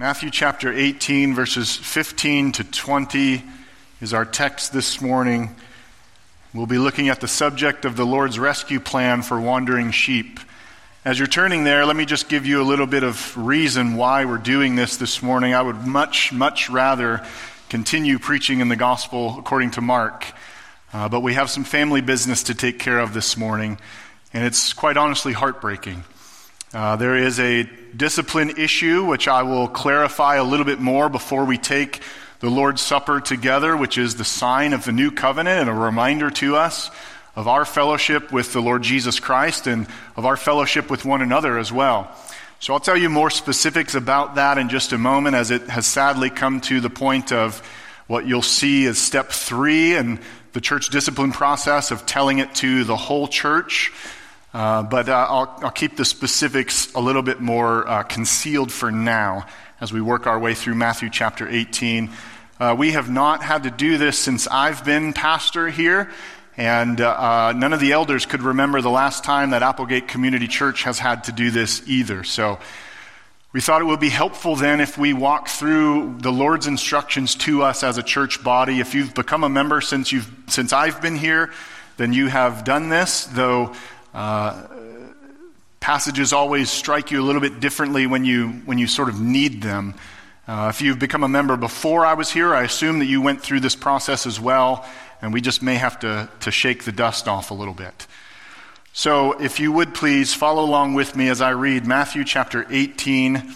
Matthew 0.00 0.30
chapter 0.30 0.72
18, 0.72 1.34
verses 1.34 1.74
15 1.74 2.52
to 2.52 2.62
20 2.62 3.42
is 4.00 4.14
our 4.14 4.24
text 4.24 4.72
this 4.72 5.00
morning. 5.00 5.56
We'll 6.54 6.66
be 6.66 6.78
looking 6.78 7.08
at 7.08 7.20
the 7.20 7.26
subject 7.26 7.84
of 7.84 7.96
the 7.96 8.06
Lord's 8.06 8.38
rescue 8.38 8.78
plan 8.78 9.22
for 9.22 9.40
wandering 9.40 9.90
sheep. 9.90 10.38
As 11.04 11.18
you're 11.18 11.26
turning 11.26 11.64
there, 11.64 11.84
let 11.84 11.96
me 11.96 12.04
just 12.04 12.28
give 12.28 12.46
you 12.46 12.62
a 12.62 12.70
little 12.70 12.86
bit 12.86 13.02
of 13.02 13.36
reason 13.36 13.96
why 13.96 14.24
we're 14.24 14.38
doing 14.38 14.76
this 14.76 14.98
this 14.98 15.20
morning. 15.20 15.52
I 15.52 15.62
would 15.62 15.84
much, 15.84 16.32
much 16.32 16.70
rather 16.70 17.26
continue 17.68 18.20
preaching 18.20 18.60
in 18.60 18.68
the 18.68 18.76
gospel 18.76 19.34
according 19.36 19.72
to 19.72 19.80
Mark, 19.80 20.26
uh, 20.92 21.08
but 21.08 21.22
we 21.22 21.34
have 21.34 21.50
some 21.50 21.64
family 21.64 22.02
business 22.02 22.44
to 22.44 22.54
take 22.54 22.78
care 22.78 23.00
of 23.00 23.14
this 23.14 23.36
morning, 23.36 23.80
and 24.32 24.44
it's 24.44 24.72
quite 24.72 24.96
honestly 24.96 25.32
heartbreaking. 25.32 26.04
Uh, 26.74 26.96
there 26.96 27.16
is 27.16 27.40
a 27.40 27.62
discipline 27.96 28.50
issue, 28.58 29.02
which 29.06 29.26
I 29.26 29.42
will 29.42 29.68
clarify 29.68 30.36
a 30.36 30.44
little 30.44 30.66
bit 30.66 30.80
more 30.80 31.08
before 31.08 31.46
we 31.46 31.56
take 31.56 32.02
the 32.40 32.50
Lord's 32.50 32.82
Supper 32.82 33.20
together, 33.20 33.74
which 33.74 33.96
is 33.96 34.16
the 34.16 34.24
sign 34.24 34.74
of 34.74 34.84
the 34.84 34.92
new 34.92 35.10
covenant 35.10 35.60
and 35.60 35.70
a 35.70 35.72
reminder 35.72 36.28
to 36.30 36.56
us 36.56 36.90
of 37.34 37.48
our 37.48 37.64
fellowship 37.64 38.32
with 38.32 38.52
the 38.52 38.60
Lord 38.60 38.82
Jesus 38.82 39.18
Christ 39.18 39.66
and 39.66 39.86
of 40.14 40.26
our 40.26 40.36
fellowship 40.36 40.90
with 40.90 41.06
one 41.06 41.22
another 41.22 41.56
as 41.56 41.72
well. 41.72 42.14
So 42.60 42.74
I'll 42.74 42.80
tell 42.80 42.98
you 42.98 43.08
more 43.08 43.30
specifics 43.30 43.94
about 43.94 44.34
that 44.34 44.58
in 44.58 44.68
just 44.68 44.92
a 44.92 44.98
moment 44.98 45.36
as 45.36 45.50
it 45.50 45.62
has 45.70 45.86
sadly 45.86 46.28
come 46.28 46.60
to 46.62 46.80
the 46.80 46.90
point 46.90 47.32
of 47.32 47.60
what 48.08 48.26
you'll 48.26 48.42
see 48.42 48.84
as 48.84 48.98
step 48.98 49.30
three 49.30 49.94
in 49.94 50.20
the 50.52 50.60
church 50.60 50.90
discipline 50.90 51.32
process 51.32 51.90
of 51.92 52.04
telling 52.04 52.40
it 52.40 52.54
to 52.56 52.84
the 52.84 52.96
whole 52.96 53.26
church. 53.26 53.90
Uh, 54.58 54.82
but 54.82 55.08
uh, 55.08 55.12
I'll, 55.30 55.56
I'll, 55.62 55.70
keep 55.70 55.96
the 55.96 56.04
specifics 56.04 56.92
a 56.94 57.00
little 57.00 57.22
bit 57.22 57.38
more 57.38 57.88
uh, 57.88 58.02
concealed 58.02 58.72
for 58.72 58.90
now 58.90 59.46
as 59.80 59.92
we 59.92 60.00
work 60.00 60.26
our 60.26 60.36
way 60.36 60.52
through 60.52 60.74
Matthew 60.74 61.10
chapter 61.10 61.48
18. 61.48 62.10
Uh, 62.58 62.74
we 62.76 62.90
have 62.90 63.08
not 63.08 63.40
had 63.40 63.62
to 63.62 63.70
do 63.70 63.98
this 63.98 64.18
since 64.18 64.48
I've 64.48 64.84
been 64.84 65.12
pastor 65.12 65.68
here, 65.68 66.10
and 66.56 67.00
uh, 67.00 67.52
none 67.52 67.72
of 67.72 67.78
the 67.78 67.92
elders 67.92 68.26
could 68.26 68.42
remember 68.42 68.80
the 68.80 68.90
last 68.90 69.22
time 69.22 69.50
that 69.50 69.62
Applegate 69.62 70.08
Community 70.08 70.48
Church 70.48 70.82
has 70.82 70.98
had 70.98 71.22
to 71.24 71.32
do 71.32 71.52
this 71.52 71.88
either. 71.88 72.24
So 72.24 72.58
we 73.52 73.60
thought 73.60 73.80
it 73.80 73.84
would 73.84 74.00
be 74.00 74.08
helpful 74.08 74.56
then 74.56 74.80
if 74.80 74.98
we 74.98 75.12
walk 75.12 75.46
through 75.46 76.16
the 76.18 76.32
Lord's 76.32 76.66
instructions 76.66 77.36
to 77.36 77.62
us 77.62 77.84
as 77.84 77.96
a 77.96 78.02
church 78.02 78.42
body. 78.42 78.80
If 78.80 78.92
you've 78.92 79.14
become 79.14 79.44
a 79.44 79.48
member 79.48 79.80
since, 79.80 80.10
you've, 80.10 80.28
since 80.48 80.72
I've 80.72 81.00
been 81.00 81.14
here, 81.14 81.52
then 81.96 82.12
you 82.12 82.26
have 82.26 82.64
done 82.64 82.88
this, 82.88 83.24
though 83.26 83.72
uh, 84.18 84.66
passages 85.78 86.32
always 86.32 86.68
strike 86.70 87.12
you 87.12 87.22
a 87.22 87.24
little 87.24 87.40
bit 87.40 87.60
differently 87.60 88.08
when 88.08 88.24
you, 88.24 88.48
when 88.64 88.76
you 88.76 88.88
sort 88.88 89.08
of 89.08 89.20
need 89.20 89.62
them. 89.62 89.94
Uh, 90.48 90.66
if 90.74 90.82
you've 90.82 90.98
become 90.98 91.22
a 91.22 91.28
member 91.28 91.56
before 91.56 92.04
I 92.04 92.14
was 92.14 92.28
here, 92.28 92.52
I 92.52 92.64
assume 92.64 92.98
that 92.98 93.04
you 93.04 93.22
went 93.22 93.42
through 93.42 93.60
this 93.60 93.76
process 93.76 94.26
as 94.26 94.40
well, 94.40 94.84
and 95.22 95.32
we 95.32 95.40
just 95.40 95.62
may 95.62 95.76
have 95.76 96.00
to, 96.00 96.28
to 96.40 96.50
shake 96.50 96.82
the 96.82 96.90
dust 96.90 97.28
off 97.28 97.52
a 97.52 97.54
little 97.54 97.74
bit. 97.74 98.08
So, 98.92 99.40
if 99.40 99.60
you 99.60 99.70
would 99.70 99.94
please 99.94 100.34
follow 100.34 100.64
along 100.64 100.94
with 100.94 101.14
me 101.14 101.28
as 101.28 101.40
I 101.40 101.50
read 101.50 101.86
Matthew 101.86 102.24
chapter 102.24 102.66
18, 102.68 103.54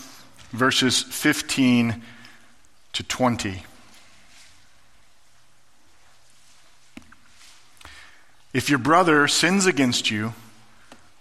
verses 0.53 1.03
15 1.03 2.01
to 2.93 3.03
20. 3.03 3.65
If 8.55 8.71
your 8.71 8.79
brother 8.79 9.27
sins 9.27 9.67
against 9.67 10.09
you, 10.09 10.35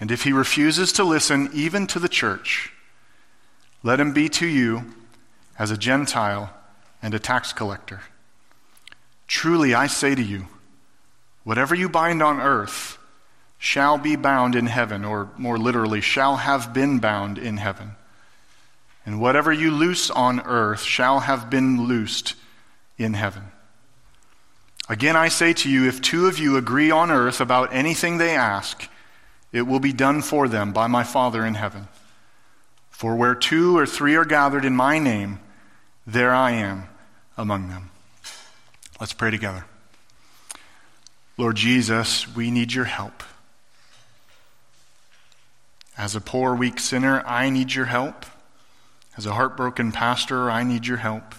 And 0.00 0.10
if 0.10 0.24
he 0.24 0.32
refuses 0.32 0.92
to 0.94 1.04
listen 1.04 1.50
even 1.52 1.86
to 1.88 1.98
the 1.98 2.08
church, 2.08 2.72
let 3.82 4.00
him 4.00 4.12
be 4.12 4.28
to 4.30 4.46
you 4.46 4.94
as 5.58 5.70
a 5.70 5.76
Gentile 5.76 6.50
and 7.02 7.12
a 7.12 7.18
tax 7.18 7.52
collector. 7.52 8.00
Truly, 9.26 9.74
I 9.74 9.86
say 9.86 10.14
to 10.14 10.22
you, 10.22 10.46
whatever 11.44 11.74
you 11.74 11.88
bind 11.88 12.22
on 12.22 12.40
earth 12.40 12.98
shall 13.58 13.98
be 13.98 14.16
bound 14.16 14.56
in 14.56 14.66
heaven, 14.66 15.04
or 15.04 15.30
more 15.36 15.58
literally, 15.58 16.00
shall 16.00 16.36
have 16.36 16.72
been 16.72 16.98
bound 16.98 17.36
in 17.36 17.58
heaven. 17.58 17.92
And 19.04 19.20
whatever 19.20 19.52
you 19.52 19.70
loose 19.70 20.10
on 20.10 20.40
earth 20.40 20.82
shall 20.82 21.20
have 21.20 21.50
been 21.50 21.86
loosed 21.86 22.34
in 22.96 23.14
heaven. 23.14 23.44
Again, 24.88 25.14
I 25.14 25.28
say 25.28 25.52
to 25.52 25.70
you, 25.70 25.86
if 25.86 26.00
two 26.00 26.26
of 26.26 26.38
you 26.38 26.56
agree 26.56 26.90
on 26.90 27.10
earth 27.10 27.40
about 27.40 27.72
anything 27.72 28.18
they 28.18 28.34
ask, 28.34 28.89
it 29.52 29.62
will 29.62 29.80
be 29.80 29.92
done 29.92 30.22
for 30.22 30.48
them 30.48 30.72
by 30.72 30.86
my 30.86 31.04
Father 31.04 31.44
in 31.44 31.54
heaven. 31.54 31.88
For 32.90 33.16
where 33.16 33.34
two 33.34 33.76
or 33.76 33.86
three 33.86 34.14
are 34.14 34.24
gathered 34.24 34.64
in 34.64 34.76
my 34.76 34.98
name, 34.98 35.40
there 36.06 36.34
I 36.34 36.52
am 36.52 36.88
among 37.36 37.68
them. 37.68 37.90
Let's 39.00 39.12
pray 39.12 39.30
together. 39.30 39.64
Lord 41.36 41.56
Jesus, 41.56 42.32
we 42.34 42.50
need 42.50 42.72
your 42.72 42.84
help. 42.84 43.22
As 45.96 46.14
a 46.14 46.20
poor, 46.20 46.54
weak 46.54 46.78
sinner, 46.78 47.22
I 47.26 47.50
need 47.50 47.72
your 47.74 47.86
help. 47.86 48.26
As 49.16 49.26
a 49.26 49.32
heartbroken 49.32 49.92
pastor, 49.92 50.50
I 50.50 50.62
need 50.62 50.86
your 50.86 50.98
help. 50.98 51.34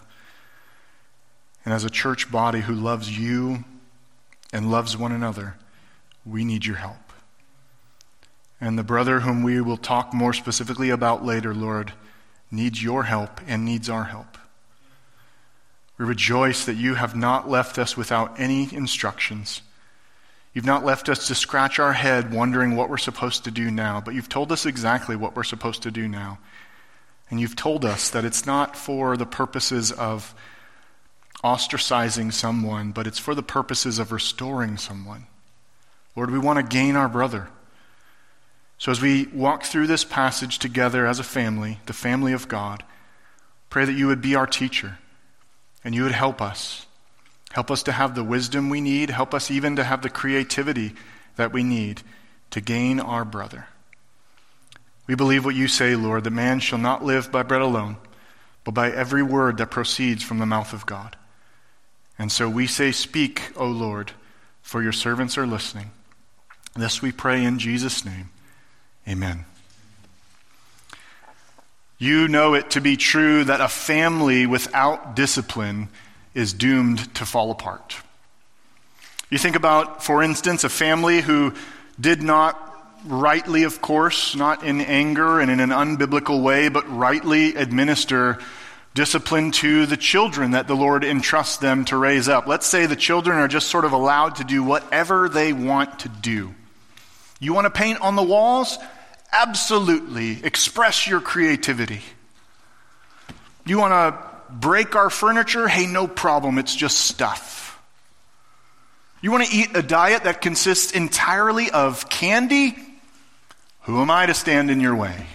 And 1.64 1.74
as 1.74 1.84
a 1.84 1.90
church 1.90 2.32
body 2.32 2.62
who 2.62 2.74
loves 2.74 3.18
you 3.18 3.64
and 4.52 4.72
loves 4.72 4.98
one 4.98 5.12
another, 5.12 5.56
we 6.26 6.44
need 6.44 6.66
your 6.66 6.78
help. 6.78 7.11
And 8.62 8.78
the 8.78 8.84
brother 8.84 9.22
whom 9.22 9.42
we 9.42 9.60
will 9.60 9.76
talk 9.76 10.14
more 10.14 10.34
specifically 10.34 10.92
about 10.92 11.26
later, 11.26 11.54
Lord, 11.54 11.94
needs 12.52 12.82
your 12.82 13.04
help 13.04 13.42
and 13.48 13.66
needs 13.66 13.90
our 13.90 14.04
help. 14.04 14.38
We 15.98 16.06
rejoice 16.06 16.66
that 16.66 16.76
you 16.76 16.96
have 16.96 17.16
not 17.16 17.50
left 17.50 17.80
us 17.80 17.98
without 17.98 18.40
any 18.40 18.74
instructions. 18.74 19.62
You've 20.54 20.66
not 20.66 20.86
left 20.86 21.10
us 21.10 21.28
to 21.28 21.36
scratch 21.36 21.80
our 21.80 21.94
head 21.94 22.34
wondering 22.34 22.76
what 22.76 22.90
we're 22.90 22.98
supposed 22.98 23.46
to 23.46 23.52
do 23.52 23.72
now, 23.72 24.02
but 24.02 24.14
you've 24.14 24.30
told 24.30 24.52
us 24.52 24.66
exactly 24.66 25.16
what 25.16 25.36
we're 25.36 25.44
supposed 25.44 25.84
to 25.84 25.92
do 25.92 26.08
now. 26.08 26.40
And 27.30 27.40
you've 27.40 27.56
told 27.56 27.86
us 27.86 28.10
that 28.10 28.26
it's 28.26 28.46
not 28.46 28.76
for 28.76 29.16
the 29.16 29.26
purposes 29.26 29.92
of 29.92 30.36
ostracizing 31.44 32.32
someone, 32.32 32.92
but 32.92 33.08
it's 33.08 33.18
for 33.18 33.34
the 33.34 33.42
purposes 33.42 33.98
of 33.98 34.12
restoring 34.12 34.78
someone. 34.78 35.26
Lord, 36.16 36.30
we 36.30 36.40
want 36.40 36.58
to 36.58 36.64
gain 36.64 36.96
our 36.96 37.08
brother. 37.08 37.48
So, 38.82 38.92
as 38.92 39.00
we 39.00 39.28
walk 39.28 39.62
through 39.62 39.86
this 39.86 40.04
passage 40.04 40.58
together 40.58 41.06
as 41.06 41.20
a 41.20 41.24
family, 41.24 41.78
the 41.86 41.94
family 41.94 42.34
of 42.34 42.48
God, 42.48 42.84
pray 43.70 43.86
that 43.86 43.94
you 43.94 44.08
would 44.08 44.24
be 44.24 44.34
our 44.34 44.48
teacher 44.48 44.98
and 45.84 45.94
you 45.94 46.02
would 46.02 46.14
help 46.14 46.42
us. 46.42 46.88
Help 47.52 47.70
us 47.70 47.84
to 47.84 47.92
have 47.92 48.16
the 48.16 48.24
wisdom 48.24 48.72
we 48.72 48.82
need. 48.82 49.12
Help 49.12 49.36
us 49.36 49.52
even 49.52 49.76
to 49.76 49.84
have 49.84 50.02
the 50.02 50.10
creativity 50.10 50.96
that 51.36 51.54
we 51.54 51.62
need 51.62 52.02
to 52.50 52.60
gain 52.60 53.00
our 53.00 53.24
brother. 53.24 53.68
We 55.06 55.14
believe 55.14 55.46
what 55.46 55.54
you 55.54 55.68
say, 55.68 55.96
Lord, 55.96 56.24
that 56.24 56.32
man 56.32 56.60
shall 56.60 56.80
not 56.80 57.06
live 57.06 57.32
by 57.32 57.44
bread 57.44 57.62
alone, 57.62 57.98
but 58.64 58.74
by 58.74 58.90
every 58.90 59.22
word 59.22 59.58
that 59.58 59.70
proceeds 59.70 60.24
from 60.24 60.40
the 60.40 60.48
mouth 60.48 60.74
of 60.74 60.88
God. 60.88 61.18
And 62.18 62.32
so 62.32 62.50
we 62.50 62.66
say, 62.66 62.92
Speak, 62.92 63.52
O 63.56 63.68
Lord, 63.68 64.14
for 64.64 64.82
your 64.82 64.92
servants 64.92 65.38
are 65.38 65.46
listening. 65.46 65.92
This 66.76 67.04
we 67.04 67.12
pray 67.12 67.44
in 67.44 67.60
Jesus' 67.60 68.04
name. 68.04 68.32
Amen. 69.08 69.46
You 71.98 72.28
know 72.28 72.56
it 72.56 72.72
to 72.72 72.82
be 72.82 72.98
true 72.98 73.44
that 73.44 73.62
a 73.62 73.68
family 73.68 74.48
without 74.48 75.16
discipline 75.16 75.90
is 76.34 76.54
doomed 76.54 77.14
to 77.16 77.26
fall 77.26 77.52
apart. 77.52 77.96
You 79.30 79.38
think 79.38 79.56
about, 79.56 80.04
for 80.04 80.24
instance, 80.24 80.64
a 80.64 80.70
family 80.70 81.22
who 81.22 81.54
did 82.00 82.22
not 82.22 82.68
rightly, 83.06 83.64
of 83.64 83.82
course, 83.82 84.36
not 84.36 84.64
in 84.64 84.82
anger 84.82 85.40
and 85.40 85.50
in 85.50 85.60
an 85.60 85.70
unbiblical 85.70 86.44
way, 86.44 86.70
but 86.70 86.90
rightly 86.90 87.56
administer 87.56 88.40
discipline 88.94 89.52
to 89.52 89.86
the 89.86 89.98
children 89.98 90.52
that 90.52 90.68
the 90.68 90.76
Lord 90.76 91.04
entrusts 91.04 91.58
them 91.58 91.86
to 91.86 91.98
raise 91.98 92.28
up. 92.28 92.48
Let's 92.48 92.66
say 92.66 92.86
the 92.86 92.96
children 92.96 93.38
are 93.38 93.48
just 93.48 93.70
sort 93.70 93.86
of 93.86 93.94
allowed 93.94 94.36
to 94.36 94.44
do 94.44 94.64
whatever 94.64 95.30
they 95.30 95.54
want 95.54 96.00
to 96.00 96.10
do. 96.10 96.54
You 97.42 97.54
want 97.54 97.66
to 97.66 97.72
paint 97.72 98.00
on 98.00 98.16
the 98.16 98.24
walls? 98.24 98.78
Absolutely. 99.34 100.46
Express 100.46 101.08
your 101.08 101.20
creativity. 101.20 102.02
You 103.66 103.80
want 103.80 103.92
to 103.92 104.54
break 104.54 104.96
our 104.96 105.10
furniture? 105.10 105.68
Hey, 105.68 105.88
no 105.88 106.08
problem. 106.08 106.60
It's 106.60 106.76
just 106.76 107.00
stuff. 107.00 107.82
You 109.22 109.32
want 109.32 109.46
to 109.46 109.56
eat 109.56 109.76
a 109.76 109.82
diet 109.82 110.24
that 110.24 110.42
consists 110.42 110.92
entirely 110.92 111.72
of 111.72 112.10
candy? 112.10 112.76
Who 113.82 114.02
am 114.02 114.12
I 114.12 114.28
to 114.28 114.34
stand 114.36 114.70
in 114.70 114.80
your 114.80 114.96
way? 114.96 115.26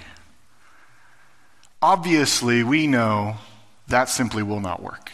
Obviously, 1.82 2.62
we 2.62 2.86
know 2.86 3.36
that 3.88 4.08
simply 4.08 4.44
will 4.44 4.60
not 4.60 4.80
work. 4.82 5.10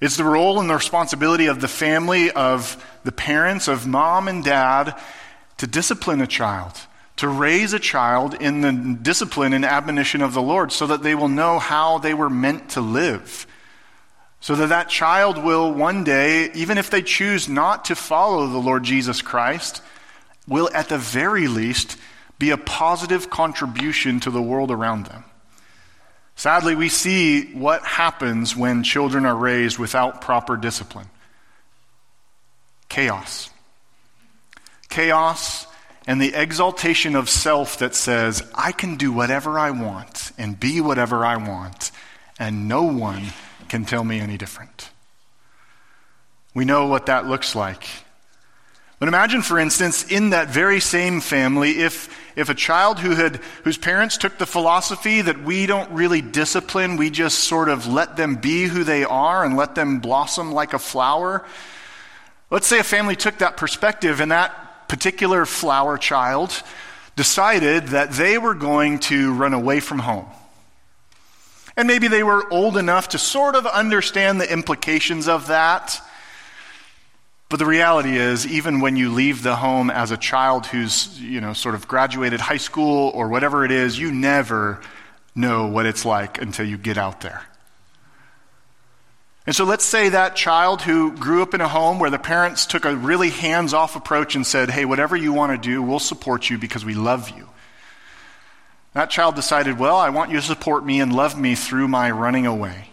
It's 0.00 0.18
the 0.18 0.24
role 0.24 0.60
and 0.60 0.68
the 0.68 0.74
responsibility 0.74 1.46
of 1.46 1.60
the 1.60 1.68
family, 1.68 2.30
of 2.30 2.82
the 3.04 3.12
parents, 3.12 3.68
of 3.68 3.86
mom 3.86 4.28
and 4.28 4.44
dad, 4.44 4.98
to 5.58 5.66
discipline 5.66 6.20
a 6.20 6.26
child, 6.26 6.72
to 7.16 7.28
raise 7.28 7.72
a 7.72 7.78
child 7.78 8.34
in 8.34 8.60
the 8.60 8.98
discipline 9.00 9.52
and 9.52 9.64
admonition 9.64 10.22
of 10.22 10.34
the 10.34 10.42
Lord 10.42 10.72
so 10.72 10.86
that 10.86 11.02
they 11.02 11.14
will 11.14 11.28
know 11.28 11.58
how 11.58 11.98
they 11.98 12.14
were 12.14 12.30
meant 12.30 12.70
to 12.70 12.80
live. 12.80 13.46
So 14.40 14.54
that 14.54 14.68
that 14.68 14.88
child 14.88 15.42
will 15.42 15.72
one 15.72 16.04
day, 16.04 16.52
even 16.52 16.78
if 16.78 16.90
they 16.90 17.02
choose 17.02 17.48
not 17.48 17.86
to 17.86 17.94
follow 17.94 18.46
the 18.46 18.58
Lord 18.58 18.84
Jesus 18.84 19.22
Christ, 19.22 19.82
will 20.46 20.70
at 20.74 20.88
the 20.88 20.98
very 20.98 21.48
least 21.48 21.96
be 22.38 22.50
a 22.50 22.58
positive 22.58 23.30
contribution 23.30 24.20
to 24.20 24.30
the 24.30 24.42
world 24.42 24.70
around 24.70 25.06
them. 25.06 25.24
Sadly, 26.36 26.74
we 26.74 26.90
see 26.90 27.54
what 27.54 27.82
happens 27.82 28.54
when 28.54 28.82
children 28.82 29.24
are 29.24 29.34
raised 29.34 29.78
without 29.78 30.20
proper 30.20 30.56
discipline 30.56 31.08
chaos. 32.88 33.50
Chaos 34.88 35.66
and 36.06 36.20
the 36.20 36.34
exaltation 36.34 37.16
of 37.16 37.28
self 37.28 37.78
that 37.78 37.94
says, 37.94 38.48
I 38.54 38.72
can 38.72 38.96
do 38.96 39.12
whatever 39.12 39.58
I 39.58 39.70
want 39.72 40.32
and 40.38 40.58
be 40.58 40.80
whatever 40.80 41.24
I 41.24 41.36
want, 41.36 41.90
and 42.38 42.68
no 42.68 42.82
one 42.82 43.26
can 43.68 43.84
tell 43.84 44.04
me 44.04 44.20
any 44.20 44.36
different. 44.36 44.90
We 46.54 46.64
know 46.64 46.86
what 46.86 47.06
that 47.06 47.26
looks 47.26 47.54
like 47.54 47.86
but 48.98 49.08
imagine, 49.08 49.42
for 49.42 49.58
instance, 49.58 50.10
in 50.10 50.30
that 50.30 50.48
very 50.48 50.80
same 50.80 51.20
family, 51.20 51.80
if, 51.80 52.08
if 52.34 52.48
a 52.48 52.54
child 52.54 52.98
who 52.98 53.10
had, 53.10 53.36
whose 53.62 53.76
parents 53.76 54.16
took 54.16 54.38
the 54.38 54.46
philosophy 54.46 55.20
that 55.20 55.42
we 55.42 55.66
don't 55.66 55.90
really 55.90 56.22
discipline, 56.22 56.96
we 56.96 57.10
just 57.10 57.40
sort 57.40 57.68
of 57.68 57.86
let 57.86 58.16
them 58.16 58.36
be 58.36 58.64
who 58.64 58.84
they 58.84 59.04
are 59.04 59.44
and 59.44 59.54
let 59.54 59.74
them 59.74 60.00
blossom 60.00 60.50
like 60.52 60.72
a 60.72 60.78
flower. 60.78 61.44
Let's 62.50 62.66
say 62.66 62.78
a 62.78 62.84
family 62.84 63.16
took 63.16 63.38
that 63.38 63.58
perspective 63.58 64.20
and 64.20 64.32
that 64.32 64.65
particular 64.88 65.46
flower 65.46 65.98
child 65.98 66.62
decided 67.16 67.88
that 67.88 68.12
they 68.12 68.38
were 68.38 68.54
going 68.54 68.98
to 68.98 69.32
run 69.32 69.54
away 69.54 69.80
from 69.80 69.98
home. 69.98 70.26
And 71.76 71.88
maybe 71.88 72.08
they 72.08 72.22
were 72.22 72.50
old 72.52 72.76
enough 72.76 73.08
to 73.10 73.18
sort 73.18 73.54
of 73.54 73.66
understand 73.66 74.40
the 74.40 74.50
implications 74.50 75.28
of 75.28 75.48
that. 75.48 76.00
But 77.48 77.58
the 77.58 77.66
reality 77.66 78.16
is, 78.16 78.46
even 78.46 78.80
when 78.80 78.96
you 78.96 79.12
leave 79.12 79.42
the 79.42 79.56
home 79.56 79.90
as 79.90 80.10
a 80.10 80.16
child 80.16 80.66
who's, 80.66 81.20
you 81.20 81.40
know, 81.40 81.52
sort 81.52 81.74
of 81.74 81.86
graduated 81.86 82.40
high 82.40 82.56
school 82.56 83.10
or 83.14 83.28
whatever 83.28 83.64
it 83.64 83.70
is, 83.70 83.98
you 83.98 84.10
never 84.10 84.80
know 85.34 85.66
what 85.68 85.86
it's 85.86 86.04
like 86.04 86.40
until 86.40 86.66
you 86.66 86.76
get 86.76 86.98
out 86.98 87.20
there. 87.20 87.42
And 89.46 89.54
so 89.54 89.64
let's 89.64 89.84
say 89.84 90.08
that 90.08 90.34
child 90.34 90.82
who 90.82 91.12
grew 91.12 91.42
up 91.42 91.54
in 91.54 91.60
a 91.60 91.68
home 91.68 92.00
where 92.00 92.10
the 92.10 92.18
parents 92.18 92.66
took 92.66 92.84
a 92.84 92.96
really 92.96 93.30
hands 93.30 93.72
off 93.72 93.94
approach 93.94 94.34
and 94.34 94.44
said, 94.44 94.70
hey, 94.70 94.84
whatever 94.84 95.16
you 95.16 95.32
want 95.32 95.52
to 95.52 95.68
do, 95.68 95.80
we'll 95.82 96.00
support 96.00 96.50
you 96.50 96.58
because 96.58 96.84
we 96.84 96.94
love 96.94 97.30
you. 97.30 97.48
That 98.92 99.10
child 99.10 99.36
decided, 99.36 99.78
well, 99.78 99.96
I 99.96 100.10
want 100.10 100.30
you 100.30 100.36
to 100.36 100.42
support 100.42 100.84
me 100.84 101.00
and 101.00 101.14
love 101.14 101.38
me 101.38 101.54
through 101.54 101.86
my 101.86 102.10
running 102.10 102.46
away. 102.46 102.90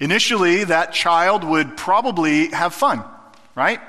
Initially, 0.00 0.64
that 0.64 0.92
child 0.92 1.44
would 1.44 1.76
probably 1.76 2.48
have 2.48 2.72
fun 2.72 3.04
right? 3.58 3.80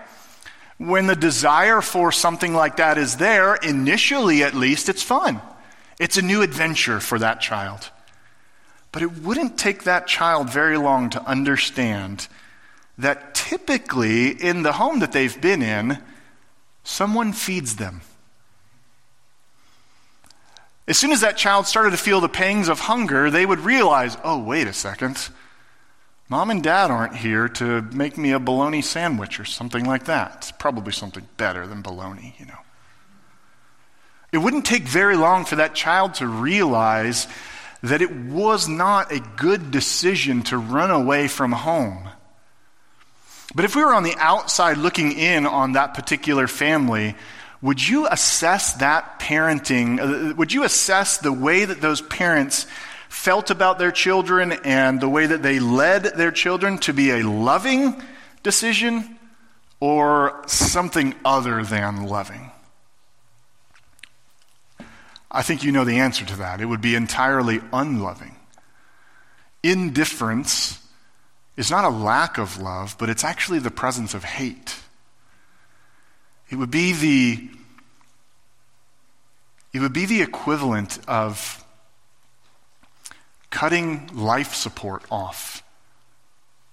When 0.80 1.06
the 1.06 1.16
desire 1.16 1.82
for 1.82 2.12
something 2.12 2.56
like 2.56 2.78
that 2.78 2.98
is 2.98 3.18
there, 3.18 3.54
initially 3.56 4.44
at 4.44 4.56
least, 4.56 4.90
it's 4.90 5.04
fun. 5.04 5.42
It's 6.00 6.18
a 6.18 6.24
new 6.24 6.42
adventure 6.42 7.00
for 7.00 7.20
that 7.20 7.40
child. 7.40 7.92
But 8.92 9.02
it 9.04 9.20
wouldn't 9.20 9.58
take 9.58 9.84
that 9.84 10.08
child 10.08 10.50
very 10.50 10.78
long 10.78 11.10
to 11.12 11.24
understand 11.24 12.28
that 12.98 13.34
typically 13.34 14.30
in 14.30 14.64
the 14.64 14.74
home 14.74 15.00
that 15.00 15.12
they've 15.12 15.40
been 15.40 15.62
in, 15.62 16.00
someone 16.84 17.34
feeds 17.34 17.76
them. 17.76 18.02
As 20.88 20.98
soon 20.98 21.12
as 21.12 21.22
that 21.22 21.38
child 21.38 21.68
started 21.68 21.92
to 21.92 21.98
feel 21.98 22.20
the 22.20 22.28
pangs 22.28 22.68
of 22.68 22.80
hunger, 22.80 23.30
they 23.30 23.46
would 23.46 23.60
realize, 23.60 24.18
oh, 24.24 24.44
wait 24.44 24.68
a 24.68 24.74
second. 24.74 25.30
Mom 26.30 26.50
and 26.50 26.64
dad 26.64 26.90
aren't 26.90 27.16
here 27.16 27.48
to 27.48 27.84
make 27.84 28.18
me 28.18 28.32
a 28.32 28.40
bologna 28.40 28.82
sandwich 28.82 29.40
or 29.40 29.46
something 29.46 29.86
like 29.86 30.06
that. 30.06 30.36
It's 30.38 30.52
probably 30.52 30.92
something 30.92 31.28
better 31.38 31.68
than 31.68 31.84
bologna, 31.84 32.36
you 32.40 32.48
know. 32.48 32.58
It 34.32 34.40
wouldn't 34.40 34.66
take 34.66 34.84
very 34.84 35.16
long 35.16 35.46
for 35.46 35.56
that 35.56 35.74
child 35.74 36.16
to 36.16 36.28
realize 36.28 37.28
that 37.82 38.02
it 38.02 38.12
was 38.12 38.68
not 38.68 39.12
a 39.12 39.20
good 39.38 39.72
decision 39.72 40.42
to 40.44 40.58
run 40.58 40.92
away 40.92 41.28
from 41.28 41.52
home. 41.52 42.10
But 43.56 43.66
if 43.66 43.76
we 43.76 43.84
were 43.84 43.94
on 43.94 44.04
the 44.04 44.16
outside 44.18 44.78
looking 44.78 45.14
in 45.14 45.46
on 45.46 45.74
that 45.74 45.94
particular 45.94 46.48
family, 46.48 47.16
would 47.62 47.86
you 47.86 48.08
assess 48.08 48.74
that 48.76 49.20
parenting? 49.20 50.00
Uh, 50.00 50.36
would 50.36 50.54
you 50.54 50.64
assess 50.64 51.18
the 51.18 51.34
way 51.34 51.66
that 51.66 51.82
those 51.82 52.02
parents 52.02 52.68
felt 53.10 53.50
about 53.50 53.80
their 53.80 53.92
children 53.92 54.52
and 54.64 55.02
the 55.02 55.10
way 55.10 55.26
that 55.26 55.42
they 55.42 55.60
led 55.60 56.04
their 56.04 56.32
children 56.32 56.78
to 56.78 56.94
be 56.94 57.12
a 57.12 57.24
loving 57.24 58.02
decision 58.44 59.18
or 59.80 60.44
something 60.46 61.16
other 61.26 61.64
than 61.64 62.06
loving? 62.06 62.52
I 65.32 65.42
think 65.44 65.64
you 65.64 65.72
know 65.72 65.86
the 65.86 66.00
answer 66.00 66.26
to 66.26 66.36
that. 66.38 66.62
It 66.62 66.66
would 66.66 66.82
be 66.82 66.96
entirely 66.96 67.62
unloving. 67.72 68.36
Indifference 69.62 70.80
is 71.56 71.70
not 71.70 71.84
a 71.84 71.90
lack 71.90 72.38
of 72.38 72.60
love, 72.60 72.96
but 72.98 73.10
it's 73.10 73.24
actually 73.24 73.60
the 73.60 73.72
presence 73.72 74.14
of 74.14 74.24
hate. 74.24 74.78
It 76.50 76.56
would 76.56 76.72
be 76.72 76.94
the 76.94 77.50
it 79.72 79.80
would 79.80 79.94
be 79.94 80.06
the 80.06 80.24
equivalent 80.24 80.98
of 81.08 81.64
cutting 83.52 84.10
life 84.14 84.56
support 84.56 85.04
off 85.12 85.64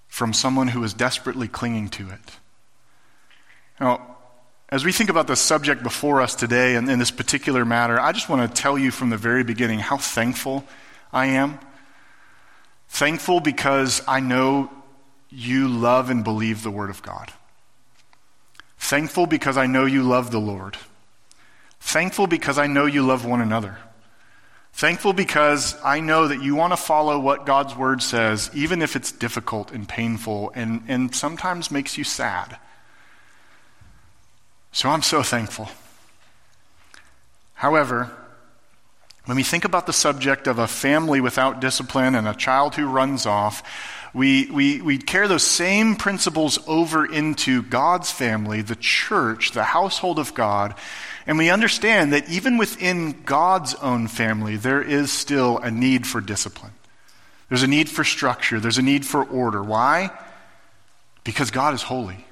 from 0.07 0.33
someone 0.33 0.69
who 0.69 0.83
is 0.83 0.93
desperately 0.95 1.47
clinging 1.47 1.89
to 1.89 2.09
it. 2.09 2.37
Now, 3.79 4.16
as 4.69 4.83
we 4.83 4.91
think 4.91 5.09
about 5.09 5.27
the 5.27 5.35
subject 5.35 5.81
before 5.81 6.21
us 6.21 6.35
today 6.35 6.75
and 6.75 6.89
in 6.89 6.99
this 6.99 7.11
particular 7.11 7.63
matter, 7.63 7.99
I 7.99 8.11
just 8.11 8.27
want 8.27 8.53
to 8.53 8.61
tell 8.61 8.77
you 8.77 8.91
from 8.91 9.09
the 9.09 9.17
very 9.17 9.43
beginning 9.43 9.79
how 9.79 9.97
thankful 9.97 10.65
I 11.13 11.27
am. 11.27 11.59
Thankful 12.89 13.39
because 13.39 14.01
I 14.07 14.19
know 14.19 14.69
you 15.29 15.67
love 15.69 16.09
and 16.09 16.23
believe 16.23 16.63
the 16.63 16.71
Word 16.71 16.89
of 16.89 17.01
God. 17.01 17.31
Thankful 18.77 19.25
because 19.25 19.57
I 19.57 19.67
know 19.67 19.85
you 19.85 20.03
love 20.03 20.31
the 20.31 20.39
Lord. 20.39 20.77
Thankful 21.79 22.27
because 22.27 22.57
I 22.57 22.67
know 22.67 22.85
you 22.85 23.05
love 23.05 23.25
one 23.25 23.41
another. 23.41 23.77
Thankful 24.73 25.13
because 25.13 25.75
I 25.83 26.01
know 26.01 26.27
that 26.27 26.43
you 26.43 26.55
want 26.55 26.73
to 26.73 26.77
follow 26.77 27.19
what 27.19 27.45
God's 27.45 27.75
word 27.75 28.01
says, 28.01 28.51
even 28.53 28.81
if 28.81 28.95
it's 28.95 29.11
difficult 29.11 29.71
and 29.71 29.87
painful 29.87 30.51
and, 30.53 30.83
and 30.87 31.15
sometimes 31.15 31.71
makes 31.71 31.97
you 31.97 32.03
sad. 32.03 32.57
So 34.71 34.89
I'm 34.89 35.01
so 35.01 35.23
thankful. 35.23 35.69
However, 37.53 38.11
when 39.25 39.35
we 39.35 39.43
think 39.43 39.65
about 39.65 39.87
the 39.87 39.93
subject 39.93 40.47
of 40.47 40.59
a 40.59 40.67
family 40.67 41.19
without 41.19 41.59
discipline 41.59 42.15
and 42.15 42.27
a 42.27 42.33
child 42.33 42.75
who 42.75 42.87
runs 42.87 43.25
off, 43.25 43.61
we, 44.13 44.49
we, 44.51 44.81
we 44.81 44.97
carry 44.97 45.27
those 45.27 45.43
same 45.43 45.95
principles 45.95 46.59
over 46.67 47.05
into 47.05 47.61
God's 47.61 48.11
family, 48.11 48.61
the 48.61 48.75
church, 48.75 49.51
the 49.51 49.63
household 49.63 50.17
of 50.17 50.33
God, 50.33 50.75
and 51.25 51.37
we 51.37 51.49
understand 51.49 52.13
that 52.13 52.29
even 52.29 52.57
within 52.57 53.23
God's 53.23 53.75
own 53.75 54.07
family, 54.07 54.55
there 54.55 54.81
is 54.81 55.11
still 55.11 55.57
a 55.57 55.69
need 55.69 56.07
for 56.07 56.21
discipline. 56.21 56.71
There's 57.49 57.63
a 57.63 57.67
need 57.67 57.89
for 57.89 58.03
structure. 58.03 58.59
There's 58.59 58.77
a 58.77 58.81
need 58.83 59.05
for 59.05 59.23
order. 59.23 59.61
Why? 59.61 60.09
Because 61.23 61.51
God 61.51 61.73
is 61.73 61.81
holy. 61.81 62.25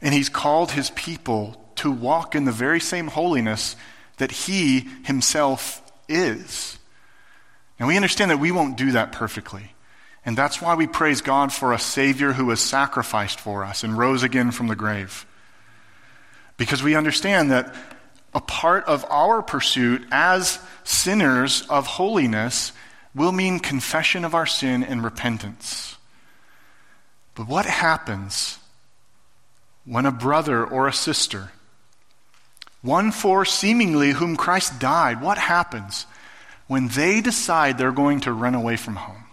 And 0.00 0.14
He's 0.14 0.28
called 0.28 0.72
His 0.72 0.90
people 0.90 1.56
to 1.76 1.90
walk 1.90 2.34
in 2.34 2.44
the 2.44 2.52
very 2.52 2.80
same 2.80 3.08
holiness 3.08 3.76
that 4.18 4.30
He 4.30 4.88
Himself 5.04 5.82
is. 6.08 6.78
And 7.78 7.86
we 7.88 7.96
understand 7.96 8.30
that 8.30 8.40
we 8.40 8.50
won't 8.50 8.76
do 8.76 8.92
that 8.92 9.12
perfectly. 9.12 9.72
And 10.24 10.36
that's 10.36 10.60
why 10.60 10.74
we 10.74 10.86
praise 10.86 11.20
God 11.20 11.52
for 11.52 11.72
a 11.72 11.78
Savior 11.78 12.32
who 12.32 12.46
was 12.46 12.60
sacrificed 12.60 13.40
for 13.40 13.64
us 13.64 13.84
and 13.84 13.96
rose 13.96 14.22
again 14.22 14.50
from 14.50 14.66
the 14.66 14.76
grave. 14.76 15.24
Because 16.56 16.82
we 16.82 16.96
understand 16.96 17.50
that 17.50 17.74
a 18.34 18.40
part 18.40 18.84
of 18.84 19.06
our 19.08 19.42
pursuit 19.42 20.06
as 20.10 20.58
sinners 20.84 21.66
of 21.70 21.86
holiness 21.86 22.72
will 23.14 23.32
mean 23.32 23.58
confession 23.58 24.24
of 24.24 24.34
our 24.34 24.46
sin 24.46 24.82
and 24.82 25.02
repentance. 25.02 25.96
But 27.34 27.48
what 27.48 27.64
happens 27.66 28.57
when 29.88 30.04
a 30.04 30.12
brother 30.12 30.64
or 30.64 30.86
a 30.86 30.92
sister, 30.92 31.50
one 32.82 33.10
for 33.10 33.44
seemingly 33.44 34.10
whom 34.12 34.36
Christ 34.36 34.78
died, 34.78 35.22
what 35.22 35.38
happens 35.38 36.06
when 36.66 36.88
they 36.88 37.22
decide 37.22 37.78
they're 37.78 37.90
going 37.90 38.20
to 38.20 38.32
run 38.32 38.54
away 38.54 38.76
from 38.76 38.96
home? 38.96 39.24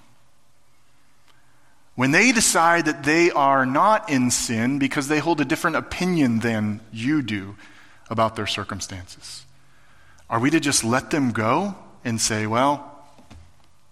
When 1.95 2.11
they 2.11 2.31
decide 2.31 2.85
that 2.85 3.03
they 3.03 3.31
are 3.31 3.65
not 3.65 4.09
in 4.09 4.31
sin 4.31 4.79
because 4.79 5.09
they 5.09 5.19
hold 5.19 5.41
a 5.41 5.45
different 5.45 5.75
opinion 5.75 6.39
than 6.39 6.79
you 6.91 7.21
do 7.21 7.55
about 8.09 8.35
their 8.35 8.47
circumstances, 8.47 9.45
are 10.29 10.39
we 10.39 10.49
to 10.49 10.59
just 10.59 10.83
let 10.83 11.11
them 11.11 11.31
go 11.31 11.75
and 12.05 12.19
say, 12.19 12.47
well, 12.47 13.05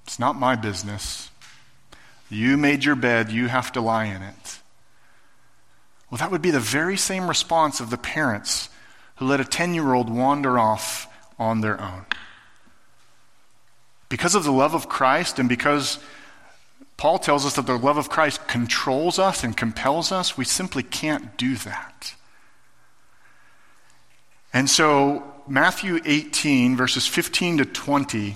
it's 0.06 0.20
not 0.20 0.38
my 0.38 0.56
business. 0.56 1.30
You 2.30 2.56
made 2.58 2.86
your 2.86 2.96
bed, 2.96 3.32
you 3.32 3.48
have 3.48 3.72
to 3.74 3.82
lie 3.82 4.06
in 4.06 4.22
it. 4.22 4.60
Well, 6.14 6.20
that 6.20 6.30
would 6.30 6.44
be 6.44 6.52
the 6.52 6.60
very 6.60 6.96
same 6.96 7.28
response 7.28 7.80
of 7.80 7.90
the 7.90 7.98
parents 7.98 8.70
who 9.16 9.26
let 9.26 9.40
a 9.40 9.44
10 9.44 9.74
year 9.74 9.96
old 9.96 10.12
wander 10.12 10.60
off 10.60 11.08
on 11.40 11.62
their 11.62 11.82
own. 11.82 12.06
Because 14.10 14.36
of 14.36 14.44
the 14.44 14.52
love 14.52 14.76
of 14.76 14.88
Christ 14.88 15.40
and 15.40 15.50
because 15.50 15.98
Paul 16.98 17.18
tells 17.18 17.48
us 17.48 17.56
that 17.56 17.66
the 17.66 17.80
love 17.80 17.98
of 17.98 18.12
Christ 18.12 18.48
controls 18.48 19.18
us 19.18 19.44
and 19.44 19.58
compels 19.58 20.12
us, 20.12 20.38
we 20.38 20.46
simply 20.46 20.84
can't 20.84 21.36
do 21.36 21.56
that. 21.56 22.14
And 24.54 24.70
so, 24.70 25.24
Matthew 25.48 26.00
18, 26.06 26.78
verses 26.78 27.08
15 27.08 27.58
to 27.58 27.66
20, 27.66 28.36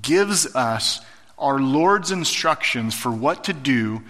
gives 0.00 0.54
us 0.54 1.00
our 1.36 1.58
Lord's 1.58 2.12
instructions 2.12 2.94
for 2.94 3.10
what 3.10 3.42
to 3.42 3.52
do 3.52 4.04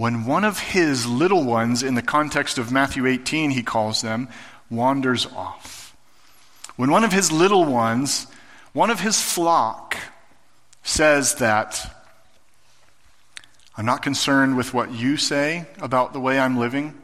when 0.00 0.24
one 0.24 0.44
of 0.44 0.58
his 0.58 1.06
little 1.06 1.44
ones, 1.44 1.82
in 1.82 1.94
the 1.94 2.00
context 2.00 2.56
of 2.56 2.72
Matthew 2.72 3.04
18, 3.04 3.50
he 3.50 3.62
calls 3.62 4.00
them, 4.00 4.30
wanders 4.70 5.26
off. 5.26 5.94
When 6.76 6.90
one 6.90 7.04
of 7.04 7.12
his 7.12 7.30
little 7.30 7.66
ones, 7.66 8.26
one 8.72 8.88
of 8.88 9.00
his 9.00 9.20
flock, 9.20 9.98
says 10.82 11.34
that, 11.34 11.94
I'm 13.76 13.84
not 13.84 14.00
concerned 14.00 14.56
with 14.56 14.72
what 14.72 14.90
you 14.90 15.18
say 15.18 15.66
about 15.82 16.14
the 16.14 16.20
way 16.20 16.38
I'm 16.38 16.56
living. 16.56 16.94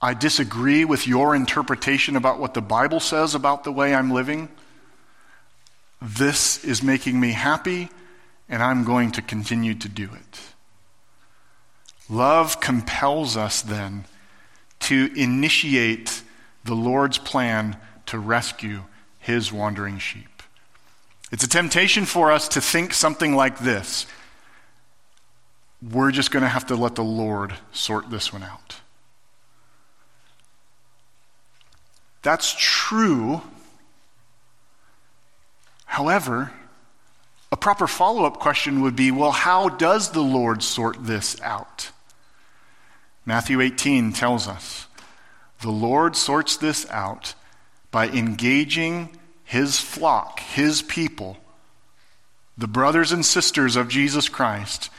I 0.00 0.14
disagree 0.14 0.86
with 0.86 1.06
your 1.06 1.36
interpretation 1.36 2.16
about 2.16 2.40
what 2.40 2.54
the 2.54 2.62
Bible 2.62 3.00
says 3.00 3.34
about 3.34 3.64
the 3.64 3.72
way 3.72 3.94
I'm 3.94 4.10
living. 4.10 4.48
This 6.00 6.64
is 6.64 6.82
making 6.82 7.20
me 7.20 7.32
happy, 7.32 7.90
and 8.48 8.62
I'm 8.62 8.84
going 8.84 9.12
to 9.12 9.20
continue 9.20 9.74
to 9.74 9.90
do 9.90 10.04
it. 10.04 10.55
Love 12.08 12.60
compels 12.60 13.36
us 13.36 13.62
then 13.62 14.04
to 14.80 15.10
initiate 15.16 16.22
the 16.64 16.74
Lord's 16.74 17.18
plan 17.18 17.76
to 18.06 18.18
rescue 18.18 18.84
his 19.18 19.52
wandering 19.52 19.98
sheep. 19.98 20.42
It's 21.32 21.42
a 21.42 21.48
temptation 21.48 22.04
for 22.04 22.30
us 22.30 22.48
to 22.48 22.60
think 22.60 22.94
something 22.94 23.34
like 23.34 23.58
this 23.58 24.06
we're 25.92 26.10
just 26.10 26.30
going 26.30 26.42
to 26.42 26.48
have 26.48 26.66
to 26.66 26.74
let 26.74 26.94
the 26.94 27.04
Lord 27.04 27.52
sort 27.70 28.08
this 28.08 28.32
one 28.32 28.42
out. 28.42 28.80
That's 32.22 32.56
true 32.58 33.42
However, 35.96 36.52
a 37.50 37.56
proper 37.56 37.86
follow 37.86 38.26
up 38.26 38.38
question 38.38 38.82
would 38.82 38.96
be 38.96 39.10
well, 39.10 39.30
how 39.30 39.70
does 39.70 40.10
the 40.10 40.20
Lord 40.20 40.62
sort 40.62 41.06
this 41.06 41.40
out? 41.40 41.90
Matthew 43.26 43.60
18 43.60 44.12
tells 44.12 44.46
us 44.46 44.86
the 45.60 45.70
Lord 45.70 46.14
sorts 46.14 46.56
this 46.56 46.88
out 46.90 47.34
by 47.90 48.08
engaging 48.08 49.16
his 49.42 49.80
flock, 49.80 50.38
his 50.40 50.80
people, 50.82 51.36
the 52.56 52.68
brothers 52.68 53.10
and 53.10 53.26
sisters 53.26 53.74
of 53.74 53.88
Jesus 53.88 54.28
Christ, 54.28 54.90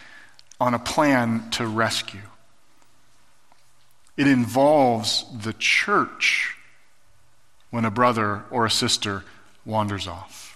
on 0.59 0.73
a 0.73 0.79
plan 0.79 1.49
to 1.51 1.65
rescue. 1.65 2.21
It 4.17 4.27
involves 4.27 5.25
the 5.43 5.53
church 5.53 6.57
when 7.69 7.85
a 7.85 7.91
brother 7.91 8.43
or 8.51 8.65
a 8.65 8.71
sister 8.71 9.23
wanders 9.65 10.07
off. 10.07 10.46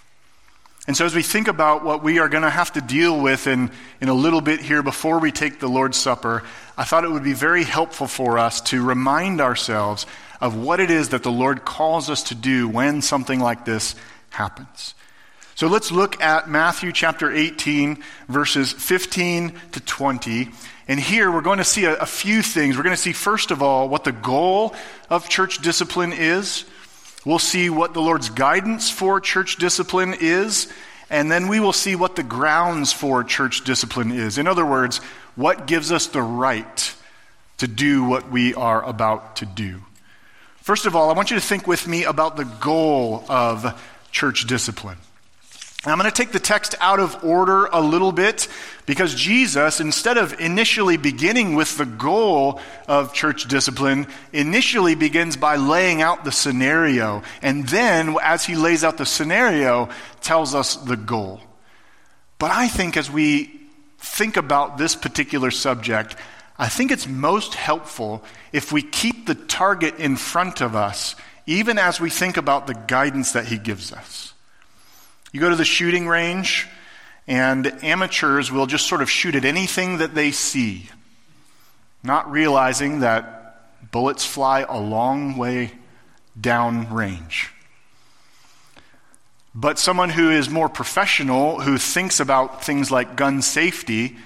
And 0.86 0.96
so, 0.96 1.06
as 1.06 1.14
we 1.14 1.22
think 1.22 1.46
about 1.46 1.84
what 1.84 2.02
we 2.02 2.18
are 2.18 2.28
going 2.28 2.42
to 2.42 2.50
have 2.50 2.72
to 2.72 2.80
deal 2.80 3.20
with 3.20 3.46
in, 3.46 3.70
in 4.00 4.08
a 4.08 4.14
little 4.14 4.40
bit 4.40 4.60
here 4.60 4.82
before 4.82 5.20
we 5.20 5.30
take 5.30 5.60
the 5.60 5.68
Lord's 5.68 5.96
Supper, 5.96 6.42
I 6.76 6.82
thought 6.82 7.04
it 7.04 7.10
would 7.10 7.22
be 7.22 7.34
very 7.34 7.62
helpful 7.62 8.08
for 8.08 8.36
us 8.36 8.60
to 8.62 8.84
remind 8.84 9.40
ourselves 9.40 10.06
of 10.40 10.56
what 10.56 10.80
it 10.80 10.90
is 10.90 11.10
that 11.10 11.22
the 11.22 11.30
Lord 11.30 11.64
calls 11.64 12.10
us 12.10 12.24
to 12.24 12.34
do 12.34 12.68
when 12.68 13.00
something 13.00 13.38
like 13.38 13.64
this 13.64 13.94
happens. 14.30 14.94
So, 15.54 15.68
let's 15.68 15.92
look 15.92 16.20
at 16.20 16.50
Matthew 16.50 16.90
chapter 16.90 17.30
18, 17.30 18.02
verses 18.26 18.72
15 18.72 19.52
to 19.72 19.80
20. 19.80 20.48
And 20.88 20.98
here 20.98 21.30
we're 21.30 21.42
going 21.42 21.58
to 21.58 21.64
see 21.64 21.84
a, 21.84 21.94
a 21.94 22.06
few 22.06 22.42
things. 22.42 22.76
We're 22.76 22.82
going 22.82 22.96
to 22.96 23.00
see, 23.00 23.12
first 23.12 23.52
of 23.52 23.62
all, 23.62 23.88
what 23.88 24.02
the 24.02 24.10
goal 24.10 24.74
of 25.08 25.28
church 25.28 25.58
discipline 25.58 26.12
is. 26.12 26.64
We'll 27.24 27.38
see 27.38 27.70
what 27.70 27.94
the 27.94 28.00
Lord's 28.00 28.30
guidance 28.30 28.90
for 28.90 29.20
church 29.20 29.56
discipline 29.56 30.14
is, 30.18 30.72
and 31.08 31.30
then 31.30 31.48
we 31.48 31.60
will 31.60 31.72
see 31.72 31.94
what 31.94 32.16
the 32.16 32.22
grounds 32.22 32.92
for 32.92 33.22
church 33.22 33.64
discipline 33.64 34.10
is. 34.10 34.38
In 34.38 34.46
other 34.46 34.66
words, 34.66 34.98
what 35.36 35.66
gives 35.66 35.92
us 35.92 36.06
the 36.08 36.22
right 36.22 36.94
to 37.58 37.68
do 37.68 38.02
what 38.04 38.30
we 38.30 38.54
are 38.54 38.82
about 38.84 39.36
to 39.36 39.46
do. 39.46 39.80
First 40.62 40.86
of 40.86 40.96
all, 40.96 41.10
I 41.10 41.12
want 41.12 41.30
you 41.30 41.36
to 41.36 41.42
think 41.42 41.66
with 41.66 41.86
me 41.86 42.04
about 42.04 42.36
the 42.36 42.44
goal 42.44 43.24
of 43.28 43.80
church 44.10 44.46
discipline. 44.46 44.98
I'm 45.84 45.98
going 45.98 46.08
to 46.08 46.16
take 46.16 46.30
the 46.30 46.38
text 46.38 46.76
out 46.80 47.00
of 47.00 47.24
order 47.24 47.66
a 47.66 47.80
little 47.80 48.12
bit 48.12 48.46
because 48.86 49.16
Jesus, 49.16 49.80
instead 49.80 50.16
of 50.16 50.38
initially 50.38 50.96
beginning 50.96 51.56
with 51.56 51.76
the 51.76 51.86
goal 51.86 52.60
of 52.86 53.12
church 53.12 53.48
discipline, 53.48 54.06
initially 54.32 54.94
begins 54.94 55.36
by 55.36 55.56
laying 55.56 56.00
out 56.00 56.24
the 56.24 56.30
scenario. 56.30 57.24
And 57.42 57.66
then, 57.68 58.16
as 58.22 58.44
he 58.44 58.54
lays 58.54 58.84
out 58.84 58.96
the 58.96 59.06
scenario, 59.06 59.88
tells 60.20 60.54
us 60.54 60.76
the 60.76 60.96
goal. 60.96 61.40
But 62.38 62.52
I 62.52 62.68
think 62.68 62.96
as 62.96 63.10
we 63.10 63.60
think 63.98 64.36
about 64.36 64.78
this 64.78 64.94
particular 64.94 65.50
subject, 65.50 66.14
I 66.58 66.68
think 66.68 66.92
it's 66.92 67.08
most 67.08 67.54
helpful 67.54 68.22
if 68.52 68.70
we 68.70 68.82
keep 68.82 69.26
the 69.26 69.34
target 69.34 69.96
in 69.98 70.14
front 70.14 70.60
of 70.60 70.76
us, 70.76 71.16
even 71.46 71.76
as 71.76 72.00
we 72.00 72.08
think 72.08 72.36
about 72.36 72.68
the 72.68 72.74
guidance 72.74 73.32
that 73.32 73.46
he 73.46 73.58
gives 73.58 73.92
us. 73.92 74.31
You 75.32 75.40
go 75.40 75.48
to 75.48 75.56
the 75.56 75.64
shooting 75.64 76.06
range, 76.06 76.68
and 77.26 77.66
amateurs 77.82 78.52
will 78.52 78.66
just 78.66 78.86
sort 78.86 79.00
of 79.00 79.10
shoot 79.10 79.34
at 79.34 79.44
anything 79.44 79.98
that 79.98 80.14
they 80.14 80.30
see, 80.30 80.90
not 82.02 82.30
realizing 82.30 83.00
that 83.00 83.90
bullets 83.90 84.24
fly 84.26 84.60
a 84.68 84.78
long 84.78 85.36
way 85.36 85.72
down 86.38 86.92
range. 86.92 87.50
But 89.54 89.78
someone 89.78 90.10
who 90.10 90.30
is 90.30 90.48
more 90.48 90.68
professional, 90.68 91.60
who 91.60 91.76
thinks 91.76 92.20
about 92.20 92.64
things 92.64 92.90
like 92.90 93.16
gun 93.16 93.42
safety, 93.42 94.16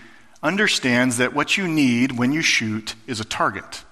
understands 0.43 1.17
that 1.17 1.35
what 1.35 1.57
you 1.57 1.67
need 1.67 2.13
when 2.13 2.33
you 2.33 2.43
shoot 2.43 2.95
is 3.07 3.19
a 3.21 3.25
target. 3.25 3.85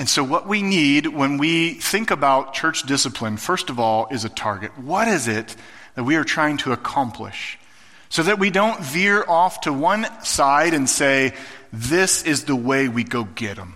And 0.00 0.08
so, 0.08 0.24
what 0.24 0.48
we 0.48 0.62
need 0.62 1.08
when 1.08 1.36
we 1.36 1.74
think 1.74 2.10
about 2.10 2.54
church 2.54 2.84
discipline, 2.84 3.36
first 3.36 3.68
of 3.68 3.78
all, 3.78 4.08
is 4.10 4.24
a 4.24 4.30
target. 4.30 4.78
What 4.78 5.08
is 5.08 5.28
it 5.28 5.54
that 5.94 6.04
we 6.04 6.16
are 6.16 6.24
trying 6.24 6.56
to 6.56 6.72
accomplish? 6.72 7.58
So 8.08 8.22
that 8.22 8.38
we 8.38 8.48
don't 8.48 8.80
veer 8.80 9.22
off 9.28 9.60
to 9.60 9.74
one 9.74 10.06
side 10.24 10.72
and 10.72 10.88
say, 10.88 11.34
this 11.70 12.22
is 12.22 12.44
the 12.44 12.56
way 12.56 12.88
we 12.88 13.04
go 13.04 13.24
get 13.24 13.56
them. 13.56 13.74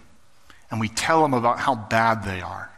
And 0.70 0.80
we 0.80 0.88
tell 0.88 1.20
them 1.20 1.34
about 1.34 1.58
how 1.58 1.74
bad 1.74 2.24
they 2.24 2.40
are. 2.40 2.72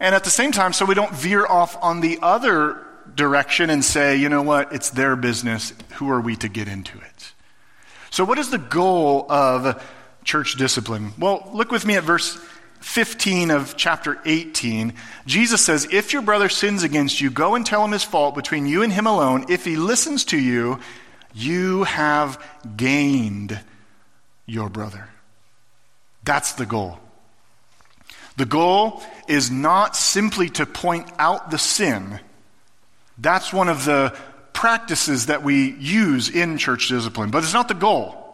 And 0.00 0.12
at 0.12 0.24
the 0.24 0.30
same 0.30 0.50
time, 0.50 0.72
so 0.72 0.84
we 0.84 0.96
don't 0.96 1.14
veer 1.14 1.46
off 1.46 1.80
on 1.80 2.00
the 2.00 2.18
other 2.22 2.84
direction 3.14 3.70
and 3.70 3.84
say, 3.84 4.16
you 4.16 4.28
know 4.28 4.42
what, 4.42 4.72
it's 4.72 4.90
their 4.90 5.14
business. 5.14 5.72
Who 5.98 6.10
are 6.10 6.20
we 6.20 6.34
to 6.38 6.48
get 6.48 6.66
into 6.66 6.98
it? 6.98 7.32
So, 8.10 8.24
what 8.24 8.40
is 8.40 8.50
the 8.50 8.58
goal 8.58 9.30
of 9.30 9.80
church 10.30 10.54
discipline? 10.54 11.12
Well, 11.18 11.50
look 11.52 11.72
with 11.72 11.84
me 11.84 11.96
at 11.96 12.04
verse 12.04 12.38
15 12.82 13.50
of 13.50 13.76
chapter 13.76 14.16
18. 14.24 14.94
Jesus 15.26 15.60
says, 15.60 15.88
If 15.90 16.12
your 16.12 16.22
brother 16.22 16.48
sins 16.48 16.84
against 16.84 17.20
you, 17.20 17.30
go 17.30 17.56
and 17.56 17.66
tell 17.66 17.84
him 17.84 17.90
his 17.90 18.04
fault 18.04 18.36
between 18.36 18.64
you 18.66 18.84
and 18.84 18.92
him 18.92 19.08
alone. 19.08 19.46
If 19.48 19.64
he 19.64 19.74
listens 19.74 20.24
to 20.26 20.38
you, 20.38 20.78
you 21.34 21.82
have 21.82 22.40
gained 22.76 23.58
your 24.46 24.68
brother. 24.68 25.08
That's 26.22 26.52
the 26.52 26.66
goal. 26.66 27.00
The 28.36 28.46
goal 28.46 29.02
is 29.26 29.50
not 29.50 29.96
simply 29.96 30.48
to 30.50 30.64
point 30.64 31.10
out 31.18 31.50
the 31.50 31.58
sin. 31.58 32.20
That's 33.18 33.52
one 33.52 33.68
of 33.68 33.84
the 33.84 34.16
practices 34.52 35.26
that 35.26 35.42
we 35.42 35.72
use 35.72 36.28
in 36.28 36.56
church 36.56 36.86
discipline, 36.86 37.32
but 37.32 37.42
it's 37.42 37.52
not 37.52 37.66
the 37.66 37.74
goal. 37.74 38.29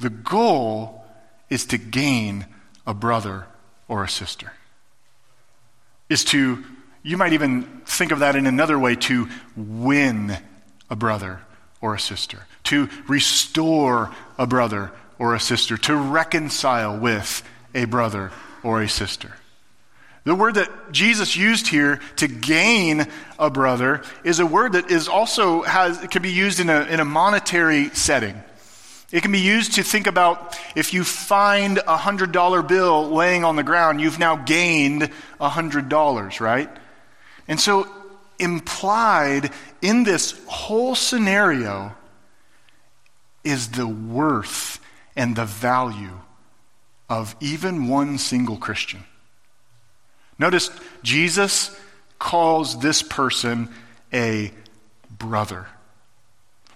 The 0.00 0.10
goal 0.10 1.04
is 1.50 1.66
to 1.66 1.78
gain 1.78 2.46
a 2.86 2.94
brother 2.94 3.46
or 3.88 4.04
a 4.04 4.08
sister. 4.08 4.52
Is 6.08 6.24
to, 6.26 6.64
you 7.02 7.16
might 7.16 7.32
even 7.32 7.82
think 7.86 8.12
of 8.12 8.18
that 8.20 8.36
in 8.36 8.46
another 8.46 8.78
way, 8.78 8.96
to 8.96 9.28
win 9.56 10.36
a 10.90 10.96
brother 10.96 11.40
or 11.80 11.94
a 11.94 12.00
sister, 12.00 12.46
to 12.64 12.88
restore 13.08 14.14
a 14.38 14.46
brother 14.46 14.92
or 15.18 15.34
a 15.34 15.40
sister, 15.40 15.76
to 15.78 15.96
reconcile 15.96 16.98
with 16.98 17.42
a 17.74 17.84
brother 17.84 18.32
or 18.62 18.82
a 18.82 18.88
sister. 18.88 19.32
The 20.24 20.34
word 20.34 20.54
that 20.54 20.70
Jesus 20.90 21.36
used 21.36 21.66
here 21.66 22.00
to 22.16 22.26
gain 22.26 23.06
a 23.38 23.50
brother 23.50 24.02
is 24.24 24.40
a 24.40 24.46
word 24.46 24.72
that 24.72 24.90
is 24.90 25.06
also 25.06 25.62
has 25.62 25.98
can 26.08 26.22
be 26.22 26.32
used 26.32 26.60
in 26.60 26.70
a, 26.70 26.84
in 26.84 26.98
a 26.98 27.04
monetary 27.04 27.90
setting. 27.90 28.42
It 29.14 29.22
can 29.22 29.30
be 29.30 29.38
used 29.38 29.74
to 29.74 29.84
think 29.84 30.08
about 30.08 30.58
if 30.74 30.92
you 30.92 31.04
find 31.04 31.78
a 31.78 31.96
hundred 31.96 32.32
dollar 32.32 32.62
bill 32.62 33.10
laying 33.10 33.44
on 33.44 33.54
the 33.54 33.62
ground, 33.62 34.00
you've 34.00 34.18
now 34.18 34.34
gained 34.34 35.08
a 35.38 35.48
hundred 35.48 35.88
dollars, 35.88 36.40
right? 36.40 36.68
And 37.46 37.60
so 37.60 37.86
implied 38.40 39.52
in 39.80 40.02
this 40.02 40.34
whole 40.48 40.96
scenario 40.96 41.94
is 43.44 43.68
the 43.68 43.86
worth 43.86 44.80
and 45.14 45.36
the 45.36 45.44
value 45.44 46.18
of 47.08 47.36
even 47.38 47.86
one 47.86 48.18
single 48.18 48.56
Christian. 48.56 49.04
Notice 50.40 50.72
Jesus 51.04 51.70
calls 52.18 52.80
this 52.80 53.04
person 53.04 53.68
a 54.12 54.50
brother, 55.08 55.68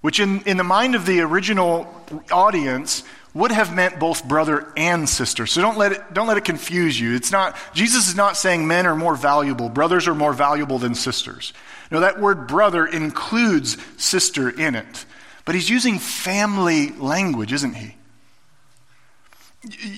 which 0.00 0.20
in, 0.20 0.42
in 0.42 0.56
the 0.56 0.64
mind 0.64 0.94
of 0.94 1.06
the 1.06 1.20
original 1.20 1.86
audience 2.30 3.02
would 3.34 3.52
have 3.52 3.74
meant 3.74 3.98
both 3.98 4.26
brother 4.26 4.72
and 4.76 5.08
sister. 5.08 5.46
So 5.46 5.60
don't 5.60 5.78
let 5.78 5.92
it, 5.92 6.14
don't 6.14 6.26
let 6.26 6.38
it 6.38 6.44
confuse 6.44 6.98
you. 6.98 7.14
It's 7.14 7.30
not, 7.30 7.56
Jesus 7.74 8.08
is 8.08 8.16
not 8.16 8.36
saying 8.36 8.66
men 8.66 8.86
are 8.86 8.96
more 8.96 9.14
valuable, 9.14 9.68
brothers 9.68 10.08
are 10.08 10.14
more 10.14 10.32
valuable 10.32 10.78
than 10.78 10.94
sisters. 10.94 11.52
No, 11.90 12.00
that 12.00 12.20
word 12.20 12.46
brother 12.46 12.86
includes 12.86 13.76
sister 13.96 14.48
in 14.48 14.74
it. 14.74 15.06
But 15.44 15.54
he's 15.54 15.70
using 15.70 15.98
family 15.98 16.90
language, 16.90 17.52
isn't 17.52 17.74
he? 17.74 17.94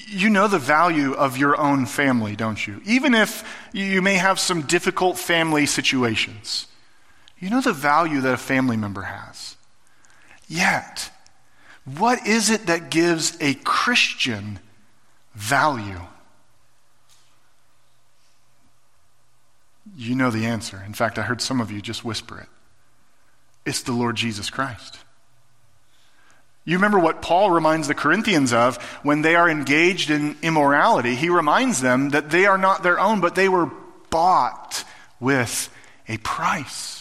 You 0.08 0.30
know 0.30 0.48
the 0.48 0.58
value 0.58 1.12
of 1.12 1.36
your 1.36 1.60
own 1.60 1.86
family, 1.86 2.36
don't 2.36 2.66
you? 2.66 2.80
Even 2.84 3.14
if 3.14 3.42
you 3.72 4.00
may 4.00 4.14
have 4.14 4.38
some 4.38 4.62
difficult 4.62 5.18
family 5.18 5.66
situations, 5.66 6.66
you 7.38 7.50
know 7.50 7.60
the 7.60 7.72
value 7.72 8.20
that 8.20 8.34
a 8.34 8.38
family 8.38 8.76
member 8.76 9.02
has. 9.02 9.49
Yet, 10.50 11.12
what 11.84 12.26
is 12.26 12.50
it 12.50 12.66
that 12.66 12.90
gives 12.90 13.38
a 13.40 13.54
Christian 13.54 14.58
value? 15.32 16.00
You 19.96 20.16
know 20.16 20.30
the 20.30 20.46
answer. 20.46 20.82
In 20.84 20.92
fact, 20.92 21.20
I 21.20 21.22
heard 21.22 21.40
some 21.40 21.60
of 21.60 21.70
you 21.70 21.80
just 21.80 22.04
whisper 22.04 22.40
it. 22.40 22.48
It's 23.64 23.82
the 23.82 23.92
Lord 23.92 24.16
Jesus 24.16 24.50
Christ. 24.50 24.98
You 26.64 26.76
remember 26.78 26.98
what 26.98 27.22
Paul 27.22 27.52
reminds 27.52 27.86
the 27.86 27.94
Corinthians 27.94 28.52
of 28.52 28.82
when 29.04 29.22
they 29.22 29.36
are 29.36 29.48
engaged 29.48 30.10
in 30.10 30.36
immorality. 30.42 31.14
He 31.14 31.28
reminds 31.28 31.80
them 31.80 32.10
that 32.10 32.30
they 32.30 32.46
are 32.46 32.58
not 32.58 32.82
their 32.82 32.98
own, 32.98 33.20
but 33.20 33.36
they 33.36 33.48
were 33.48 33.70
bought 34.10 34.84
with 35.20 35.72
a 36.08 36.16
price. 36.18 36.99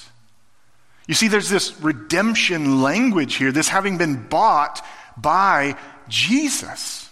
You 1.09 1.15
see, 1.15 1.27
there's 1.27 1.49
this 1.49 1.81
redemption 1.81 2.83
language 2.83 3.33
here, 3.33 3.51
this 3.51 3.67
having 3.67 3.97
been 3.97 4.27
bought 4.27 4.85
by 5.17 5.75
Jesus. 6.07 7.09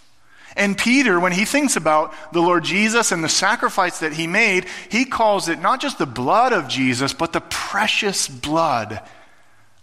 And 0.54 0.78
Peter, 0.78 1.18
when 1.18 1.32
he 1.32 1.44
thinks 1.44 1.74
about 1.74 2.14
the 2.32 2.40
Lord 2.40 2.62
Jesus 2.62 3.10
and 3.10 3.24
the 3.24 3.28
sacrifice 3.28 3.98
that 3.98 4.12
he 4.12 4.28
made, 4.28 4.66
he 4.88 5.04
calls 5.04 5.48
it 5.48 5.60
not 5.60 5.80
just 5.80 5.98
the 5.98 6.06
blood 6.06 6.52
of 6.52 6.68
Jesus, 6.68 7.12
but 7.12 7.32
the 7.32 7.40
precious 7.40 8.28
blood 8.28 9.02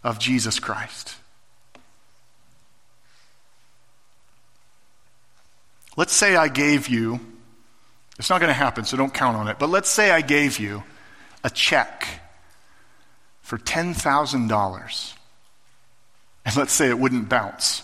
of 0.02 0.18
Jesus 0.18 0.62
Christ. 0.62 1.14
Let's 5.98 6.14
say 6.14 6.38
I 6.38 6.48
gave 6.48 6.88
you, 6.88 7.20
it's 8.18 8.30
not 8.30 8.40
going 8.40 8.50
to 8.50 8.54
happen, 8.54 8.86
so 8.86 8.96
don't 8.96 9.14
count 9.14 9.36
on 9.36 9.50
it, 9.50 9.60
but 9.60 9.70
let's 9.70 9.90
say 9.90 10.10
I 10.10 10.22
gave 10.22 10.58
you 10.58 10.84
a 11.44 11.50
check 11.50 12.22
for 13.46 13.60
$10,000. 13.60 15.14
And 16.46 16.58
let's 16.58 16.74
say 16.74 16.90
it 16.90 16.98
wouldn't 16.98 17.30
bounce. 17.30 17.84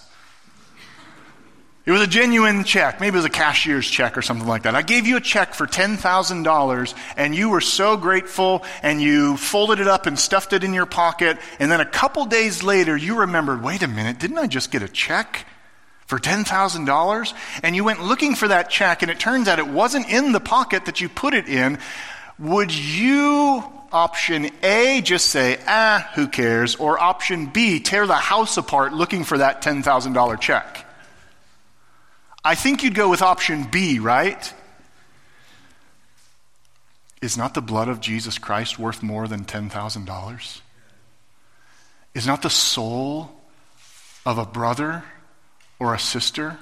It 1.85 1.91
was 1.91 2.01
a 2.01 2.07
genuine 2.07 2.63
check. 2.63 2.99
Maybe 2.99 3.15
it 3.15 3.19
was 3.19 3.25
a 3.25 3.29
cashier's 3.29 3.87
check 3.87 4.17
or 4.17 4.23
something 4.23 4.47
like 4.47 4.63
that. 4.63 4.73
I 4.73 4.81
gave 4.81 5.05
you 5.05 5.17
a 5.17 5.21
check 5.21 5.53
for 5.53 5.67
$10,000 5.67 6.93
and 7.15 7.35
you 7.35 7.49
were 7.49 7.61
so 7.61 7.95
grateful 7.95 8.63
and 8.81 8.99
you 8.99 9.37
folded 9.37 9.79
it 9.79 9.87
up 9.87 10.07
and 10.07 10.17
stuffed 10.17 10.53
it 10.53 10.63
in 10.63 10.73
your 10.73 10.87
pocket. 10.87 11.37
And 11.59 11.71
then 11.71 11.79
a 11.79 11.85
couple 11.85 12.25
days 12.25 12.63
later, 12.63 12.97
you 12.97 13.19
remembered, 13.19 13.63
wait 13.63 13.83
a 13.83 13.87
minute, 13.87 14.17
didn't 14.17 14.39
I 14.39 14.47
just 14.47 14.71
get 14.71 14.81
a 14.81 14.89
check? 14.89 15.45
for 16.07 16.19
$10,000 16.19 17.33
and 17.63 17.73
you 17.73 17.85
went 17.85 18.03
looking 18.03 18.35
for 18.35 18.49
that 18.49 18.69
check 18.69 19.01
and 19.01 19.09
it 19.09 19.17
turns 19.17 19.47
out 19.47 19.59
it 19.59 19.67
wasn't 19.69 20.09
in 20.09 20.33
the 20.33 20.41
pocket 20.41 20.83
that 20.83 20.99
you 20.99 21.07
put 21.07 21.33
it 21.33 21.47
in, 21.47 21.79
would 22.37 22.75
you, 22.75 23.63
option 23.91 24.49
A, 24.63 25.01
just 25.01 25.27
say, 25.27 25.59
ah, 25.67 26.09
who 26.15 26.27
cares? 26.27 26.75
Or 26.75 26.99
option 26.99 27.47
B, 27.47 27.79
tear 27.79 28.07
the 28.07 28.15
house 28.15 28.57
apart 28.57 28.93
looking 28.93 29.23
for 29.23 29.37
that 29.37 29.61
$10,000 29.61 30.39
check? 30.39 30.85
I 32.43 32.55
think 32.55 32.83
you'd 32.83 32.95
go 32.95 33.09
with 33.09 33.21
option 33.21 33.65
B, 33.65 33.99
right? 33.99 34.53
Is 37.21 37.37
not 37.37 37.53
the 37.53 37.61
blood 37.61 37.87
of 37.87 37.99
Jesus 37.99 38.39
Christ 38.39 38.79
worth 38.79 39.03
more 39.03 39.27
than 39.27 39.45
$10,000? 39.45 40.61
Is 42.13 42.27
not 42.27 42.41
the 42.41 42.49
soul 42.49 43.31
of 44.25 44.37
a 44.37 44.45
brother 44.45 45.03
or 45.79 45.93
a 45.93 45.99
sister 45.99 46.57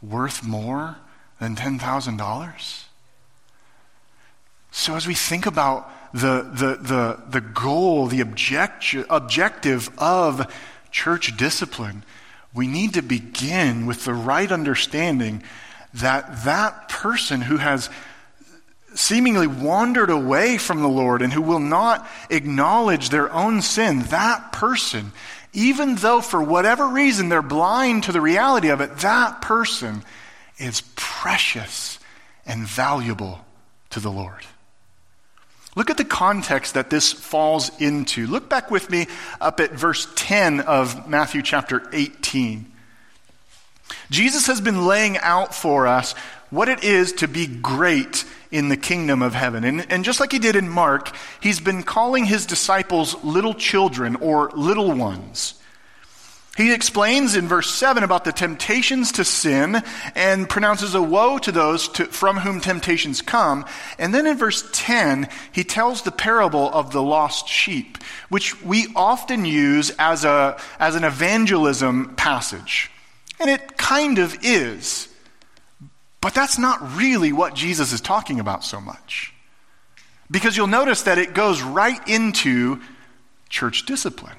worth 0.00 0.42
more 0.42 0.96
than 1.38 1.56
$10,000? 1.56 2.84
So, 4.72 4.96
as 4.96 5.06
we 5.06 5.14
think 5.14 5.46
about 5.46 5.90
the, 6.12 6.42
the, 6.42 6.78
the, 6.80 7.22
the 7.28 7.40
goal, 7.40 8.08
the 8.08 8.20
object, 8.20 8.94
objective 9.08 9.90
of 9.98 10.52
church 10.90 11.36
discipline, 11.36 12.04
we 12.52 12.66
need 12.66 12.94
to 12.94 13.02
begin 13.02 13.86
with 13.86 14.04
the 14.04 14.14
right 14.14 14.50
understanding 14.50 15.42
that 15.94 16.44
that 16.44 16.88
person 16.88 17.42
who 17.42 17.58
has 17.58 17.88
seemingly 18.94 19.46
wandered 19.46 20.10
away 20.10 20.58
from 20.58 20.82
the 20.82 20.88
Lord 20.88 21.22
and 21.22 21.32
who 21.32 21.42
will 21.42 21.60
not 21.60 22.06
acknowledge 22.28 23.08
their 23.08 23.32
own 23.32 23.62
sin, 23.62 24.00
that 24.04 24.52
person 24.52 25.12
even 25.52 25.96
though 25.96 26.20
for 26.20 26.42
whatever 26.42 26.88
reason 26.88 27.28
they're 27.28 27.42
blind 27.42 28.04
to 28.04 28.12
the 28.12 28.20
reality 28.20 28.68
of 28.68 28.80
it, 28.80 28.98
that 28.98 29.42
person 29.42 30.02
is 30.58 30.82
precious 30.96 31.98
and 32.46 32.66
valuable 32.66 33.44
to 33.90 34.00
the 34.00 34.10
Lord. 34.10 34.46
Look 35.74 35.88
at 35.88 35.96
the 35.96 36.04
context 36.04 36.74
that 36.74 36.90
this 36.90 37.12
falls 37.12 37.70
into. 37.80 38.26
Look 38.26 38.48
back 38.48 38.70
with 38.70 38.90
me 38.90 39.06
up 39.40 39.58
at 39.58 39.72
verse 39.72 40.06
10 40.16 40.60
of 40.60 41.08
Matthew 41.08 41.42
chapter 41.42 41.88
18. 41.92 42.70
Jesus 44.10 44.46
has 44.46 44.60
been 44.60 44.86
laying 44.86 45.16
out 45.18 45.54
for 45.54 45.86
us 45.86 46.12
what 46.50 46.68
it 46.68 46.84
is 46.84 47.12
to 47.14 47.28
be 47.28 47.46
great 47.46 48.26
in 48.50 48.68
the 48.68 48.76
kingdom 48.76 49.22
of 49.22 49.34
heaven. 49.34 49.64
And, 49.64 49.90
and 49.90 50.04
just 50.04 50.20
like 50.20 50.32
he 50.32 50.38
did 50.38 50.56
in 50.56 50.68
Mark, 50.68 51.16
he's 51.40 51.60
been 51.60 51.82
calling 51.82 52.26
his 52.26 52.44
disciples 52.44 53.22
little 53.24 53.54
children 53.54 54.16
or 54.16 54.50
little 54.50 54.92
ones. 54.92 55.54
He 56.56 56.74
explains 56.74 57.34
in 57.34 57.48
verse 57.48 57.70
7 57.70 58.02
about 58.04 58.24
the 58.24 58.32
temptations 58.32 59.12
to 59.12 59.24
sin 59.24 59.82
and 60.14 60.48
pronounces 60.48 60.94
a 60.94 61.00
woe 61.00 61.38
to 61.38 61.50
those 61.50 61.88
to, 61.88 62.04
from 62.04 62.36
whom 62.36 62.60
temptations 62.60 63.22
come. 63.22 63.64
And 63.98 64.12
then 64.12 64.26
in 64.26 64.36
verse 64.36 64.68
10, 64.72 65.30
he 65.52 65.64
tells 65.64 66.02
the 66.02 66.10
parable 66.10 66.70
of 66.70 66.92
the 66.92 67.00
lost 67.00 67.48
sheep, 67.48 67.96
which 68.28 68.60
we 68.62 68.88
often 68.94 69.46
use 69.46 69.92
as, 69.98 70.26
a, 70.26 70.60
as 70.78 70.94
an 70.94 71.04
evangelism 71.04 72.14
passage. 72.16 72.90
And 73.40 73.48
it 73.48 73.78
kind 73.78 74.18
of 74.18 74.36
is. 74.44 75.08
But 76.20 76.34
that's 76.34 76.58
not 76.58 76.96
really 76.96 77.32
what 77.32 77.54
Jesus 77.54 77.94
is 77.94 78.02
talking 78.02 78.40
about 78.40 78.62
so 78.62 78.78
much. 78.78 79.32
Because 80.30 80.54
you'll 80.54 80.66
notice 80.66 81.02
that 81.02 81.16
it 81.16 81.32
goes 81.32 81.62
right 81.62 82.06
into 82.06 82.78
church 83.48 83.86
discipline. 83.86 84.36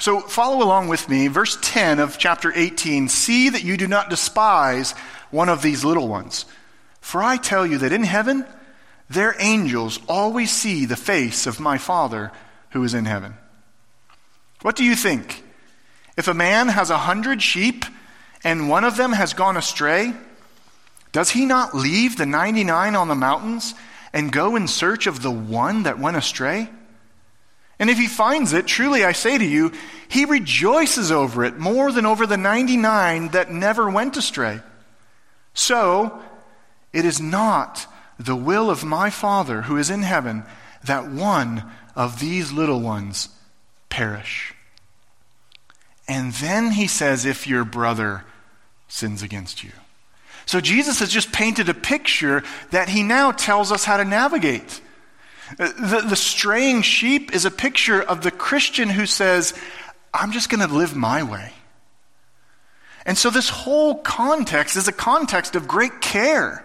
So 0.00 0.20
follow 0.20 0.64
along 0.64 0.88
with 0.88 1.10
me. 1.10 1.28
Verse 1.28 1.58
10 1.60 2.00
of 2.00 2.16
chapter 2.16 2.50
18 2.54 3.08
See 3.08 3.50
that 3.50 3.62
you 3.62 3.76
do 3.76 3.86
not 3.86 4.08
despise 4.08 4.92
one 5.30 5.50
of 5.50 5.60
these 5.60 5.84
little 5.84 6.08
ones. 6.08 6.46
For 7.02 7.22
I 7.22 7.36
tell 7.36 7.66
you 7.66 7.78
that 7.78 7.92
in 7.92 8.04
heaven, 8.04 8.46
their 9.10 9.36
angels 9.38 10.00
always 10.08 10.50
see 10.50 10.86
the 10.86 10.96
face 10.96 11.46
of 11.46 11.60
my 11.60 11.76
Father 11.76 12.32
who 12.70 12.82
is 12.82 12.94
in 12.94 13.04
heaven. 13.04 13.34
What 14.62 14.74
do 14.74 14.84
you 14.84 14.96
think? 14.96 15.44
If 16.16 16.28
a 16.28 16.34
man 16.34 16.68
has 16.68 16.88
a 16.88 16.98
hundred 16.98 17.42
sheep 17.42 17.84
and 18.42 18.70
one 18.70 18.84
of 18.84 18.96
them 18.96 19.12
has 19.12 19.34
gone 19.34 19.58
astray, 19.58 20.14
does 21.12 21.30
he 21.30 21.44
not 21.44 21.74
leave 21.74 22.16
the 22.16 22.26
99 22.26 22.96
on 22.96 23.08
the 23.08 23.14
mountains 23.14 23.74
and 24.14 24.32
go 24.32 24.56
in 24.56 24.66
search 24.66 25.06
of 25.06 25.20
the 25.20 25.30
one 25.30 25.82
that 25.82 25.98
went 25.98 26.16
astray? 26.16 26.70
And 27.80 27.88
if 27.88 27.98
he 27.98 28.06
finds 28.06 28.52
it, 28.52 28.66
truly 28.66 29.04
I 29.04 29.12
say 29.12 29.38
to 29.38 29.44
you, 29.44 29.72
he 30.08 30.26
rejoices 30.26 31.10
over 31.10 31.44
it 31.44 31.56
more 31.56 31.90
than 31.90 32.04
over 32.04 32.26
the 32.26 32.36
99 32.36 33.28
that 33.28 33.50
never 33.50 33.88
went 33.88 34.18
astray. 34.18 34.60
So, 35.54 36.20
it 36.92 37.06
is 37.06 37.20
not 37.20 37.86
the 38.18 38.36
will 38.36 38.70
of 38.70 38.84
my 38.84 39.08
Father 39.08 39.62
who 39.62 39.78
is 39.78 39.88
in 39.88 40.02
heaven 40.02 40.44
that 40.84 41.10
one 41.10 41.64
of 41.96 42.20
these 42.20 42.52
little 42.52 42.80
ones 42.80 43.30
perish. 43.88 44.54
And 46.06 46.32
then 46.34 46.72
he 46.72 46.86
says, 46.86 47.24
if 47.24 47.46
your 47.46 47.64
brother 47.64 48.24
sins 48.88 49.22
against 49.22 49.64
you. 49.64 49.70
So 50.44 50.60
Jesus 50.60 50.98
has 50.98 51.10
just 51.10 51.32
painted 51.32 51.68
a 51.68 51.74
picture 51.74 52.42
that 52.72 52.88
he 52.88 53.02
now 53.02 53.30
tells 53.30 53.70
us 53.72 53.84
how 53.84 53.96
to 53.96 54.04
navigate. 54.04 54.80
The, 55.58 56.04
the 56.08 56.16
straying 56.16 56.82
sheep 56.82 57.34
is 57.34 57.44
a 57.44 57.50
picture 57.50 58.00
of 58.00 58.22
the 58.22 58.30
Christian 58.30 58.88
who 58.88 59.06
says, 59.06 59.54
I'm 60.14 60.32
just 60.32 60.48
going 60.48 60.66
to 60.66 60.74
live 60.74 60.94
my 60.96 61.22
way. 61.22 61.52
And 63.06 63.16
so 63.16 63.30
this 63.30 63.48
whole 63.48 63.96
context 63.96 64.76
is 64.76 64.88
a 64.88 64.92
context 64.92 65.56
of 65.56 65.66
great 65.66 66.00
care. 66.00 66.64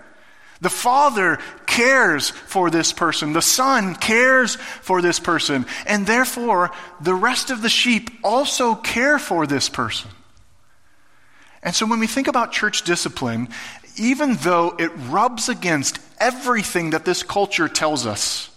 The 0.61 0.69
Father 0.69 1.39
cares 1.65 2.29
for 2.29 2.69
this 2.69 2.93
person. 2.93 3.33
The 3.33 3.41
Son 3.41 3.95
cares 3.95 4.55
for 4.55 5.01
this 5.01 5.19
person. 5.19 5.65
And 5.85 6.05
therefore, 6.05 6.71
the 7.01 7.13
rest 7.13 7.51
of 7.51 7.61
the 7.61 7.69
sheep 7.69 8.09
also 8.23 8.75
care 8.75 9.19
for 9.19 9.47
this 9.47 9.69
person. 9.69 10.11
And 11.61 11.73
so 11.75 11.85
when 11.85 11.99
we 11.99 12.07
think 12.07 12.27
about 12.27 12.51
church 12.51 12.83
discipline, 12.83 13.49
even 13.97 14.35
though 14.35 14.75
it 14.77 14.91
rubs 15.09 15.49
against 15.49 15.99
everything 16.19 16.91
that 16.91 17.05
this 17.05 17.23
culture 17.23 17.67
tells 17.67 18.05
us, 18.05 18.49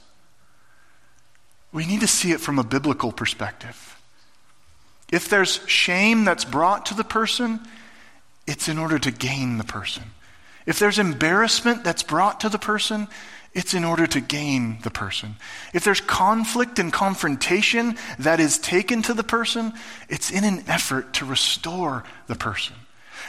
we 1.72 1.86
need 1.86 2.00
to 2.00 2.06
see 2.06 2.32
it 2.32 2.40
from 2.40 2.58
a 2.58 2.64
biblical 2.64 3.12
perspective. 3.12 4.00
If 5.10 5.28
there's 5.28 5.60
shame 5.66 6.24
that's 6.24 6.44
brought 6.44 6.86
to 6.86 6.94
the 6.94 7.04
person, 7.04 7.60
it's 8.46 8.68
in 8.68 8.78
order 8.78 8.98
to 8.98 9.10
gain 9.10 9.58
the 9.58 9.64
person. 9.64 10.04
If 10.66 10.78
there's 10.78 10.98
embarrassment 10.98 11.84
that's 11.84 12.02
brought 12.02 12.40
to 12.40 12.48
the 12.48 12.58
person, 12.58 13.08
it's 13.54 13.74
in 13.74 13.84
order 13.84 14.06
to 14.06 14.20
gain 14.20 14.78
the 14.82 14.90
person. 14.90 15.36
If 15.72 15.84
there's 15.84 16.00
conflict 16.00 16.78
and 16.78 16.92
confrontation 16.92 17.96
that 18.18 18.40
is 18.40 18.58
taken 18.58 19.02
to 19.02 19.14
the 19.14 19.22
person, 19.22 19.72
it's 20.08 20.30
in 20.30 20.44
an 20.44 20.64
effort 20.68 21.14
to 21.14 21.24
restore 21.24 22.04
the 22.26 22.34
person. 22.34 22.76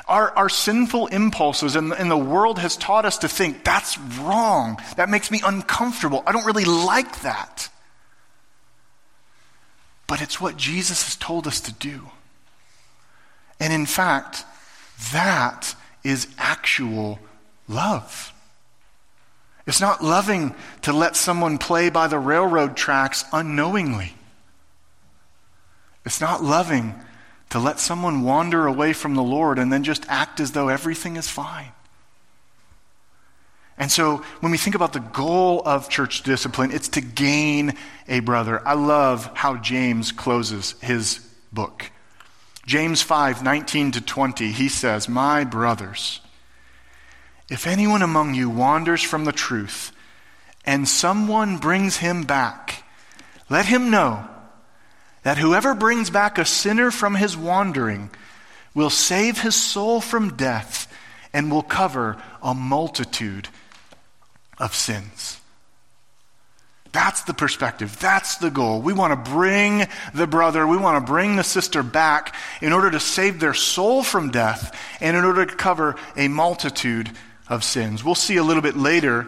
Our, 0.07 0.31
our 0.31 0.49
sinful 0.49 1.07
impulses 1.07 1.75
and, 1.75 1.93
and 1.93 2.11
the 2.11 2.17
world 2.17 2.59
has 2.59 2.75
taught 2.75 3.05
us 3.05 3.19
to 3.19 3.29
think 3.29 3.63
that's 3.63 3.97
wrong. 3.97 4.77
That 4.97 5.09
makes 5.09 5.31
me 5.31 5.41
uncomfortable. 5.45 6.23
I 6.27 6.31
don't 6.31 6.45
really 6.45 6.65
like 6.65 7.21
that. 7.21 7.69
But 10.09 10.21
it's 10.23 10.41
what 10.41 10.57
Jesus 10.57 11.03
has 11.03 11.15
told 11.15 11.45
us 11.45 11.61
to 11.61 11.71
do. 11.71 12.09
And 13.59 13.71
in 13.71 13.85
fact, 13.85 14.43
that 15.13 15.75
is 16.03 16.27
actual 16.39 17.19
love. 17.67 18.33
It's 19.67 19.79
not 19.79 20.03
loving 20.03 20.55
to 20.81 20.93
let 20.93 21.15
someone 21.15 21.59
play 21.59 21.91
by 21.91 22.07
the 22.07 22.17
railroad 22.17 22.75
tracks 22.75 23.23
unknowingly. 23.31 24.15
It's 26.03 26.19
not 26.19 26.43
loving 26.43 26.95
to 27.51 27.59
let 27.59 27.79
someone 27.79 28.23
wander 28.23 28.65
away 28.65 28.93
from 28.93 29.13
the 29.13 29.21
Lord 29.21 29.59
and 29.59 29.71
then 29.71 29.83
just 29.83 30.07
act 30.09 30.39
as 30.39 30.53
though 30.53 30.69
everything 30.69 31.17
is 31.17 31.29
fine. 31.29 31.71
And 33.79 33.89
so 33.89 34.17
when 34.41 34.51
we 34.51 34.57
think 34.57 34.75
about 34.75 34.91
the 34.91 34.99
goal 34.99 35.61
of 35.65 35.89
church 35.89 36.23
discipline, 36.23 36.71
it's 36.71 36.89
to 36.89 37.01
gain 37.01 37.73
a 38.09 38.19
brother. 38.19 38.61
I 38.67 38.73
love 38.73 39.31
how 39.33 39.55
James 39.55 40.11
closes 40.11 40.75
his 40.81 41.25
book. 41.53 41.89
James 42.65 43.01
5 43.01 43.41
19 43.41 43.93
to 43.93 44.01
20, 44.01 44.51
he 44.51 44.67
says, 44.67 45.07
My 45.07 45.45
brothers, 45.45 46.19
if 47.49 47.65
anyone 47.65 48.01
among 48.01 48.35
you 48.35 48.49
wanders 48.49 49.01
from 49.01 49.23
the 49.23 49.31
truth 49.31 49.93
and 50.65 50.87
someone 50.87 51.57
brings 51.57 51.97
him 51.97 52.23
back, 52.23 52.83
let 53.49 53.65
him 53.65 53.89
know 53.89 54.27
that 55.23 55.37
whoever 55.37 55.73
brings 55.73 56.09
back 56.09 56.37
a 56.37 56.45
sinner 56.45 56.91
from 56.91 57.15
his 57.15 57.35
wandering 57.35 58.09
will 58.73 58.89
save 58.89 59.39
his 59.39 59.55
soul 59.55 60.01
from 60.01 60.35
death 60.35 60.93
and 61.33 61.49
will 61.49 61.63
cover 61.63 62.21
a 62.43 62.53
multitude 62.53 63.47
of 64.59 64.75
sins. 64.75 65.39
That's 66.91 67.21
the 67.23 67.33
perspective. 67.33 67.99
That's 67.99 68.37
the 68.37 68.49
goal. 68.49 68.81
We 68.81 68.93
want 68.93 69.13
to 69.23 69.31
bring 69.31 69.87
the 70.13 70.25
brother, 70.25 70.65
we 70.65 70.77
want 70.77 71.05
to 71.05 71.11
bring 71.11 71.35
the 71.35 71.43
sister 71.43 71.83
back 71.83 72.35
in 72.61 72.73
order 72.73 72.89
to 72.89 72.99
save 72.99 73.39
their 73.39 73.53
soul 73.53 74.01
from 74.03 74.31
death 74.31 74.77
and 74.99 75.15
in 75.15 75.23
order 75.23 75.45
to 75.45 75.55
cover 75.55 75.95
a 76.17 76.27
multitude 76.27 77.11
of 77.47 77.63
sins. 77.63 78.03
We'll 78.03 78.15
see 78.15 78.37
a 78.37 78.43
little 78.43 78.63
bit 78.63 78.75
later, 78.75 79.27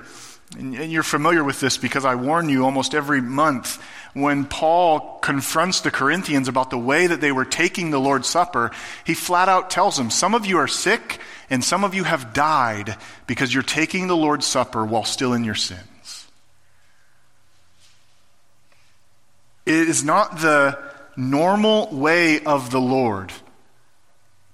and 0.58 0.74
you're 0.92 1.04
familiar 1.04 1.44
with 1.44 1.60
this 1.60 1.78
because 1.78 2.04
I 2.04 2.16
warn 2.16 2.50
you 2.50 2.66
almost 2.66 2.94
every 2.94 3.22
month 3.22 3.82
when 4.14 4.46
Paul 4.46 5.20
confronts 5.20 5.82
the 5.82 5.92
Corinthians 5.92 6.50
about 6.50 6.70
the 6.70 6.78
way 6.78 7.08
that 7.08 7.22
they 7.22 7.32
were 7.32 7.46
taking 7.46 7.92
the 7.92 8.00
Lord's 8.00 8.28
Supper, 8.28 8.72
he 9.06 9.14
flat 9.14 9.48
out 9.48 9.70
tells 9.70 9.96
them, 9.96 10.10
Some 10.10 10.36
of 10.36 10.46
you 10.46 10.58
are 10.58 10.68
sick 10.68 11.20
and 11.50 11.64
some 11.64 11.84
of 11.84 11.96
you 11.96 12.04
have 12.04 12.34
died 12.34 12.98
because 13.28 13.54
you're 13.54 13.64
taking 13.64 14.08
the 14.08 14.18
Lord's 14.18 14.46
Supper 14.46 14.86
while 14.86 15.06
still 15.06 15.34
in 15.34 15.46
your 15.46 15.56
sins. 15.56 16.28
It 19.66 19.88
is 19.88 20.04
not 20.04 20.40
the 20.40 20.78
normal 21.16 21.88
way 21.96 22.44
of 22.44 22.72
the 22.72 22.82
Lord, 22.82 23.32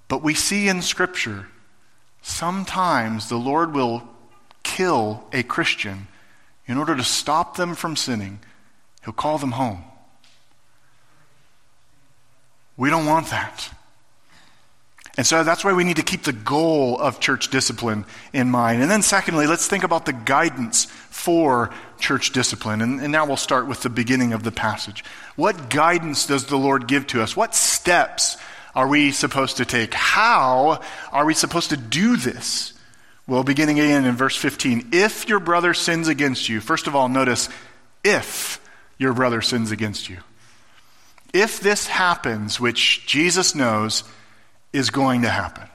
but 0.06 0.22
we 0.22 0.34
see 0.34 0.68
in 0.68 0.82
Scripture 0.82 1.48
sometimes 2.22 3.28
the 3.28 3.38
Lord 3.38 3.74
will 3.74 4.08
kill 4.68 5.24
a 5.32 5.42
Christian 5.42 6.06
in 6.66 6.76
order 6.76 6.94
to 6.94 7.02
stop 7.02 7.56
them 7.56 7.74
from 7.74 7.96
sinning. 7.96 8.38
He'll 9.02 9.14
call 9.14 9.38
them 9.38 9.52
home. 9.52 9.82
We 12.76 12.90
don't 12.90 13.06
want 13.06 13.28
that. 13.30 13.70
And 15.16 15.26
so 15.26 15.42
that's 15.42 15.64
why 15.64 15.72
we 15.72 15.82
need 15.82 15.96
to 15.96 16.04
keep 16.04 16.22
the 16.22 16.32
goal 16.32 17.00
of 17.00 17.18
church 17.18 17.48
discipline 17.48 18.04
in 18.32 18.50
mind. 18.50 18.82
And 18.82 18.90
then, 18.90 19.02
secondly, 19.02 19.48
let's 19.48 19.66
think 19.66 19.82
about 19.82 20.06
the 20.06 20.12
guidance 20.12 20.84
for 20.84 21.70
church 21.98 22.32
discipline. 22.32 22.82
And, 22.82 23.00
and, 23.00 23.10
now 23.10 23.26
we'll 23.26 23.36
start 23.36 23.66
with 23.66 23.82
the 23.82 23.90
beginning 23.90 24.32
of 24.32 24.44
the 24.44 24.52
passage. 24.52 25.02
What 25.34 25.70
guidance 25.70 26.26
does 26.26 26.44
the 26.44 26.56
Lord 26.56 26.86
give 26.86 27.08
to 27.08 27.22
us? 27.22 27.34
What 27.34 27.56
steps 27.56 28.36
are 28.76 28.86
we 28.86 29.10
supposed 29.10 29.56
to 29.56 29.64
take? 29.64 29.92
How 29.92 30.82
are 31.10 31.24
we 31.24 31.34
supposed 31.34 31.70
to 31.70 31.76
do 31.76 32.16
this? 32.16 32.74
Well, 33.28 33.44
beginning 33.44 33.78
again 33.78 34.06
in 34.06 34.16
verse 34.16 34.36
15. 34.36 34.88
If 34.92 35.28
your 35.28 35.38
brother 35.38 35.74
sins 35.74 36.08
against 36.08 36.48
you, 36.48 36.62
first 36.62 36.86
of 36.86 36.96
all, 36.96 37.10
notice 37.10 37.50
if 38.02 38.58
your 38.96 39.12
brother 39.12 39.42
sins 39.42 39.70
against 39.70 40.08
you. 40.08 40.16
If 41.34 41.60
this 41.60 41.86
happens, 41.86 42.58
which 42.58 43.06
Jesus 43.06 43.54
knows, 43.54 44.02
is 44.72 44.88
going 44.88 45.22
to 45.22 45.28
happen. 45.28 45.68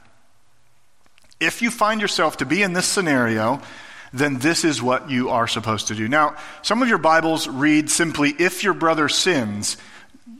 If 1.38 1.62
you 1.62 1.70
find 1.70 2.00
yourself 2.00 2.38
to 2.38 2.44
be 2.44 2.60
in 2.60 2.72
this 2.72 2.86
scenario, 2.86 3.62
then 4.12 4.38
this 4.38 4.64
is 4.64 4.82
what 4.82 5.08
you 5.08 5.30
are 5.30 5.46
supposed 5.46 5.86
to 5.88 5.94
do. 5.94 6.08
Now, 6.08 6.34
some 6.62 6.82
of 6.82 6.88
your 6.88 6.98
Bibles 6.98 7.46
read 7.46 7.88
simply, 7.88 8.30
if 8.36 8.64
your 8.64 8.74
brother 8.74 9.08
sins, 9.08 9.76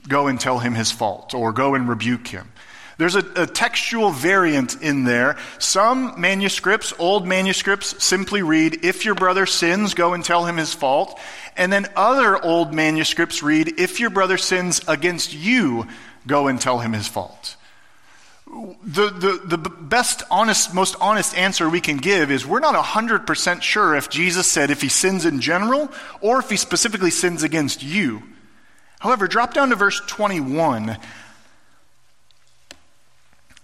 go 0.09 0.27
and 0.27 0.37
tell 0.37 0.59
him 0.59 0.73
his 0.73 0.91
fault, 0.91 1.33
or 1.33 1.53
go 1.53 1.75
and 1.75 1.87
rebuke 1.87 2.27
him. 2.27 2.51
There's 2.97 3.15
a, 3.15 3.25
a, 3.35 3.45
textual 3.45 4.11
variant 4.11 4.81
in 4.81 5.03
there. 5.03 5.37
Some 5.59 6.19
manuscripts, 6.19 6.93
old 6.97 7.27
manuscripts, 7.27 8.01
simply 8.03 8.41
read, 8.41 8.85
if 8.85 9.03
your 9.03 9.15
brother 9.15 9.45
sins, 9.45 9.93
go 9.93 10.13
and 10.13 10.23
tell 10.23 10.45
him 10.45 10.57
his 10.57 10.73
fault. 10.73 11.19
And 11.57 11.73
then 11.73 11.87
other 11.95 12.41
old 12.41 12.73
manuscripts 12.73 13.43
read, 13.43 13.79
if 13.79 13.99
your 13.99 14.09
brother 14.09 14.37
sins 14.37 14.81
against 14.87 15.33
you, 15.33 15.87
go 16.25 16.47
and 16.47 16.59
tell 16.59 16.79
him 16.79 16.93
his 16.93 17.07
fault 17.07 17.57
the, 18.83 19.09
the, 19.09 19.57
the 19.57 19.69
best, 19.69 20.23
honest, 20.29 20.73
most 20.73 20.95
honest 21.01 21.35
answer 21.37 21.69
we 21.69 21.81
can 21.81 21.97
give 21.97 22.31
is 22.31 22.45
we're 22.45 22.59
not 22.59 22.75
100% 22.75 23.61
sure 23.61 23.95
if 23.95 24.09
Jesus 24.09 24.49
said 24.49 24.69
if 24.69 24.81
he 24.81 24.89
sins 24.89 25.25
in 25.25 25.41
general 25.41 25.91
or 26.21 26.39
if 26.39 26.49
he 26.49 26.55
specifically 26.55 27.11
sins 27.11 27.43
against 27.43 27.83
you. 27.83 28.23
However, 28.99 29.27
drop 29.27 29.53
down 29.53 29.69
to 29.69 29.75
verse 29.75 30.01
21. 30.07 30.97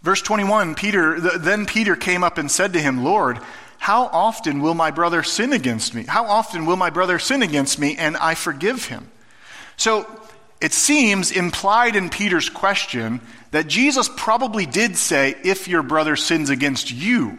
Verse 0.01 0.21
21, 0.21 0.75
Peter, 0.75 1.19
then 1.19 1.65
Peter 1.65 1.95
came 1.95 2.23
up 2.23 2.37
and 2.37 2.49
said 2.49 2.73
to 2.73 2.81
him, 2.81 3.03
Lord, 3.03 3.39
how 3.77 4.05
often 4.07 4.61
will 4.61 4.73
my 4.73 4.91
brother 4.91 5.23
sin 5.23 5.53
against 5.53 5.93
me? 5.93 6.03
How 6.03 6.25
often 6.25 6.65
will 6.65 6.75
my 6.75 6.89
brother 6.89 7.19
sin 7.19 7.41
against 7.41 7.79
me 7.79 7.95
and 7.97 8.17
I 8.17 8.35
forgive 8.35 8.85
him? 8.85 9.09
So 9.77 10.07
it 10.61 10.73
seems 10.73 11.31
implied 11.31 11.95
in 11.95 12.09
Peter's 12.09 12.49
question 12.49 13.21
that 13.49 13.67
Jesus 13.67 14.09
probably 14.15 14.65
did 14.65 14.97
say, 14.97 15.35
if 15.43 15.67
your 15.67 15.83
brother 15.83 16.15
sins 16.15 16.49
against 16.49 16.91
you. 16.91 17.37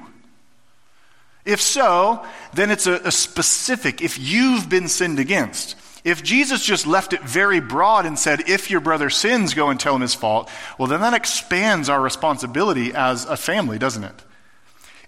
If 1.44 1.61
so, 1.61 2.25
then 2.53 2.70
it's 2.70 2.87
a, 2.87 2.94
a, 2.94 3.11
specific, 3.12 4.01
if 4.01 4.18
you've 4.18 4.68
been 4.68 4.88
sinned 4.88 5.18
against. 5.18 5.77
If 6.05 6.23
Jesus 6.23 6.65
just 6.65 6.87
left 6.87 7.12
it 7.12 7.23
very 7.23 7.61
broad 7.61 8.07
and 8.07 8.19
said, 8.19 8.49
if 8.49 8.71
your 8.71 8.81
brother 8.81 9.09
sins, 9.09 9.55
go 9.55 9.71
and 9.71 9.79
tell 9.79 9.95
him 9.95 10.03
his 10.03 10.15
fault, 10.15 10.51
well, 10.77 10.88
then 10.88 11.01
that 11.01 11.15
expands 11.15 11.88
our 11.88 12.01
responsibility 12.01 12.93
as 12.93 13.25
a 13.25 13.37
family, 13.37 13.79
doesn't 13.79 14.03
it? 14.03 14.25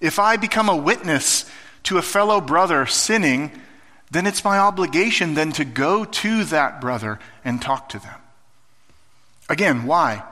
If 0.00 0.18
I 0.18 0.36
become 0.36 0.68
a 0.68 0.76
witness 0.76 1.50
to 1.84 1.98
a 1.98 2.02
fellow 2.02 2.40
brother 2.40 2.86
sinning, 2.86 3.50
then 4.10 4.26
it's 4.26 4.44
my 4.44 4.58
obligation 4.58 5.34
then 5.34 5.50
to 5.52 5.64
go 5.64 6.04
to 6.04 6.44
that 6.44 6.80
brother 6.80 7.18
and 7.44 7.60
talk 7.60 7.88
to 7.88 7.98
them. 7.98 8.20
Again, 9.48 9.84
why? 9.84 10.22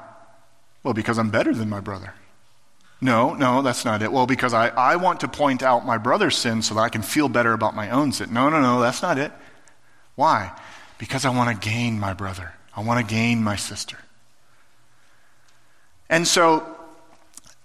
Well, 0.85 0.94
because 0.94 1.18
I'm 1.18 1.31
better 1.31 1.53
than 1.53 1.68
my 1.68 1.81
brother. 1.81 2.14
No, 3.01 3.35
no, 3.35 3.62
that's 3.62 3.85
not 3.85 4.01
it. 4.01 4.12
Well, 4.12 4.27
because 4.27 4.55
I, 4.55 4.68
I 4.68 4.94
want 4.94 5.20
to 5.20 5.29
point 5.29 5.64
out 5.64 5.85
my 5.85 5.98
brother's 5.98 6.37
sin 6.37 6.62
so 6.62 6.77
that 6.77 6.81
I 6.83 6.88
can 6.88 7.03
feel 7.03 7.29
better 7.29 7.53
about 7.53 7.75
my 7.75 7.90
own 7.90 8.12
sin. 8.12 8.33
No, 8.33 8.48
no, 8.48 8.61
no, 8.61 8.81
that's 8.81 9.03
not 9.03 9.18
it. 9.18 9.33
Why? 10.14 10.53
Because 10.98 11.25
I 11.25 11.31
want 11.31 11.61
to 11.61 11.68
gain 11.68 11.98
my 11.98 12.12
brother. 12.12 12.53
I 12.77 12.83
want 12.83 13.07
to 13.07 13.14
gain 13.14 13.42
my 13.42 13.57
sister. 13.57 13.98
And 16.09 16.27
so, 16.27 16.66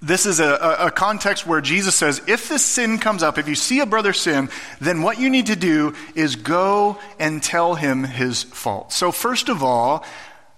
this 0.01 0.25
is 0.25 0.39
a, 0.39 0.77
a, 0.79 0.91
context 0.91 1.47
where 1.47 1.60
Jesus 1.60 1.95
says, 1.95 2.21
if 2.27 2.49
this 2.49 2.63
sin 2.63 2.99
comes 2.99 3.23
up, 3.23 3.39
if 3.39 3.47
you 3.47 3.55
see 3.55 3.79
a 3.79 3.86
brother 3.88 4.13
sin, 4.13 4.49
then 4.79 5.01
what 5.01 5.19
you 5.19 5.29
need 5.29 5.47
to 5.47 5.55
do 5.55 5.95
is 6.13 6.36
go 6.36 6.99
and 7.19 7.41
tell 7.41 7.73
him 7.73 8.03
his 8.03 8.43
fault. 8.43 8.93
So, 8.93 9.12
first 9.12 9.49
of 9.49 9.63
all, 9.63 10.05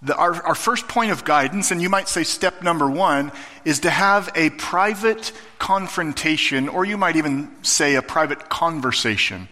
the, 0.01 0.15
our, 0.15 0.33
our 0.43 0.55
first 0.55 0.87
point 0.87 1.11
of 1.11 1.23
guidance, 1.23 1.71
and 1.71 1.81
you 1.81 1.89
might 1.89 2.09
say 2.09 2.23
step 2.23 2.61
number 2.63 2.89
one, 2.89 3.31
is 3.63 3.79
to 3.81 3.89
have 3.89 4.29
a 4.35 4.49
private 4.51 5.31
confrontation, 5.57 6.67
or 6.67 6.83
you 6.83 6.97
might 6.97 7.15
even 7.15 7.49
say 7.63 7.95
a 7.95 8.01
private 8.01 8.49
conversation 8.49 9.47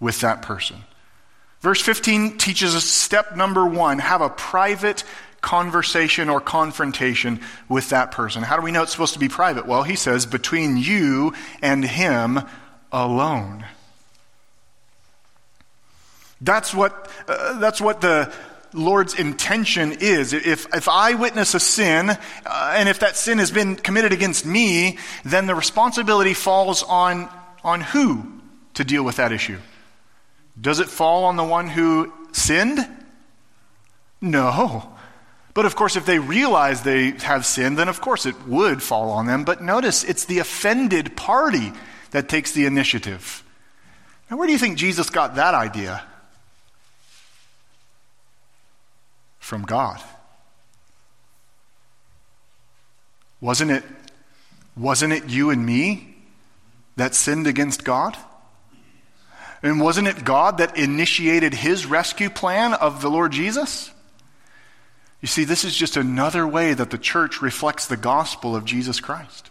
with 0.00 0.20
that 0.20 0.42
person. 0.42 0.84
Verse 1.60 1.80
15 1.80 2.38
teaches 2.38 2.74
us 2.74 2.84
step 2.84 3.36
number 3.36 3.66
one 3.66 3.98
have 3.98 4.22
a 4.22 4.30
private 4.30 5.04
conversation 5.40 6.28
or 6.28 6.40
confrontation 6.40 7.40
with 7.68 7.90
that 7.90 8.12
person. 8.12 8.42
How 8.42 8.56
do 8.56 8.62
we 8.62 8.72
know 8.72 8.82
it's 8.82 8.92
supposed 8.92 9.14
to 9.14 9.18
be 9.18 9.28
private? 9.28 9.66
Well, 9.66 9.82
he 9.82 9.96
says, 9.96 10.26
between 10.26 10.76
you 10.76 11.34
and 11.62 11.84
him 11.84 12.40
alone. 12.92 13.64
That's 16.40 16.72
what, 16.74 17.10
uh, 17.28 17.58
that's 17.58 17.80
what 17.80 18.00
the, 18.00 18.32
Lord's 18.72 19.18
intention 19.18 19.92
is. 20.00 20.32
If, 20.32 20.72
if 20.74 20.88
I 20.88 21.14
witness 21.14 21.54
a 21.54 21.60
sin, 21.60 22.10
uh, 22.10 22.74
and 22.76 22.88
if 22.88 23.00
that 23.00 23.16
sin 23.16 23.38
has 23.38 23.50
been 23.50 23.76
committed 23.76 24.12
against 24.12 24.46
me, 24.46 24.98
then 25.24 25.46
the 25.46 25.54
responsibility 25.54 26.34
falls 26.34 26.82
on, 26.82 27.28
on 27.64 27.80
who 27.80 28.40
to 28.74 28.84
deal 28.84 29.02
with 29.02 29.16
that 29.16 29.32
issue? 29.32 29.58
Does 30.60 30.80
it 30.80 30.88
fall 30.88 31.24
on 31.24 31.36
the 31.36 31.44
one 31.44 31.68
who 31.68 32.12
sinned? 32.32 32.86
No. 34.20 34.96
But 35.54 35.64
of 35.64 35.74
course, 35.74 35.96
if 35.96 36.06
they 36.06 36.18
realize 36.18 36.82
they 36.82 37.10
have 37.10 37.46
sinned, 37.46 37.78
then 37.78 37.88
of 37.88 38.00
course 38.00 38.26
it 38.26 38.46
would 38.46 38.82
fall 38.82 39.10
on 39.10 39.26
them. 39.26 39.44
But 39.44 39.62
notice, 39.62 40.04
it's 40.04 40.26
the 40.26 40.38
offended 40.38 41.16
party 41.16 41.72
that 42.10 42.28
takes 42.28 42.52
the 42.52 42.66
initiative. 42.66 43.42
Now, 44.30 44.36
where 44.36 44.46
do 44.46 44.52
you 44.52 44.58
think 44.58 44.78
Jesus 44.78 45.10
got 45.10 45.36
that 45.36 45.54
idea? 45.54 46.02
from 49.50 49.62
God. 49.62 50.00
Wasn't 53.40 53.72
it, 53.72 53.82
wasn't 54.76 55.12
it 55.12 55.28
you 55.28 55.50
and 55.50 55.66
me 55.66 56.14
that 56.94 57.16
sinned 57.16 57.48
against 57.48 57.82
God? 57.82 58.16
And 59.62 59.80
wasn't 59.80 60.08
it 60.08 60.24
God 60.24 60.58
that 60.58 60.78
initiated 60.78 61.52
his 61.52 61.86
rescue 61.86 62.30
plan 62.30 62.72
of 62.74 63.02
the 63.02 63.10
Lord 63.10 63.32
Jesus? 63.32 63.90
You 65.20 65.28
see, 65.28 65.44
this 65.44 65.64
is 65.64 65.76
just 65.76 65.96
another 65.96 66.46
way 66.46 66.72
that 66.72 66.90
the 66.90 66.98
church 66.98 67.42
reflects 67.42 67.86
the 67.86 67.96
gospel 67.96 68.56
of 68.56 68.64
Jesus 68.64 69.00
Christ. 69.00 69.50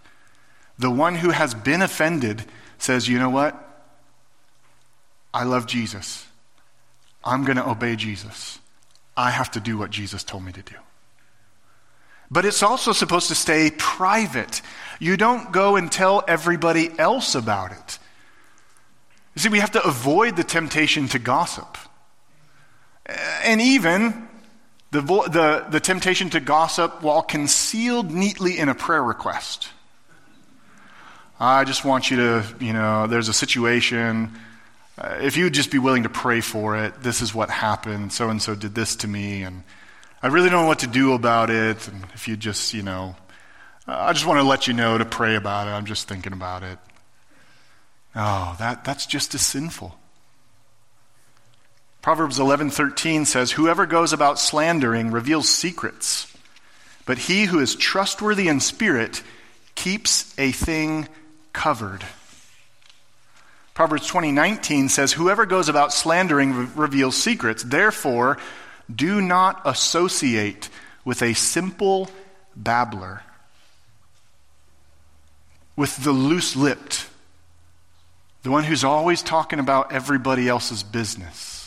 The 0.79 0.89
one 0.89 1.15
who 1.15 1.29
has 1.29 1.53
been 1.53 1.81
offended 1.81 2.43
says, 2.79 3.07
you 3.07 3.19
know 3.19 3.29
what? 3.29 3.55
I 5.31 5.43
love 5.43 5.67
Jesus. 5.67 6.25
I'm 7.23 7.43
going 7.43 7.57
to 7.57 7.69
obey 7.69 7.95
Jesus. 7.95 8.59
I 9.15 9.29
have 9.29 9.51
to 9.51 9.59
do 9.59 9.77
what 9.77 9.91
Jesus 9.91 10.23
told 10.23 10.43
me 10.43 10.53
to 10.53 10.61
do. 10.61 10.75
But 12.31 12.45
it's 12.45 12.63
also 12.63 12.93
supposed 12.93 13.27
to 13.27 13.35
stay 13.35 13.71
private. 13.77 14.61
You 14.99 15.17
don't 15.17 15.51
go 15.51 15.75
and 15.75 15.91
tell 15.91 16.23
everybody 16.27 16.97
else 16.97 17.35
about 17.35 17.71
it. 17.73 17.98
You 19.39 19.43
see, 19.43 19.49
we 19.49 19.59
have 19.59 19.71
to 19.71 19.83
avoid 19.83 20.35
the 20.35 20.43
temptation 20.43 21.07
to 21.09 21.19
gossip. 21.19 21.77
And 23.43 23.61
even 23.61 24.27
the, 24.91 25.01
the, 25.01 25.65
the 25.69 25.79
temptation 25.79 26.29
to 26.31 26.41
gossip 26.41 27.01
while 27.01 27.21
concealed 27.21 28.11
neatly 28.11 28.57
in 28.57 28.67
a 28.67 28.75
prayer 28.75 29.01
request. 29.01 29.69
I 31.39 31.63
just 31.63 31.85
want 31.85 32.11
you 32.11 32.17
to, 32.17 32.45
you 32.59 32.73
know, 32.73 33.07
there's 33.07 33.29
a 33.29 33.33
situation 33.33 34.37
uh, 34.99 35.17
if 35.21 35.37
you 35.37 35.45
would 35.45 35.53
just 35.53 35.71
be 35.71 35.79
willing 35.79 36.03
to 36.03 36.09
pray 36.09 36.41
for 36.41 36.75
it, 36.75 37.01
this 37.01 37.21
is 37.21 37.33
what 37.33 37.49
happened, 37.49 38.11
so 38.11 38.29
and 38.29 38.41
so 38.41 38.53
did 38.53 38.75
this 38.75 38.97
to 38.97 39.07
me, 39.07 39.43
and 39.43 39.63
I 40.21 40.27
really 40.27 40.49
don't 40.49 40.63
know 40.63 40.67
what 40.67 40.79
to 40.79 40.87
do 40.87 41.13
about 41.13 41.49
it. 41.49 41.87
And 41.87 42.03
if 42.13 42.27
you 42.27 42.35
just, 42.35 42.73
you 42.73 42.83
know, 42.83 43.15
uh, 43.87 43.95
I 43.97 44.11
just 44.11 44.25
want 44.25 44.41
to 44.41 44.43
let 44.43 44.67
you 44.67 44.73
know 44.73 44.97
to 44.97 45.05
pray 45.05 45.35
about 45.35 45.67
it. 45.67 45.71
I'm 45.71 45.85
just 45.85 46.09
thinking 46.09 46.33
about 46.33 46.63
it. 46.63 46.77
Oh, 48.15 48.55
that, 48.59 48.83
that's 48.83 49.05
just 49.05 49.35
as 49.35 49.41
sinful. 49.41 49.97
Proverbs 52.01 52.39
11:13 52.39 53.25
says, 53.25 53.51
"Whoever 53.51 53.85
goes 53.85 54.13
about 54.13 54.39
slandering 54.39 55.11
reveals 55.11 55.49
secrets, 55.49 56.27
but 57.05 57.17
he 57.17 57.45
who 57.45 57.59
is 57.59 57.75
trustworthy 57.75 58.47
in 58.47 58.59
spirit 58.61 59.21
keeps 59.75 60.33
a 60.37 60.51
thing 60.51 61.07
covered." 61.51 62.05
Proverbs 63.73 64.07
20:19 64.07 64.89
says, 64.89 65.13
"Whoever 65.13 65.45
goes 65.45 65.69
about 65.69 65.93
slandering 65.93 66.53
re- 66.53 66.67
reveals 66.75 67.21
secrets. 67.21 67.63
Therefore, 67.63 68.37
do 68.93 69.21
not 69.21 69.61
associate 69.65 70.69
with 71.05 71.21
a 71.21 71.33
simple 71.33 72.09
babbler, 72.55 73.23
with 75.75 76.03
the 76.03 76.11
loose-lipped, 76.11 77.05
the 78.43 78.51
one 78.51 78.63
who's 78.63 78.83
always 78.83 79.21
talking 79.21 79.59
about 79.59 79.91
everybody 79.91 80.47
else's 80.47 80.83
business." 80.83 81.59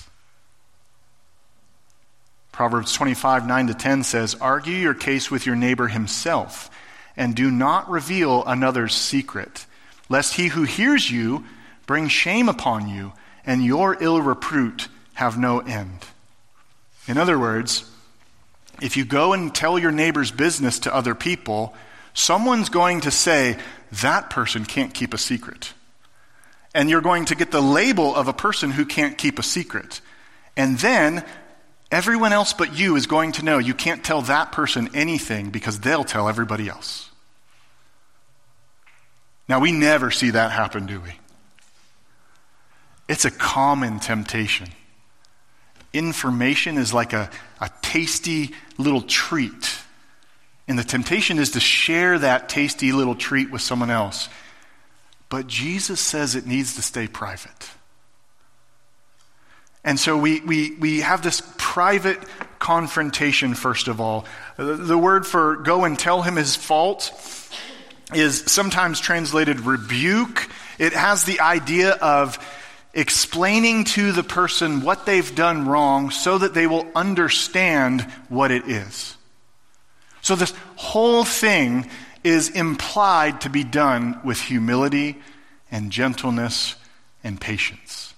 Proverbs 2.53 2.93
25, 2.93 3.47
9 3.47 3.67
to 3.69 3.75
10 3.75 4.05
says, 4.05 4.35
Argue 4.35 4.77
your 4.77 4.95
case 4.95 5.31
with 5.31 5.47
your 5.47 5.57
neighbor 5.57 5.89
himself, 5.89 6.71
and 7.17 7.35
do 7.35 7.51
not 7.51 7.91
reveal 7.91 8.45
another's 8.45 8.95
secret, 8.95 9.67
lest 10.11 10.35
he 10.35 10.49
who 10.49 10.65
hears 10.65 11.11
you 11.11 11.45
bring 11.87 12.09
shame 12.09 12.49
upon 12.49 12.89
you, 12.89 13.13
and 13.47 13.65
your 13.65 13.97
ill 14.01 14.21
repute 14.21 14.89
have 15.15 15.39
no 15.39 15.61
end. 15.61 16.07
In 17.09 17.17
other 17.17 17.39
words, 17.39 17.91
if 18.81 18.97
you 18.97 19.05
go 19.05 19.33
and 19.33 19.55
tell 19.55 19.79
your 19.79 19.91
neighbor's 19.91 20.31
business 20.31 20.79
to 20.81 20.95
other 20.95 21.15
people, 21.15 21.75
someone's 22.15 22.69
going 22.69 23.01
to 23.01 23.11
say, 23.11 23.57
that 23.93 24.31
person 24.31 24.65
can't 24.65 24.95
keep 24.95 25.15
a 25.15 25.19
secret. 25.19 25.73
And 26.75 26.89
you're 26.89 27.03
going 27.03 27.27
to 27.27 27.35
get 27.35 27.51
the 27.51 27.61
label 27.61 28.15
of 28.15 28.29
a 28.29 28.33
person 28.33 28.71
who 28.71 28.87
can't 28.87 29.19
keep 29.19 29.39
a 29.39 29.43
secret. 29.43 30.01
And 30.57 30.79
then 30.79 31.25
everyone 31.91 32.33
else 32.33 32.53
but 32.53 32.77
you 32.77 32.97
is 32.97 33.07
going 33.07 33.33
to 33.33 33.45
know 33.45 33.59
you 33.59 33.75
can't 33.75 34.03
tell 34.03 34.23
that 34.23 34.53
person 34.53 34.91
anything 34.95 35.51
because 35.51 35.81
they'll 35.81 36.05
tell 36.05 36.29
everybody 36.29 36.69
else. 36.69 37.11
Now, 39.49 39.61
we 39.61 39.73
never 39.73 40.11
see 40.11 40.31
that 40.31 40.51
happen, 40.53 40.87
do 40.87 41.01
we? 41.01 41.13
It's 43.09 43.25
a 43.25 43.31
common 43.31 44.01
temptation. 44.01 44.69
Information 45.93 46.79
is 46.79 46.95
like 46.95 47.13
a, 47.13 47.29
a 47.61 47.71
tasty 47.83 48.53
little 48.79 49.03
treat. 49.03 49.79
And 50.67 50.79
the 50.79 50.85
temptation 50.85 51.39
is 51.39 51.51
to 51.51 51.61
share 51.61 52.19
that 52.21 52.49
tasty 52.49 52.93
little 52.93 53.15
treat 53.15 53.51
with 53.51 53.61
someone 53.61 53.91
else. 53.91 54.29
But 55.33 55.47
Jesus 55.47 55.99
says 55.99 56.35
it 56.35 56.45
needs 56.45 56.75
to 56.75 56.83
stay 56.83 57.09
private. 57.09 57.71
And 59.83 59.99
so 59.99 60.19
we, 60.19 60.41
we, 60.41 60.75
we 60.75 61.01
have 61.01 61.23
this 61.23 61.43
private 61.57 62.19
confrontation, 62.59 63.55
first 63.55 63.89
of 63.89 63.99
all. 63.99 64.27
The, 64.59 64.75
the 64.75 64.99
word 64.99 65.27
for 65.27 65.57
go 65.57 65.85
and 65.85 65.99
tell 65.99 66.21
him 66.21 66.37
his 66.37 66.55
fault 66.55 67.11
is 68.13 68.43
sometimes 68.53 69.01
translated 69.01 69.61
rebuke. 69.61 70.51
It 70.79 70.93
has 70.93 71.25
the 71.25 71.41
idea 71.41 71.93
of 71.93 72.39
explaining 72.93 73.85
to 73.85 74.13
the 74.13 74.23
person 74.23 74.83
what 74.83 75.07
they've 75.07 75.35
done 75.35 75.67
wrong 75.67 76.11
so 76.11 76.37
that 76.37 76.53
they 76.53 76.67
will 76.67 76.87
understand 76.95 78.03
what 78.29 78.51
it 78.51 78.69
is. 78.69 79.17
So, 80.21 80.37
this 80.37 80.53
whole 80.77 81.25
thing 81.25 81.89
is 82.25 82.49
implied 82.51 83.41
to 83.43 83.51
be 83.51 83.65
done 83.65 84.21
with 84.25 84.41
humility 84.41 85.21
and 85.71 85.91
gentleness 85.91 86.77
and 87.25 87.41
patience. 87.41 88.15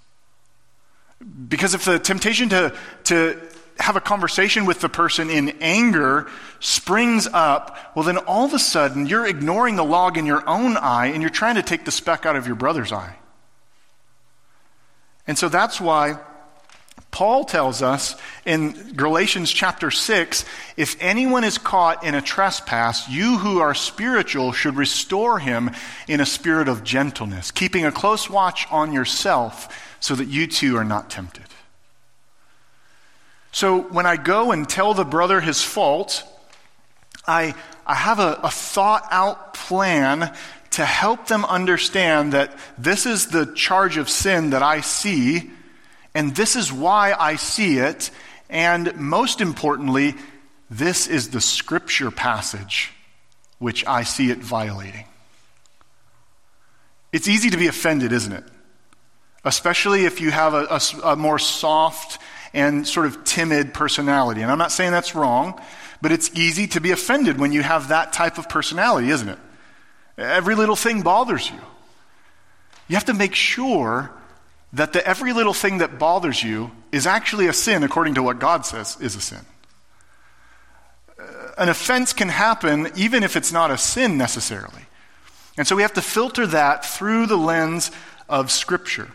Because 1.48 1.74
if 1.74 1.84
the 1.84 1.98
temptation 1.98 2.50
to, 2.50 2.76
to 3.04 3.40
have 3.78 3.96
a 3.96 4.00
conversation 4.00 4.66
with 4.66 4.80
the 4.80 4.88
person 4.88 5.30
in 5.30 5.50
anger 5.60 6.28
springs 6.60 7.26
up, 7.32 7.78
well, 7.94 8.04
then 8.04 8.18
all 8.18 8.44
of 8.44 8.54
a 8.54 8.58
sudden 8.58 9.06
you're 9.06 9.26
ignoring 9.26 9.76
the 9.76 9.84
log 9.84 10.18
in 10.18 10.26
your 10.26 10.46
own 10.48 10.76
eye 10.76 11.06
and 11.06 11.22
you're 11.22 11.30
trying 11.30 11.54
to 11.54 11.62
take 11.62 11.84
the 11.84 11.90
speck 11.90 12.26
out 12.26 12.36
of 12.36 12.46
your 12.46 12.56
brother's 12.56 12.92
eye. 12.92 13.16
And 15.26 15.38
so 15.38 15.48
that's 15.48 15.80
why 15.80 16.18
Paul 17.10 17.44
tells 17.44 17.80
us 17.80 18.16
in 18.44 18.94
Galatians 18.94 19.52
chapter 19.52 19.92
6 19.92 20.44
if 20.76 20.96
anyone 21.00 21.44
is 21.44 21.58
caught 21.58 22.02
in 22.02 22.16
a 22.16 22.20
trespass, 22.20 23.08
you 23.08 23.38
who 23.38 23.60
are 23.60 23.72
spiritual 23.72 24.50
should 24.50 24.74
restore 24.74 25.38
him 25.38 25.70
in 26.08 26.20
a 26.20 26.26
spirit 26.26 26.66
of 26.66 26.82
gentleness, 26.82 27.52
keeping 27.52 27.86
a 27.86 27.92
close 27.92 28.28
watch 28.28 28.66
on 28.70 28.92
yourself 28.92 29.68
so 30.00 30.16
that 30.16 30.26
you 30.26 30.48
too 30.48 30.76
are 30.76 30.84
not 30.84 31.08
tempted. 31.08 31.44
So 33.52 33.82
when 33.82 34.06
I 34.06 34.16
go 34.16 34.50
and 34.50 34.68
tell 34.68 34.94
the 34.94 35.04
brother 35.04 35.40
his 35.40 35.62
fault, 35.62 36.24
I, 37.24 37.54
I 37.86 37.94
have 37.94 38.18
a, 38.18 38.40
a 38.42 38.50
thought 38.50 39.06
out 39.12 39.54
plan 39.54 40.34
to 40.72 40.84
help 40.84 41.28
them 41.28 41.44
understand 41.44 42.32
that 42.32 42.52
this 42.76 43.06
is 43.06 43.28
the 43.28 43.46
charge 43.46 43.96
of 43.96 44.10
sin 44.10 44.50
that 44.50 44.64
I 44.64 44.80
see, 44.80 45.52
and 46.14 46.34
this 46.34 46.56
is 46.56 46.72
why 46.72 47.14
I 47.18 47.36
see 47.36 47.78
it, 47.78 48.10
and 48.48 48.96
most 48.96 49.40
importantly, 49.40 50.14
this 50.70 51.06
is 51.06 51.30
the 51.30 51.40
scripture 51.40 52.10
passage 52.10 52.92
which 53.58 53.86
I 53.86 54.02
see 54.02 54.30
it 54.30 54.38
violating. 54.38 55.06
It's 57.12 57.28
easy 57.28 57.50
to 57.50 57.56
be 57.56 57.66
offended, 57.66 58.12
isn't 58.12 58.32
it? 58.32 58.44
Especially 59.44 60.04
if 60.04 60.20
you 60.20 60.30
have 60.30 60.54
a, 60.54 60.66
a, 60.70 61.12
a 61.12 61.16
more 61.16 61.38
soft 61.38 62.18
and 62.52 62.86
sort 62.86 63.06
of 63.06 63.24
timid 63.24 63.72
personality. 63.74 64.42
And 64.42 64.50
I'm 64.50 64.58
not 64.58 64.72
saying 64.72 64.90
that's 64.90 65.14
wrong, 65.14 65.60
but 66.00 66.12
it's 66.12 66.30
easy 66.34 66.66
to 66.68 66.80
be 66.80 66.90
offended 66.90 67.38
when 67.38 67.52
you 67.52 67.62
have 67.62 67.88
that 67.88 68.12
type 68.12 68.38
of 68.38 68.48
personality, 68.48 69.10
isn't 69.10 69.28
it? 69.28 69.38
Every 70.18 70.54
little 70.54 70.76
thing 70.76 71.02
bothers 71.02 71.48
you. 71.50 71.58
You 72.88 72.96
have 72.96 73.06
to 73.06 73.14
make 73.14 73.34
sure 73.34 74.10
that 74.74 74.92
the 74.92 75.06
every 75.06 75.32
little 75.32 75.54
thing 75.54 75.78
that 75.78 75.98
bothers 75.98 76.42
you 76.42 76.70
is 76.92 77.06
actually 77.06 77.46
a 77.46 77.52
sin 77.52 77.82
according 77.82 78.14
to 78.14 78.22
what 78.22 78.38
God 78.38 78.66
says 78.66 78.96
is 79.00 79.16
a 79.16 79.20
sin. 79.20 79.40
An 81.56 81.68
offense 81.68 82.12
can 82.12 82.28
happen 82.28 82.90
even 82.96 83.22
if 83.22 83.36
it's 83.36 83.52
not 83.52 83.70
a 83.70 83.78
sin 83.78 84.18
necessarily. 84.18 84.82
And 85.56 85.66
so 85.66 85.76
we 85.76 85.82
have 85.82 85.92
to 85.94 86.02
filter 86.02 86.46
that 86.48 86.84
through 86.84 87.26
the 87.26 87.36
lens 87.38 87.92
of 88.28 88.50
Scripture. 88.50 89.08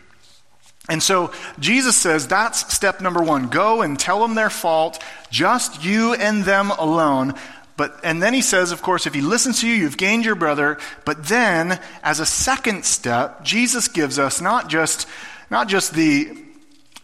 And 0.88 1.02
so 1.02 1.32
Jesus 1.58 1.94
says 1.96 2.26
that's 2.26 2.74
step 2.74 3.02
number 3.02 3.22
one. 3.22 3.48
Go 3.48 3.82
and 3.82 3.98
tell 3.98 4.20
them 4.20 4.34
their 4.34 4.50
fault, 4.50 5.02
just 5.30 5.84
you 5.84 6.14
and 6.14 6.42
them 6.44 6.70
alone. 6.70 7.34
But, 7.76 8.00
and 8.02 8.22
then 8.22 8.34
he 8.34 8.42
says, 8.42 8.72
of 8.72 8.82
course, 8.82 9.06
if 9.06 9.14
he 9.14 9.20
listens 9.20 9.60
to 9.60 9.68
you, 9.68 9.74
you've 9.74 9.96
gained 9.96 10.24
your 10.24 10.34
brother. 10.34 10.78
But 11.06 11.26
then, 11.26 11.80
as 12.02 12.20
a 12.20 12.26
second 12.26 12.84
step, 12.84 13.42
Jesus 13.42 13.88
gives 13.88 14.18
us 14.18 14.40
not 14.40 14.68
just, 14.68 15.06
not 15.50 15.68
just 15.68 15.94
the 15.94 16.36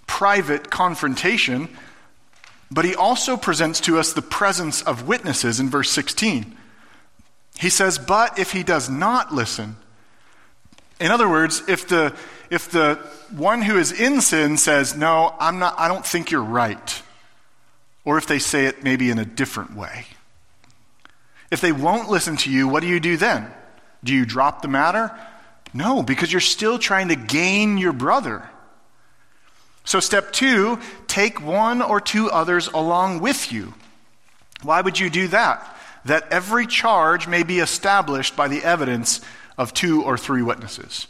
private 0.06 0.70
confrontation, 0.70 1.68
but 2.70 2.84
he 2.84 2.94
also 2.94 3.36
presents 3.36 3.80
to 3.80 3.98
us 3.98 4.12
the 4.12 4.22
presence 4.22 4.82
of 4.82 5.06
witnesses 5.06 5.60
in 5.60 5.68
verse 5.68 5.90
16. 5.90 6.56
He 7.58 7.70
says, 7.70 7.98
But 7.98 8.38
if 8.38 8.52
he 8.52 8.62
does 8.62 8.88
not 8.88 9.32
listen, 9.32 9.76
in 11.00 11.10
other 11.10 11.28
words, 11.28 11.62
if 11.68 11.88
the, 11.88 12.14
if 12.50 12.70
the 12.70 12.96
one 13.30 13.62
who 13.62 13.78
is 13.78 13.92
in 13.92 14.20
sin 14.20 14.56
says, 14.56 14.96
No, 14.96 15.34
I'm 15.38 15.58
not, 15.58 15.74
I 15.78 15.88
don't 15.88 16.04
think 16.04 16.30
you're 16.30 16.42
right, 16.42 17.02
or 18.04 18.18
if 18.18 18.26
they 18.26 18.38
say 18.38 18.66
it 18.66 18.82
maybe 18.82 19.10
in 19.10 19.18
a 19.18 19.24
different 19.24 19.76
way, 19.76 20.06
if 21.50 21.60
they 21.60 21.72
won't 21.72 22.10
listen 22.10 22.36
to 22.38 22.50
you, 22.50 22.68
what 22.68 22.80
do 22.80 22.88
you 22.88 23.00
do 23.00 23.16
then? 23.16 23.50
Do 24.02 24.14
you 24.14 24.26
drop 24.26 24.62
the 24.62 24.68
matter? 24.68 25.16
No, 25.76 26.02
because 26.02 26.32
you're 26.32 26.40
still 26.40 26.78
trying 26.78 27.08
to 27.08 27.16
gain 27.16 27.76
your 27.76 27.92
brother. 27.92 28.48
So, 29.84 30.00
step 30.00 30.32
two, 30.32 30.80
take 31.06 31.40
one 31.40 31.82
or 31.82 32.00
two 32.00 32.30
others 32.30 32.66
along 32.68 33.20
with 33.20 33.52
you. 33.52 33.74
Why 34.62 34.80
would 34.80 34.98
you 34.98 35.10
do 35.10 35.28
that? 35.28 35.76
That 36.06 36.26
every 36.30 36.66
charge 36.66 37.28
may 37.28 37.42
be 37.42 37.58
established 37.58 38.36
by 38.36 38.48
the 38.48 38.64
evidence 38.64 39.20
of 39.58 39.74
two 39.74 40.02
or 40.02 40.16
three 40.16 40.42
witnesses. 40.42 41.06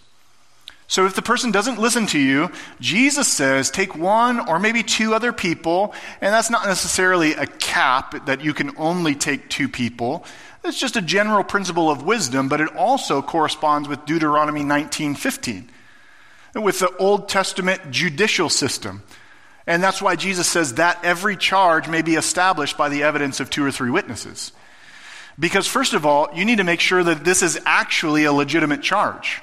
So 0.89 1.05
if 1.05 1.15
the 1.15 1.23
person 1.23 1.51
doesn't 1.51 1.81
listen 1.81 2.07
to 2.09 2.19
you, 2.19 2.51
Jesus 2.81 3.27
says 3.27 3.71
take 3.71 3.97
one 3.97 4.49
or 4.49 4.59
maybe 4.61 4.83
two 4.83 5.15
other 5.15 5.33
people, 5.33 5.95
and 6.21 6.33
that's 6.33 6.51
not 6.51 6.67
necessarily 6.67 7.35
a 7.35 7.47
cap 7.47 8.27
that 8.27 8.41
you 8.41 8.55
can 8.55 8.77
only 8.77 9.15
take 9.17 9.49
two 9.49 9.69
people. 9.69 10.25
It's 10.67 10.81
just 10.81 10.97
a 10.97 11.03
general 11.03 11.45
principle 11.45 11.89
of 11.91 12.03
wisdom, 12.03 12.49
but 12.49 12.61
it 12.61 12.75
also 12.75 13.23
corresponds 13.23 13.89
with 13.89 14.05
Deuteronomy 14.05 14.65
19:15, 14.65 15.71
with 16.55 16.81
the 16.81 16.95
Old 16.97 17.29
Testament 17.29 17.93
judicial 17.93 18.51
system. 18.51 19.05
And 19.67 19.83
that's 19.83 20.03
why 20.03 20.17
Jesus 20.17 20.49
says 20.49 20.75
that 20.75 20.99
every 21.05 21.37
charge 21.37 21.89
may 21.89 22.03
be 22.03 22.17
established 22.17 22.77
by 22.77 22.89
the 22.89 23.05
evidence 23.05 23.39
of 23.39 23.49
two 23.49 23.65
or 23.65 23.71
three 23.71 23.91
witnesses. 23.91 24.53
Because 25.39 25.69
first 25.69 25.93
of 25.93 26.05
all, 26.05 26.29
you 26.35 26.45
need 26.45 26.59
to 26.59 26.65
make 26.65 26.81
sure 26.81 27.03
that 27.05 27.25
this 27.25 27.43
is 27.43 27.61
actually 27.65 28.25
a 28.25 28.33
legitimate 28.33 28.83
charge. 28.83 29.43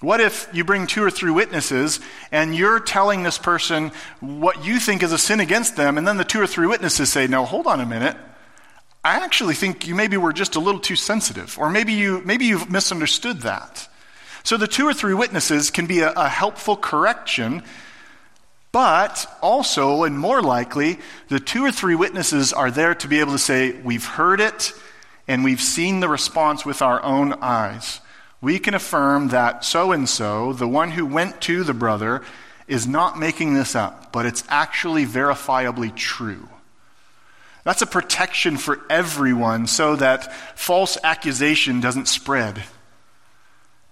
What 0.00 0.20
if 0.20 0.48
you 0.52 0.64
bring 0.64 0.86
two 0.86 1.02
or 1.02 1.10
three 1.10 1.30
witnesses 1.30 2.00
and 2.30 2.54
you're 2.54 2.80
telling 2.80 3.22
this 3.22 3.38
person 3.38 3.92
what 4.20 4.64
you 4.64 4.78
think 4.78 5.02
is 5.02 5.12
a 5.12 5.18
sin 5.18 5.40
against 5.40 5.76
them, 5.76 5.96
and 5.96 6.06
then 6.06 6.18
the 6.18 6.24
two 6.24 6.40
or 6.40 6.46
three 6.46 6.66
witnesses 6.66 7.10
say, 7.10 7.26
No, 7.26 7.46
hold 7.46 7.66
on 7.66 7.80
a 7.80 7.86
minute. 7.86 8.16
I 9.04 9.16
actually 9.16 9.54
think 9.54 9.86
you 9.86 9.94
maybe 9.94 10.16
were 10.16 10.32
just 10.32 10.56
a 10.56 10.60
little 10.60 10.80
too 10.80 10.96
sensitive, 10.96 11.58
or 11.58 11.68
maybe, 11.70 11.92
you, 11.92 12.22
maybe 12.24 12.46
you've 12.46 12.70
misunderstood 12.70 13.42
that. 13.42 13.88
So 14.42 14.56
the 14.56 14.66
two 14.66 14.86
or 14.86 14.94
three 14.94 15.14
witnesses 15.14 15.70
can 15.70 15.86
be 15.86 16.00
a, 16.00 16.10
a 16.12 16.28
helpful 16.28 16.76
correction, 16.76 17.62
but 18.72 19.26
also, 19.42 20.04
and 20.04 20.18
more 20.18 20.42
likely, 20.42 20.98
the 21.28 21.38
two 21.38 21.64
or 21.64 21.70
three 21.70 21.94
witnesses 21.94 22.52
are 22.52 22.70
there 22.70 22.94
to 22.96 23.08
be 23.08 23.20
able 23.20 23.32
to 23.32 23.38
say, 23.38 23.72
We've 23.72 24.04
heard 24.04 24.40
it 24.40 24.72
and 25.28 25.44
we've 25.44 25.60
seen 25.60 26.00
the 26.00 26.08
response 26.08 26.66
with 26.66 26.82
our 26.82 27.02
own 27.02 27.34
eyes 27.40 28.00
we 28.44 28.58
can 28.58 28.74
affirm 28.74 29.28
that 29.28 29.64
so 29.64 29.90
and 29.90 30.06
so, 30.06 30.52
the 30.52 30.68
one 30.68 30.90
who 30.90 31.06
went 31.06 31.40
to 31.40 31.64
the 31.64 31.72
brother, 31.72 32.20
is 32.68 32.86
not 32.86 33.18
making 33.18 33.54
this 33.54 33.74
up, 33.74 34.12
but 34.12 34.26
it's 34.26 34.44
actually 34.50 35.06
verifiably 35.06 35.94
true. 35.96 36.46
That's 37.64 37.82
a 37.82 37.86
protection 37.86 38.58
for 38.58 38.80
everyone 38.90 39.66
so 39.66 39.96
that 39.96 40.32
false 40.56 40.98
accusation 41.02 41.80
doesn't 41.80 42.08
spread. 42.08 42.62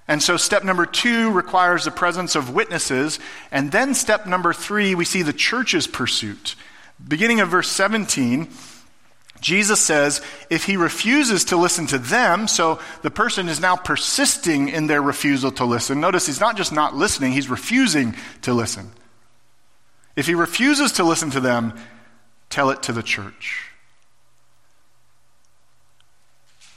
And 0.07 0.23
so, 0.23 0.37
step 0.37 0.63
number 0.63 0.85
two 0.85 1.31
requires 1.31 1.85
the 1.85 1.91
presence 1.91 2.35
of 2.35 2.53
witnesses. 2.53 3.19
And 3.51 3.73
then, 3.73 3.95
step 3.95 4.27
number 4.27 4.53
three, 4.53 4.95
we 4.95 5.05
see 5.05 5.23
the 5.23 5.33
church's 5.33 5.87
pursuit. 5.87 6.55
Beginning 7.07 7.41
of 7.41 7.49
verse 7.49 7.69
17, 7.69 8.49
Jesus 9.41 9.81
says 9.81 10.23
if 10.51 10.65
he 10.65 10.77
refuses 10.77 11.47
to 11.47 11.57
listen 11.57 11.87
to 11.89 11.99
them, 11.99 12.49
so 12.49 12.79
the 13.03 13.11
person 13.11 13.49
is 13.49 13.61
now 13.61 13.77
persisting 13.77 14.69
in 14.69 14.87
their 14.87 15.03
refusal 15.03 15.51
to 15.53 15.65
listen. 15.65 16.01
Notice 16.01 16.27
he's 16.27 16.41
not 16.41 16.57
just 16.57 16.73
not 16.73 16.95
listening, 16.95 17.33
he's 17.33 17.51
refusing 17.51 18.15
to 18.43 18.55
listen. 18.55 18.93
If 20.15 20.27
he 20.27 20.35
refuses 20.35 20.93
to 20.93 21.05
listen 21.05 21.31
to 21.31 21.41
them, 21.41 21.75
tell 22.53 22.71
it 22.71 22.83
to 22.85 22.93
the 22.93 23.03
church. 23.03 23.69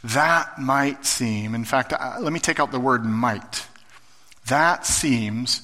That 0.03 0.57
might 0.57 1.05
seem, 1.05 1.53
in 1.53 1.65
fact, 1.65 1.93
let 2.21 2.31
me 2.31 2.39
take 2.39 2.59
out 2.59 2.71
the 2.71 2.79
word 2.79 3.03
might. 3.03 3.67
That 4.47 4.85
seems, 4.85 5.63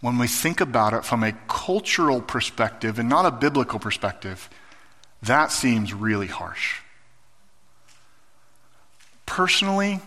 when 0.00 0.16
we 0.16 0.28
think 0.28 0.60
about 0.60 0.94
it 0.94 1.04
from 1.04 1.22
a 1.22 1.32
cultural 1.48 2.22
perspective 2.22 2.98
and 2.98 3.08
not 3.08 3.26
a 3.26 3.30
biblical 3.30 3.78
perspective, 3.78 4.48
that 5.22 5.52
seems 5.52 5.92
really 5.92 6.28
harsh. 6.28 6.78
Personally, 9.26 10.00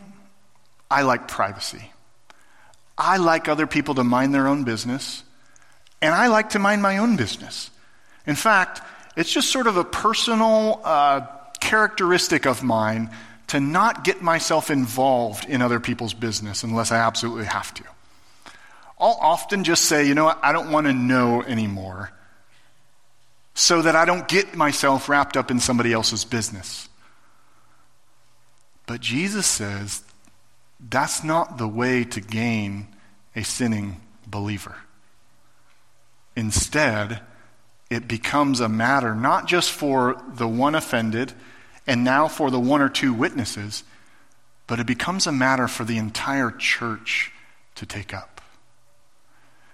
I 0.89 1.03
like 1.03 1.27
privacy. 1.27 1.91
I 2.97 3.17
like 3.17 3.47
other 3.47 3.67
people 3.67 3.95
to 3.95 4.03
mind 4.03 4.33
their 4.33 4.47
own 4.47 4.63
business, 4.63 5.23
and 6.01 6.15
I 6.15 6.27
like 6.27 6.51
to 6.51 6.59
mind 6.59 6.81
my 6.81 6.97
own 6.97 7.17
business. 7.17 7.69
In 8.25 8.35
fact, 8.35 8.81
it's 9.15 9.31
just 9.31 9.51
sort 9.51 9.67
of 9.67 9.77
a 9.77 9.83
personal 9.83 10.81
uh, 10.83 11.21
characteristic 11.59 12.45
of 12.45 12.63
mine 12.63 13.09
to 13.47 13.59
not 13.59 14.03
get 14.03 14.21
myself 14.21 14.71
involved 14.71 15.45
in 15.45 15.61
other 15.61 15.79
people's 15.79 16.13
business 16.13 16.63
unless 16.63 16.91
I 16.91 16.97
absolutely 16.97 17.45
have 17.45 17.73
to. 17.75 17.83
I'll 18.99 19.17
often 19.21 19.63
just 19.63 19.85
say, 19.85 20.07
you 20.07 20.15
know 20.15 20.25
what, 20.25 20.39
I 20.41 20.51
don't 20.51 20.71
want 20.71 20.87
to 20.87 20.93
know 20.93 21.43
anymore 21.43 22.11
so 23.53 23.81
that 23.81 23.95
I 23.95 24.05
don't 24.05 24.27
get 24.27 24.55
myself 24.55 25.09
wrapped 25.09 25.37
up 25.37 25.51
in 25.51 25.59
somebody 25.59 25.93
else's 25.93 26.25
business. 26.25 26.89
But 28.87 29.01
Jesus 29.01 29.45
says 29.45 30.03
that's 30.79 31.23
not 31.23 31.57
the 31.57 31.67
way 31.67 32.03
to 32.03 32.21
gain 32.21 32.87
a 33.35 33.43
sinning 33.43 34.01
believer. 34.27 34.75
Instead, 36.35 37.21
it 37.89 38.07
becomes 38.07 38.59
a 38.59 38.69
matter 38.69 39.13
not 39.13 39.47
just 39.47 39.71
for 39.71 40.21
the 40.35 40.47
one 40.47 40.75
offended 40.75 41.33
and 41.85 42.03
now 42.03 42.27
for 42.27 42.49
the 42.49 42.59
one 42.59 42.81
or 42.81 42.89
two 42.89 43.13
witnesses, 43.13 43.83
but 44.67 44.79
it 44.79 44.87
becomes 44.87 45.27
a 45.27 45.31
matter 45.31 45.67
for 45.67 45.83
the 45.83 45.97
entire 45.97 46.51
church 46.51 47.31
to 47.75 47.85
take 47.85 48.13
up. 48.13 48.41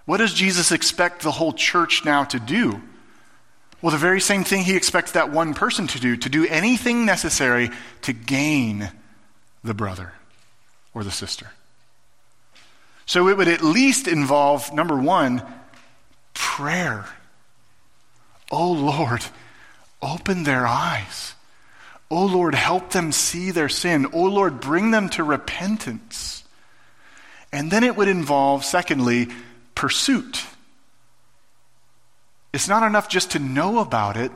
What 0.06 0.18
does 0.18 0.34
Jesus 0.34 0.72
expect 0.72 1.22
the 1.22 1.32
whole 1.32 1.54
church 1.54 2.04
now 2.04 2.24
to 2.26 2.40
do? 2.40 2.82
Well, 3.82 3.92
the 3.92 3.98
very 3.98 4.20
same 4.20 4.44
thing 4.44 4.64
he 4.64 4.76
expects 4.76 5.12
that 5.12 5.32
one 5.32 5.54
person 5.54 5.88
to 5.88 6.00
do, 6.00 6.18
to 6.18 6.30
do 6.30 6.46
anything 6.48 7.06
necessary 7.06 7.70
to 8.02 8.14
gain 8.14 8.92
the 9.64 9.74
brother 9.74 10.14
or 10.94 11.04
the 11.04 11.12
sister. 11.12 11.52
So 13.06 13.28
it 13.28 13.38
would 13.38 13.48
at 13.48 13.62
least 13.62 14.08
involve, 14.08 14.74
number 14.74 14.98
one, 14.98 15.44
prayer. 16.34 17.06
Oh 18.52 18.72
Lord, 18.72 19.24
open 20.02 20.44
their 20.44 20.66
eyes. 20.66 21.36
Oh 22.12 22.26
Lord, 22.26 22.56
help 22.56 22.92
them 22.92 23.12
see 23.12 23.52
their 23.52 23.70
sin. 23.70 24.08
Oh 24.14 24.24
Lord, 24.24 24.60
bring 24.60 24.92
them 24.92 25.10
to 25.10 25.24
repentance. 25.24 26.44
And 27.52 27.72
then 27.72 27.84
it 27.84 27.96
would 27.96 28.08
involve, 28.08 28.66
secondly, 28.66 29.28
pursuit. 29.76 30.44
It's 32.54 32.68
not 32.68 32.84
enough 32.84 33.10
just 33.10 33.32
to 33.32 33.40
know 33.40 33.80
about 33.80 34.18
it, 34.18 34.32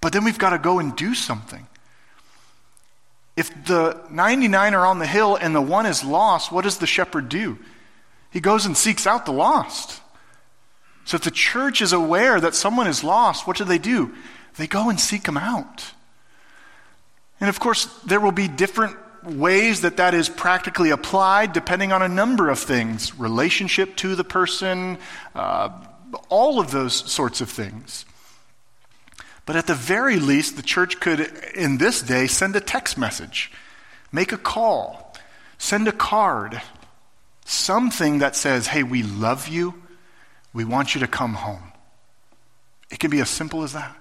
but 0.00 0.12
then 0.12 0.24
we've 0.24 0.38
got 0.38 0.50
to 0.50 0.58
go 0.58 0.78
and 0.78 0.96
do 0.96 1.14
something. 1.14 1.66
If 3.36 3.50
the 3.66 4.00
99 4.10 4.74
are 4.74 4.86
on 4.86 4.98
the 4.98 5.06
hill 5.06 5.36
and 5.36 5.54
the 5.54 5.60
one 5.60 5.86
is 5.86 6.02
lost, 6.04 6.50
what 6.50 6.64
does 6.64 6.78
the 6.78 6.86
shepherd 6.86 7.28
do? 7.28 7.58
He 8.30 8.40
goes 8.40 8.66
and 8.66 8.76
seeks 8.76 9.06
out 9.06 9.26
the 9.26 9.32
lost. 9.32 10.00
So 11.06 11.14
if 11.14 11.22
the 11.22 11.30
church 11.30 11.80
is 11.80 11.92
aware 11.92 12.40
that 12.40 12.54
someone 12.54 12.88
is 12.88 13.04
lost, 13.04 13.46
what 13.46 13.56
do 13.56 13.64
they 13.64 13.78
do? 13.78 14.12
They 14.56 14.66
go 14.66 14.90
and 14.90 15.00
seek 15.00 15.22
them 15.22 15.36
out. 15.36 15.92
And 17.40 17.48
of 17.48 17.60
course, 17.60 17.86
there 18.04 18.20
will 18.20 18.32
be 18.32 18.48
different 18.48 18.96
ways 19.22 19.82
that 19.82 19.98
that 19.98 20.14
is 20.14 20.28
practically 20.28 20.90
applied 20.90 21.52
depending 21.52 21.92
on 21.92 22.02
a 22.02 22.08
number 22.08 22.50
of 22.50 22.58
things 22.58 23.16
relationship 23.18 23.94
to 23.96 24.16
the 24.16 24.24
person, 24.24 24.98
uh, 25.34 25.70
all 26.28 26.58
of 26.58 26.72
those 26.72 26.94
sorts 27.10 27.40
of 27.40 27.50
things. 27.50 28.04
But 29.44 29.54
at 29.54 29.68
the 29.68 29.74
very 29.74 30.18
least, 30.18 30.56
the 30.56 30.62
church 30.62 30.98
could, 30.98 31.20
in 31.54 31.78
this 31.78 32.02
day, 32.02 32.26
send 32.26 32.56
a 32.56 32.60
text 32.60 32.98
message, 32.98 33.52
make 34.10 34.32
a 34.32 34.38
call, 34.38 35.14
send 35.56 35.86
a 35.86 35.92
card, 35.92 36.60
something 37.44 38.18
that 38.18 38.34
says, 38.34 38.66
hey, 38.66 38.82
we 38.82 39.04
love 39.04 39.46
you, 39.46 39.82
we 40.56 40.64
want 40.64 40.94
you 40.94 41.02
to 41.02 41.06
come 41.06 41.34
home. 41.34 41.70
It 42.90 42.98
can 42.98 43.10
be 43.10 43.20
as 43.20 43.28
simple 43.28 43.62
as 43.62 43.74
that. 43.74 43.94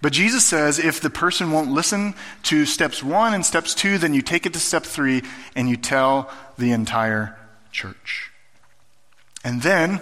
But 0.00 0.14
Jesus 0.14 0.42
says 0.42 0.78
if 0.78 1.02
the 1.02 1.10
person 1.10 1.52
won't 1.52 1.70
listen 1.70 2.14
to 2.44 2.64
steps 2.64 3.02
one 3.02 3.34
and 3.34 3.44
steps 3.44 3.74
two, 3.74 3.98
then 3.98 4.14
you 4.14 4.22
take 4.22 4.46
it 4.46 4.54
to 4.54 4.58
step 4.58 4.84
three 4.84 5.22
and 5.54 5.68
you 5.68 5.76
tell 5.76 6.30
the 6.56 6.72
entire 6.72 7.36
church. 7.72 8.30
And 9.44 9.60
then 9.60 10.00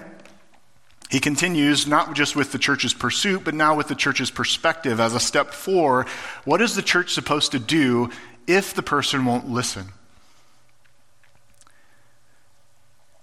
he 1.10 1.18
continues, 1.18 1.88
not 1.88 2.14
just 2.14 2.36
with 2.36 2.52
the 2.52 2.58
church's 2.58 2.94
pursuit, 2.94 3.42
but 3.42 3.54
now 3.54 3.74
with 3.74 3.88
the 3.88 3.96
church's 3.96 4.30
perspective 4.30 5.00
as 5.00 5.12
a 5.12 5.20
step 5.20 5.50
four. 5.50 6.06
What 6.44 6.62
is 6.62 6.76
the 6.76 6.82
church 6.82 7.12
supposed 7.12 7.50
to 7.50 7.58
do 7.58 8.10
if 8.46 8.74
the 8.74 8.82
person 8.82 9.24
won't 9.24 9.50
listen? 9.50 9.88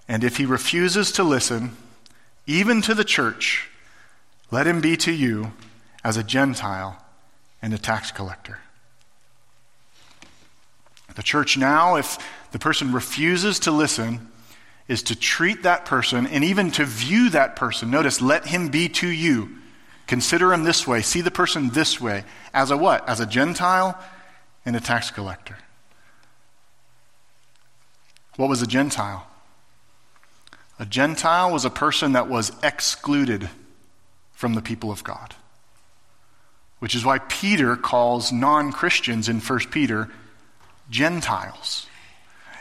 And 0.09 0.25
if 0.25 0.35
he 0.35 0.45
refuses 0.45 1.13
to 1.13 1.23
listen, 1.23 1.77
even 2.45 2.81
to 2.81 2.93
the 2.93 3.03
church, 3.03 3.69
let 4.51 4.67
him 4.67 4.81
be 4.81 4.97
to 4.97 5.11
you 5.11 5.53
as 6.03 6.17
a 6.17 6.23
Gentile 6.23 7.03
and 7.61 7.73
a 7.73 7.77
tax 7.77 8.11
collector. 8.11 8.59
The 11.15 11.23
church 11.23 11.57
now, 11.57 11.95
if 11.95 12.17
the 12.51 12.59
person 12.59 12.91
refuses 12.91 13.59
to 13.59 13.71
listen, 13.71 14.31
is 14.87 15.03
to 15.03 15.15
treat 15.15 15.63
that 15.63 15.85
person 15.85 16.27
and 16.27 16.43
even 16.43 16.71
to 16.71 16.85
view 16.85 17.29
that 17.29 17.55
person. 17.55 17.89
Notice, 17.89 18.21
let 18.21 18.47
him 18.47 18.69
be 18.69 18.89
to 18.89 19.07
you. 19.07 19.57
Consider 20.07 20.51
him 20.51 20.63
this 20.63 20.85
way. 20.85 21.01
See 21.01 21.21
the 21.21 21.31
person 21.31 21.69
this 21.69 22.01
way. 22.01 22.25
As 22.53 22.71
a 22.71 22.77
what? 22.77 23.07
As 23.07 23.19
a 23.19 23.25
Gentile 23.25 23.97
and 24.65 24.75
a 24.75 24.79
tax 24.79 25.11
collector. 25.11 25.57
What 28.35 28.49
was 28.49 28.61
a 28.61 28.67
Gentile? 28.67 29.25
A 30.83 30.85
Gentile 30.85 31.49
was 31.49 31.63
a 31.63 31.69
person 31.69 32.11
that 32.11 32.27
was 32.27 32.51
excluded 32.61 33.49
from 34.33 34.53
the 34.53 34.61
people 34.61 34.91
of 34.91 35.03
God 35.03 35.33
which 36.83 36.95
is 36.95 37.05
why 37.05 37.17
Peter 37.17 37.77
calls 37.77 38.33
non 38.33 38.73
Christians 38.73 39.29
in 39.29 39.39
1 39.39 39.59
Peter 39.71 40.09
Gentiles. 40.89 41.87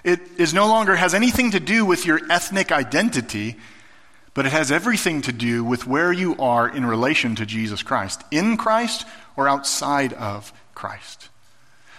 It 0.04 0.20
is 0.38 0.54
no 0.54 0.68
longer 0.68 0.94
has 0.94 1.12
anything 1.12 1.50
to 1.50 1.58
do 1.58 1.84
with 1.84 2.06
your 2.06 2.20
ethnic 2.30 2.70
identity, 2.70 3.56
but 4.32 4.46
it 4.46 4.52
has 4.52 4.70
everything 4.70 5.22
to 5.22 5.32
do 5.32 5.64
with 5.64 5.88
where 5.88 6.12
you 6.12 6.36
are 6.36 6.68
in 6.68 6.86
relation 6.86 7.34
to 7.34 7.44
Jesus 7.44 7.82
Christ, 7.82 8.22
in 8.30 8.56
Christ 8.56 9.04
or 9.34 9.48
outside 9.48 10.12
of 10.12 10.52
Christ. 10.72 11.28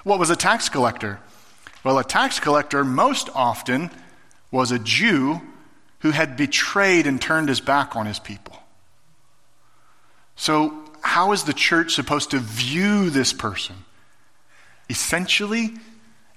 What 0.05 0.17
was 0.17 0.30
a 0.30 0.38
tax 0.38 0.69
collector? 0.69 1.19
Well, 1.84 1.99
a 1.99 2.05
tax 2.05 2.39
collector 2.39 2.86
most 2.86 3.30
often 3.36 3.91
was 4.49 4.71
a 4.71 4.80
Jew 4.80 5.41
who 6.03 6.11
had 6.11 6.35
betrayed 6.35 7.07
and 7.07 7.19
turned 7.19 7.47
his 7.47 7.61
back 7.61 7.95
on 7.95 8.05
his 8.05 8.19
people. 8.19 8.57
So 10.35 10.83
how 11.01 11.31
is 11.31 11.45
the 11.45 11.53
church 11.53 11.93
supposed 11.93 12.31
to 12.31 12.39
view 12.39 13.09
this 13.09 13.31
person? 13.31 13.75
Essentially, 14.89 15.73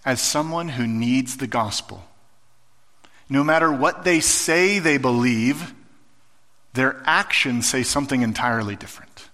as 0.04 0.20
someone 0.20 0.68
who 0.68 0.86
needs 0.86 1.36
the 1.36 1.48
gospel. 1.48 2.04
No 3.28 3.42
matter 3.42 3.72
what 3.72 4.04
they 4.04 4.20
say 4.20 4.78
they 4.78 4.98
believe, 4.98 5.74
their 6.74 7.02
actions 7.04 7.68
say 7.68 7.82
something 7.82 8.22
entirely 8.22 8.76
different. 8.76 9.28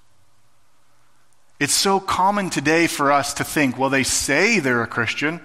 It's 1.61 1.75
so 1.75 2.01
common 2.01 2.49
today 2.49 2.87
for 2.87 3.13
us 3.13 3.35
to 3.35 3.45
think, 3.45 3.79
well, 3.79 3.91
they 3.91 4.03
say 4.03 4.61
they're 4.61 4.83
a 4.83 4.87
Christian. 4.87 5.43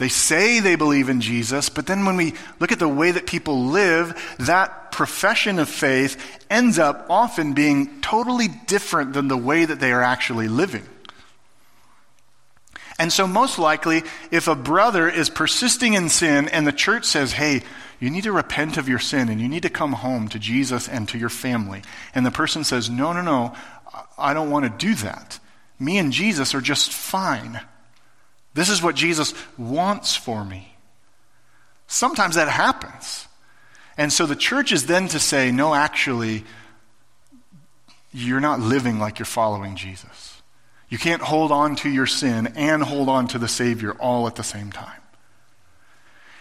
They 0.00 0.08
say 0.08 0.60
they 0.60 0.76
believe 0.76 1.10
in 1.10 1.20
Jesus, 1.20 1.68
but 1.68 1.86
then 1.86 2.06
when 2.06 2.16
we 2.16 2.32
look 2.58 2.72
at 2.72 2.78
the 2.78 2.88
way 2.88 3.10
that 3.10 3.26
people 3.26 3.66
live, 3.66 4.18
that 4.38 4.92
profession 4.92 5.58
of 5.58 5.68
faith 5.68 6.38
ends 6.48 6.78
up 6.78 7.04
often 7.10 7.52
being 7.52 8.00
totally 8.00 8.48
different 8.48 9.12
than 9.12 9.28
the 9.28 9.36
way 9.36 9.66
that 9.66 9.78
they 9.78 9.92
are 9.92 10.02
actually 10.02 10.48
living. 10.48 10.86
And 12.98 13.12
so, 13.12 13.26
most 13.26 13.58
likely, 13.58 14.02
if 14.30 14.48
a 14.48 14.54
brother 14.54 15.06
is 15.06 15.28
persisting 15.28 15.92
in 15.92 16.08
sin 16.08 16.48
and 16.48 16.66
the 16.66 16.72
church 16.72 17.04
says, 17.04 17.32
hey, 17.32 17.60
you 17.98 18.08
need 18.08 18.24
to 18.24 18.32
repent 18.32 18.78
of 18.78 18.88
your 18.88 18.98
sin 18.98 19.28
and 19.28 19.38
you 19.38 19.50
need 19.50 19.64
to 19.64 19.68
come 19.68 19.92
home 19.92 20.28
to 20.28 20.38
Jesus 20.38 20.88
and 20.88 21.06
to 21.10 21.18
your 21.18 21.28
family, 21.28 21.82
and 22.14 22.24
the 22.24 22.30
person 22.30 22.64
says, 22.64 22.88
no, 22.88 23.12
no, 23.12 23.20
no, 23.20 23.54
I 24.16 24.32
don't 24.32 24.50
want 24.50 24.64
to 24.64 24.86
do 24.86 24.94
that. 25.02 25.38
Me 25.78 25.98
and 25.98 26.10
Jesus 26.10 26.54
are 26.54 26.62
just 26.62 26.90
fine. 26.90 27.60
This 28.54 28.68
is 28.68 28.82
what 28.82 28.94
Jesus 28.94 29.34
wants 29.56 30.16
for 30.16 30.44
me. 30.44 30.74
Sometimes 31.86 32.34
that 32.36 32.48
happens. 32.48 33.26
And 33.96 34.12
so 34.12 34.26
the 34.26 34.36
church 34.36 34.72
is 34.72 34.86
then 34.86 35.08
to 35.08 35.18
say, 35.18 35.50
no, 35.52 35.74
actually, 35.74 36.44
you're 38.12 38.40
not 38.40 38.60
living 38.60 38.98
like 38.98 39.18
you're 39.18 39.26
following 39.26 39.76
Jesus. 39.76 40.42
You 40.88 40.98
can't 40.98 41.22
hold 41.22 41.52
on 41.52 41.76
to 41.76 41.88
your 41.88 42.06
sin 42.06 42.48
and 42.56 42.82
hold 42.82 43.08
on 43.08 43.28
to 43.28 43.38
the 43.38 43.48
Savior 43.48 43.92
all 43.92 44.26
at 44.26 44.34
the 44.34 44.42
same 44.42 44.72
time. 44.72 45.00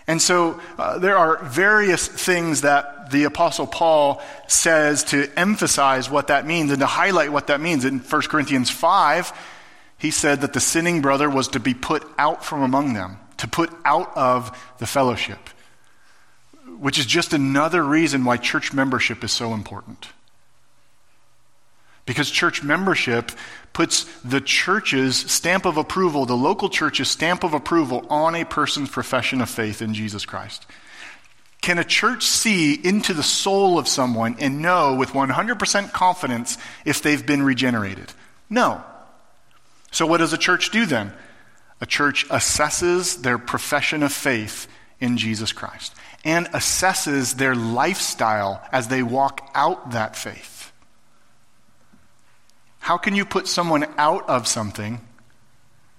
And 0.07 0.19
so 0.19 0.59
uh, 0.79 0.97
there 0.97 1.15
are 1.15 1.43
various 1.43 2.07
things 2.07 2.61
that 2.61 3.11
the 3.11 3.25
Apostle 3.25 3.67
Paul 3.67 4.21
says 4.47 5.03
to 5.05 5.29
emphasize 5.37 6.09
what 6.09 6.27
that 6.27 6.47
means 6.47 6.71
and 6.71 6.79
to 6.79 6.87
highlight 6.87 7.31
what 7.31 7.47
that 7.47 7.61
means. 7.61 7.85
In 7.85 7.99
1 7.99 8.21
Corinthians 8.23 8.71
5, 8.71 9.31
he 9.99 10.11
said 10.11 10.41
that 10.41 10.53
the 10.53 10.59
sinning 10.59 11.01
brother 11.01 11.29
was 11.29 11.49
to 11.49 11.59
be 11.59 11.73
put 11.73 12.09
out 12.17 12.43
from 12.43 12.63
among 12.63 12.93
them, 12.93 13.17
to 13.37 13.47
put 13.47 13.71
out 13.85 14.15
of 14.17 14.57
the 14.79 14.87
fellowship, 14.87 15.49
which 16.79 16.97
is 16.97 17.05
just 17.05 17.33
another 17.33 17.83
reason 17.83 18.23
why 18.23 18.37
church 18.37 18.73
membership 18.73 19.23
is 19.23 19.31
so 19.31 19.53
important. 19.53 20.07
Because 22.05 22.31
church 22.31 22.63
membership 22.63 23.31
puts 23.73 24.05
the 24.23 24.41
church's 24.41 25.17
stamp 25.17 25.65
of 25.65 25.77
approval, 25.77 26.25
the 26.25 26.35
local 26.35 26.69
church's 26.69 27.09
stamp 27.09 27.43
of 27.43 27.53
approval, 27.53 28.07
on 28.09 28.33
a 28.35 28.45
person's 28.45 28.89
profession 28.89 29.41
of 29.41 29.49
faith 29.49 29.81
in 29.81 29.93
Jesus 29.93 30.25
Christ. 30.25 30.65
Can 31.61 31.77
a 31.77 31.83
church 31.83 32.23
see 32.23 32.73
into 32.73 33.13
the 33.13 33.21
soul 33.21 33.77
of 33.77 33.87
someone 33.87 34.37
and 34.39 34.61
know 34.61 34.95
with 34.95 35.09
100% 35.09 35.91
confidence 35.91 36.57
if 36.85 37.03
they've 37.03 37.25
been 37.25 37.43
regenerated? 37.43 38.13
No. 38.49 38.81
So, 39.91 40.05
what 40.05 40.17
does 40.17 40.33
a 40.33 40.37
church 40.37 40.71
do 40.71 40.85
then? 40.85 41.13
A 41.81 41.85
church 41.85 42.27
assesses 42.29 43.21
their 43.21 43.37
profession 43.37 44.03
of 44.03 44.11
faith 44.11 44.67
in 44.99 45.17
Jesus 45.17 45.51
Christ 45.51 45.95
and 46.25 46.47
assesses 46.47 47.35
their 47.35 47.55
lifestyle 47.55 48.61
as 48.71 48.89
they 48.89 49.01
walk 49.01 49.49
out 49.55 49.91
that 49.91 50.15
faith. 50.15 50.71
How 52.79 52.97
can 52.97 53.15
you 53.15 53.25
put 53.25 53.47
someone 53.47 53.85
out 53.97 54.27
of 54.27 54.47
something 54.47 55.01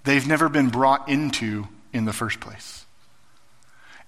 they've 0.03 0.27
never 0.27 0.49
been 0.49 0.69
brought 0.69 1.09
into 1.09 1.67
in 1.93 2.05
the 2.05 2.13
first 2.13 2.39
place? 2.39 2.85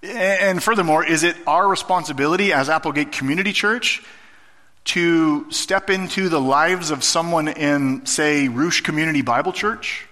And 0.04 0.62
furthermore, 0.62 1.06
is 1.06 1.24
it 1.24 1.38
our 1.48 1.68
responsibility 1.68 2.52
as 2.52 2.70
Applegate 2.70 3.14
Community 3.14 3.54
Church 3.54 4.04
to 4.86 5.50
step 5.52 5.90
into 5.90 6.30
the 6.30 6.42
lives 6.42 6.92
of 6.92 7.04
someone 7.04 7.48
in, 7.48 8.06
say, 8.06 8.48
Ruch 8.48 8.84
Community 8.84 9.22
Bible 9.22 9.54
Church? 9.54 10.08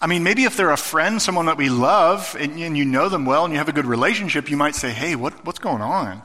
I 0.00 0.06
mean, 0.06 0.22
maybe 0.22 0.44
if 0.44 0.56
they're 0.56 0.70
a 0.70 0.76
friend, 0.76 1.20
someone 1.20 1.46
that 1.46 1.56
we 1.56 1.68
love, 1.68 2.36
and, 2.38 2.58
and, 2.60 2.76
you 2.76 2.84
know 2.84 3.08
them 3.08 3.24
well 3.24 3.44
and 3.44 3.52
you 3.52 3.58
have 3.58 3.68
a 3.68 3.72
good 3.72 3.86
relationship, 3.86 4.48
you 4.50 4.56
might 4.56 4.76
say, 4.76 4.90
hey, 4.90 5.16
what, 5.16 5.44
what's 5.44 5.58
going 5.58 5.82
on? 5.82 6.22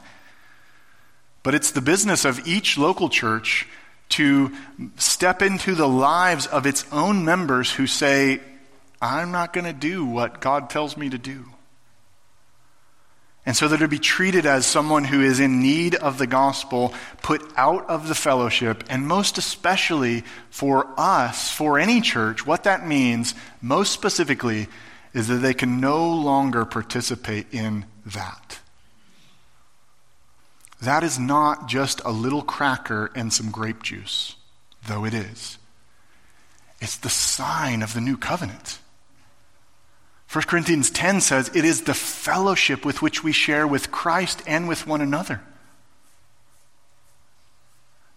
But 1.42 1.56
it's 1.56 1.72
the 1.72 1.82
business 1.82 2.24
of 2.24 2.48
each 2.48 2.78
local 2.78 3.10
church 3.10 3.68
to 4.10 4.52
step 4.98 5.42
into 5.42 5.74
the 5.74 5.88
lives 5.88 6.46
of 6.46 6.68
its 6.68 6.86
own 6.92 7.26
members 7.26 7.72
who 7.72 7.88
say, 7.88 8.42
I'm 9.02 9.32
not 9.32 9.54
going 9.54 9.66
to 9.66 9.74
do 9.74 10.06
what 10.06 10.40
God 10.40 10.70
tells 10.70 10.96
me 10.96 11.10
to 11.10 11.18
do. 11.18 11.46
And 13.46 13.58
so 13.58 13.68
that 13.68 13.78
to 13.78 13.88
be 13.90 14.00
treated 14.00 14.46
as 14.46 14.66
someone 14.66 15.04
who 15.04 15.22
is 15.22 15.42
in 15.42 15.62
need 15.62 15.96
of 15.96 16.18
the 16.18 16.28
gospel, 16.28 16.94
put 17.22 17.42
out 17.58 17.90
of 17.90 18.08
the 18.08 18.16
fellowship, 18.16 18.86
and 18.90 19.06
most 19.06 19.38
especially 19.38 20.24
for 20.50 20.88
us, 20.98 21.52
for 21.52 21.78
any 21.78 22.00
church, 22.00 22.46
what 22.48 22.64
that 22.64 22.88
means, 22.88 23.36
most 23.62 23.92
specifically, 23.92 24.68
is 25.14 25.28
that 25.28 25.36
they 25.36 25.54
can 25.54 25.82
no 25.82 26.10
longer 26.10 26.64
participate 26.64 27.48
in 27.52 27.86
that. 28.06 28.60
That 30.82 31.04
is 31.04 31.20
not 31.20 31.68
just 31.68 32.02
a 32.06 32.12
little 32.12 32.42
cracker 32.42 33.12
and 33.14 33.32
some 33.32 33.52
grape 33.52 33.84
juice, 33.84 34.36
though 34.88 35.06
it 35.06 35.14
is. 35.14 35.58
It's 36.82 36.98
the 36.98 37.10
sign 37.10 37.82
of 37.82 37.94
the 37.94 38.02
new 38.02 38.18
covenant. 38.18 38.80
1 40.34 40.46
Corinthians 40.46 40.90
10 40.90 41.22
says 41.22 41.52
it 41.54 41.64
is 41.64 41.84
the 41.84 41.94
fellowship 41.94 42.84
with 42.84 43.04
which 43.04 43.24
we 43.24 43.32
share 43.32 43.68
with 43.68 43.92
Christ 43.92 44.42
and 44.48 44.68
with 44.68 44.88
one 44.88 45.00
another. 45.00 45.42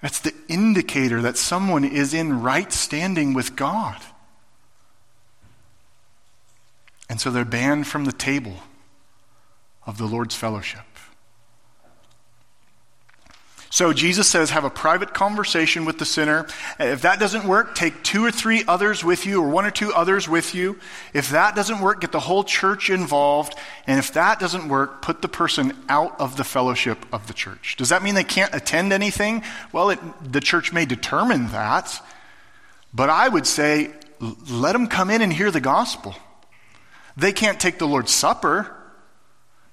That's 0.01 0.21
the 0.21 0.33
indicator 0.49 1.21
that 1.21 1.37
someone 1.37 1.85
is 1.85 2.15
in 2.15 2.41
right 2.41 2.73
standing 2.73 3.35
with 3.35 3.55
God. 3.55 4.01
And 7.11 7.21
so 7.21 7.31
they're 7.31 7.45
banned 7.45 7.87
from 7.87 8.07
the 8.07 8.13
table 8.13 8.61
of 9.87 9.99
the 9.99 10.07
Lord's 10.07 10.35
fellowship. 10.35 10.87
So 13.77 13.93
Jesus 13.93 14.27
says, 14.27 14.49
have 14.53 14.65
a 14.65 14.71
private 14.71 15.13
conversation 15.13 15.85
with 15.85 15.99
the 15.99 16.07
sinner. 16.07 16.47
If 16.81 17.03
that 17.03 17.21
doesn't 17.21 17.47
work, 17.47 17.75
take 17.75 18.03
two 18.03 18.25
or 18.25 18.31
three 18.31 18.65
others 18.67 19.05
with 19.05 19.27
you, 19.27 19.43
or 19.43 19.51
one 19.51 19.67
or 19.67 19.71
two 19.71 19.93
others 19.93 20.27
with 20.27 20.55
you. 20.55 20.81
If 21.13 21.29
that 21.29 21.55
doesn't 21.55 21.83
work, 21.83 22.01
get 22.01 22.11
the 22.11 22.21
whole 22.21 22.43
church 22.43 22.89
involved. 22.89 23.55
And 23.87 23.99
if 23.99 24.15
that 24.15 24.41
doesn't 24.41 24.71
work, 24.71 25.03
put 25.03 25.21
the 25.21 25.29
person 25.29 25.77
out 25.91 26.19
of 26.19 26.39
the 26.39 26.43
fellowship 26.43 27.05
of 27.13 27.27
the 27.27 27.35
church. 27.35 27.77
Does 27.77 27.91
that 27.91 28.03
mean 28.03 28.15
they 28.15 28.25
can't 28.25 28.55
attend 28.55 28.95
anything? 28.95 29.43
Well, 29.73 29.91
it, 29.91 29.99
the 30.25 30.41
church 30.41 30.73
may 30.73 30.87
determine 30.87 31.49
that. 31.49 32.03
But 32.95 33.11
I 33.11 33.29
would 33.29 33.47
say, 33.47 33.91
let 34.49 34.73
them 34.73 34.87
come 34.87 35.11
in 35.11 35.21
and 35.21 35.31
hear 35.31 35.51
the 35.51 35.61
gospel. 35.61 36.15
They 37.15 37.33
can't 37.33 37.61
take 37.61 37.77
the 37.77 37.87
Lord's 37.87 38.11
Supper. 38.11 38.75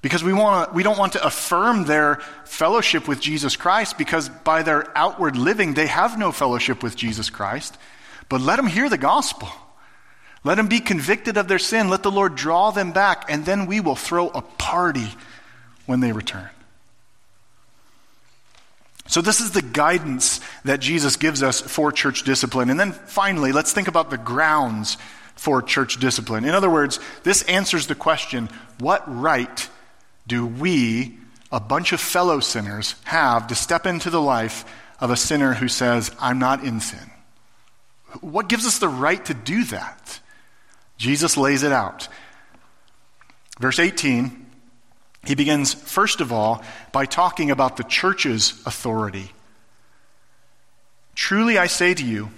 Because 0.04 0.22
we, 0.22 0.34
want 0.34 0.74
we 0.74 0.84
don't 0.84 1.00
want 1.00 1.14
to 1.14 1.26
affirm 1.26 1.86
their 1.86 2.18
fellowship 2.44 3.08
with 3.08 3.22
Jesus 3.22 3.56
Christ 3.56 3.98
because 3.98 4.28
by 4.28 4.62
their 4.62 4.96
outward 4.98 5.38
living, 5.38 5.74
they 5.74 5.88
have 5.88 6.20
no 6.20 6.34
fellowship 6.34 6.84
with 6.84 6.98
Jesus 6.98 7.30
Christ. 7.30 7.78
But 8.28 8.42
let 8.42 8.58
them 8.58 8.68
hear 8.68 8.90
the 8.90 8.98
gospel. 8.98 9.48
Let 10.44 10.56
them 10.56 10.68
be 10.68 10.82
convicted 10.82 11.38
of 11.38 11.48
their 11.48 11.58
sin. 11.58 11.90
Let 11.90 12.04
the 12.04 12.12
Lord 12.12 12.36
draw 12.36 12.72
them 12.72 12.92
back, 12.92 13.26
and 13.30 13.46
then 13.46 13.66
we 13.66 13.80
will 13.80 13.96
throw 13.96 14.28
a 14.28 14.42
party 14.42 15.08
when 15.86 16.02
they 16.02 16.12
return. 16.12 16.50
So, 19.08 19.22
this 19.22 19.40
is 19.40 19.52
the 19.52 19.62
guidance 19.62 20.42
that 20.66 20.82
Jesus 20.82 21.16
gives 21.16 21.42
us 21.42 21.62
for 21.62 21.94
church 21.94 22.24
discipline. 22.24 22.70
And 22.70 22.78
then 22.80 22.92
finally, 22.92 23.54
let's 23.54 23.72
think 23.72 23.88
about 23.88 24.10
the 24.10 24.18
grounds 24.18 24.98
for 25.36 25.62
church 25.62 25.98
discipline. 26.02 26.44
In 26.44 26.52
other 26.52 26.70
words, 26.70 27.00
this 27.24 27.44
answers 27.44 27.88
the 27.88 27.96
question 27.96 28.50
what 28.80 29.04
right 29.08 29.70
do 30.28 30.46
we, 30.46 31.18
a 31.52 31.60
bunch 31.60 31.94
of 31.94 32.00
fellow 32.00 32.40
sinners, 32.40 32.96
have 33.04 33.48
to 33.48 33.56
step 33.56 33.86
into 33.86 34.10
the 34.10 34.22
life 34.22 34.66
of 35.00 35.12
a 35.12 35.18
sinner 35.18 35.54
who 35.54 35.68
says, 35.68 36.12
I'm 36.20 36.40
not 36.40 36.64
in 36.64 36.80
sin? 36.80 37.12
What 38.22 38.48
gives 38.50 38.66
us 38.66 38.80
the 38.80 38.88
right 38.88 39.24
to 39.26 39.34
do 39.34 39.64
that? 39.66 40.20
Jesus 40.98 41.36
lays 41.36 41.64
it 41.64 41.72
out. 41.72 42.08
Verse 43.60 43.80
18, 43.80 44.46
he 45.26 45.36
begins, 45.36 45.74
first 45.74 46.22
of 46.22 46.32
all, 46.32 46.64
by 46.92 47.06
talking 47.06 47.52
about 47.52 47.78
the 47.78 47.84
church's 47.84 48.52
authority. 48.66 49.32
Truly 51.16 51.58
I 51.58 51.68
say 51.68 51.94
to 51.94 52.06
you, 52.06 52.30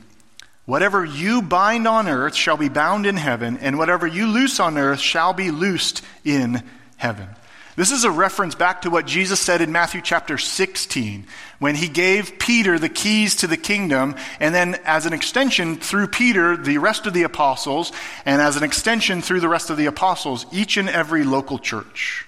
whatever 0.66 1.06
you 1.06 1.42
bind 1.42 1.88
on 1.88 2.08
earth 2.08 2.36
shall 2.36 2.58
be 2.58 2.70
bound 2.70 3.06
in 3.06 3.18
heaven, 3.18 3.58
and 3.58 3.78
whatever 3.78 4.06
you 4.06 4.28
loose 4.28 4.60
on 4.60 4.78
earth 4.78 5.00
shall 5.00 5.34
be 5.34 5.52
loosed 5.52 6.02
in 6.24 6.64
heaven. 6.98 7.28
This 7.76 7.92
is 7.92 8.06
a 8.06 8.12
reference 8.12 8.56
back 8.56 8.84
to 8.84 8.90
what 8.90 9.06
Jesus 9.06 9.40
said 9.42 9.62
in 9.62 9.74
Matthew 9.74 10.00
chapter 10.02 10.38
16 10.38 11.28
when 11.60 11.76
he 11.76 11.90
gave 11.90 12.40
Peter 12.40 12.80
the 12.80 12.88
keys 12.88 13.36
to 13.38 13.48
the 13.48 13.58
kingdom, 13.58 14.16
and 14.40 14.56
then 14.56 14.76
as 14.86 15.06
an 15.06 15.12
extension 15.12 15.76
through 15.76 16.08
Peter, 16.08 16.56
the 16.56 16.78
rest 16.78 17.06
of 17.06 17.14
the 17.14 17.24
apostles, 17.24 17.92
and 18.26 18.42
as 18.42 18.56
an 18.56 18.64
extension 18.64 19.22
through 19.22 19.42
the 19.42 19.50
rest 19.50 19.70
of 19.70 19.76
the 19.76 19.88
apostles, 19.88 20.46
each 20.54 20.78
and 20.78 20.88
every 20.88 21.26
local 21.26 21.60
church. 21.60 22.26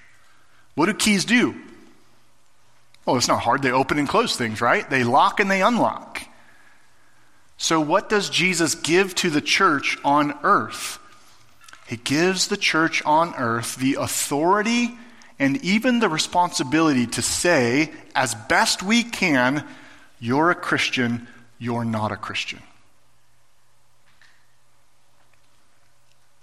What 0.74 0.86
do 0.86 0.94
keys 0.94 1.24
do? 1.24 1.54
Well, 3.06 3.16
it's 3.16 3.28
not 3.28 3.40
hard. 3.40 3.62
They 3.62 3.70
open 3.70 3.98
and 3.98 4.08
close 4.08 4.36
things, 4.36 4.60
right? 4.60 4.88
They 4.90 5.02
lock 5.02 5.40
and 5.40 5.50
they 5.50 5.62
unlock. 5.62 6.22
So, 7.56 7.80
what 7.80 8.10
does 8.10 8.28
Jesus 8.28 8.74
give 8.74 9.14
to 9.16 9.30
the 9.30 9.40
church 9.40 9.96
on 10.04 10.38
earth? 10.42 10.98
He 11.86 11.96
gives 11.96 12.48
the 12.48 12.58
church 12.58 13.02
on 13.06 13.34
earth 13.36 13.76
the 13.76 13.94
authority 13.94 14.98
and 15.38 15.56
even 15.64 16.00
the 16.00 16.08
responsibility 16.08 17.06
to 17.06 17.22
say, 17.22 17.92
as 18.14 18.34
best 18.34 18.82
we 18.82 19.02
can, 19.02 19.66
you're 20.20 20.50
a 20.50 20.54
Christian, 20.54 21.28
you're 21.58 21.84
not 21.84 22.12
a 22.12 22.16
Christian. 22.16 22.60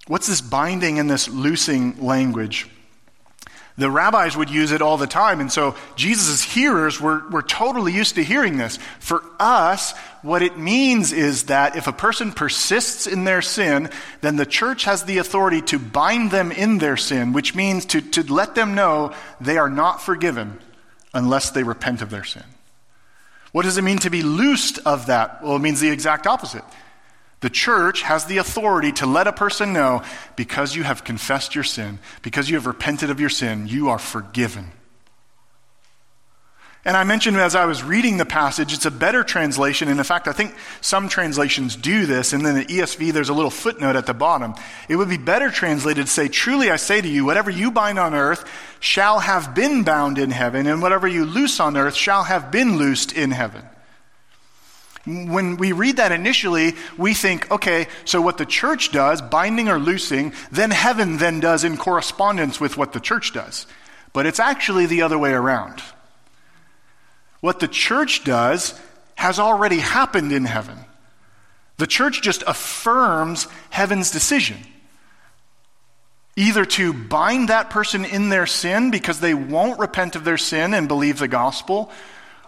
What's 0.08 0.28
this 0.28 0.42
binding 0.42 1.00
and 1.00 1.10
this 1.10 1.28
loosing 1.28 2.02
language? 2.04 2.70
The 3.78 3.92
rabbis 3.92 4.38
would 4.38 4.50
use 4.50 4.72
it 4.72 4.82
all 4.82 4.96
the 4.96 5.06
time, 5.06 5.42
and 5.42 5.52
so 5.52 5.76
Jesus' 5.98 6.42
hearers 6.42 7.02
were, 7.02 7.28
were 7.30 7.42
totally 7.42 7.92
used 7.92 8.16
to 8.16 8.24
hearing 8.24 8.56
this. 8.56 8.80
For 9.00 9.22
us, 9.38 9.94
what 10.22 10.42
it 10.42 10.58
means 10.58 11.12
is 11.12 11.44
that 11.44 11.76
if 11.76 11.86
a 11.88 11.92
person 11.92 12.32
persists 12.32 13.06
in 13.06 13.26
their 13.26 13.42
sin, 13.42 13.90
then 14.22 14.38
the 14.38 14.46
church 14.46 14.86
has 14.86 15.04
the 15.04 15.18
authority 15.18 15.62
to 15.64 15.80
bind 15.80 16.32
them 16.32 16.54
in 16.54 16.78
their 16.78 16.96
sin, 16.96 17.34
which 17.34 17.54
means 17.54 17.86
to, 17.88 18.02
to 18.02 18.24
let 18.34 18.56
them 18.56 18.76
know 18.76 19.14
they 19.42 19.58
are 19.58 19.70
not 19.70 20.02
forgiven 20.02 20.58
unless 21.14 21.50
they 21.50 21.64
repent 21.64 22.02
of 22.02 22.10
their 22.10 22.24
sin. 22.24 22.44
What 23.52 23.64
does 23.64 23.78
it 23.78 23.84
mean 23.84 24.00
to 24.00 24.10
be 24.10 24.24
loosed 24.24 24.80
of 24.86 25.08
that? 25.08 25.44
Well, 25.44 25.58
it 25.58 25.60
means 25.60 25.82
the 25.82 25.90
exact 25.90 26.28
opposite. 26.28 26.64
The 27.46 27.52
church 27.52 28.02
has 28.02 28.26
the 28.26 28.38
authority 28.38 28.92
to 28.94 29.06
let 29.06 29.28
a 29.28 29.32
person 29.32 29.72
know 29.72 30.02
because 30.36 30.76
you 30.76 30.82
have 30.82 31.04
confessed 31.04 31.54
your 31.54 31.64
sin, 31.64 32.00
because 32.24 32.50
you 32.50 32.56
have 32.56 32.66
repented 32.66 33.12
of 33.12 33.20
your 33.20 33.30
sin, 33.30 33.68
you 33.68 33.90
are 33.90 34.00
forgiven. 34.00 34.72
And 36.86 36.98
I 36.98 37.04
mentioned 37.04 37.38
as 37.38 37.54
I 37.54 37.66
was 37.66 37.84
reading 37.84 38.18
the 38.18 38.26
passage, 38.26 38.74
it's 38.74 38.88
a 38.88 38.92
better 38.92 39.24
translation. 39.24 39.90
And 39.90 40.00
in 40.00 40.04
fact, 40.04 40.28
I 40.28 40.32
think 40.32 40.56
some 40.82 41.08
translations 41.08 41.76
do 41.76 42.08
this. 42.08 42.34
And 42.34 42.44
then 42.44 42.56
the 42.56 42.66
ESV, 42.66 43.14
there's 43.14 43.30
a 43.30 43.34
little 43.36 43.52
footnote 43.52 43.96
at 43.96 44.08
the 44.08 44.16
bottom. 44.16 44.56
It 44.90 44.96
would 44.96 45.10
be 45.10 45.18
better 45.18 45.52
translated 45.52 46.08
to 46.08 46.12
say, 46.12 46.28
Truly 46.28 46.72
I 46.72 46.78
say 46.78 47.00
to 47.00 47.08
you, 47.08 47.26
whatever 47.26 47.52
you 47.52 47.70
bind 47.70 48.00
on 48.00 48.16
earth 48.16 48.44
shall 48.80 49.20
have 49.20 49.54
been 49.54 49.84
bound 49.84 50.18
in 50.18 50.32
heaven, 50.32 50.66
and 50.66 50.82
whatever 50.82 51.08
you 51.08 51.26
loose 51.26 51.60
on 51.60 51.78
earth 51.78 51.94
shall 51.94 52.24
have 52.24 52.50
been 52.50 52.78
loosed 52.78 53.12
in 53.12 53.30
heaven. 53.30 53.70
When 55.06 55.58
we 55.58 55.72
read 55.72 55.98
that 55.98 56.12
initially, 56.12 56.74
we 56.98 57.14
think, 57.14 57.52
okay, 57.52 57.88
so 58.06 58.22
what 58.22 58.38
the 58.40 58.46
church 58.46 58.92
does, 58.92 59.22
binding 59.22 59.70
or 59.70 59.78
loosing, 59.78 60.34
then 60.52 60.72
heaven 60.72 61.18
then 61.18 61.40
does 61.40 61.64
in 61.64 61.78
correspondence 61.78 62.60
with 62.60 62.76
what 62.76 62.94
the 62.94 63.00
church 63.00 63.32
does. 63.32 63.68
But 64.14 64.26
it's 64.26 64.40
actually 64.40 64.88
the 64.88 65.04
other 65.04 65.20
way 65.20 65.32
around. 65.32 65.84
What 67.40 67.60
the 67.60 67.68
church 67.68 68.24
does 68.24 68.80
has 69.16 69.38
already 69.38 69.78
happened 69.78 70.32
in 70.32 70.46
heaven. 70.46 70.80
The 71.78 71.88
church 71.88 72.22
just 72.22 72.44
affirms 72.48 73.48
heaven's 73.70 74.10
decision. 74.10 74.58
Either 76.36 76.66
to 76.66 76.94
bind 76.94 77.50
that 77.50 77.70
person 77.70 78.06
in 78.06 78.30
their 78.30 78.48
sin 78.48 78.92
because 78.92 79.20
they 79.20 79.34
won't 79.34 79.80
repent 79.80 80.16
of 80.16 80.24
their 80.24 80.38
sin 80.38 80.74
and 80.74 80.88
believe 80.88 81.20
the 81.20 81.28
gospel, 81.28 81.92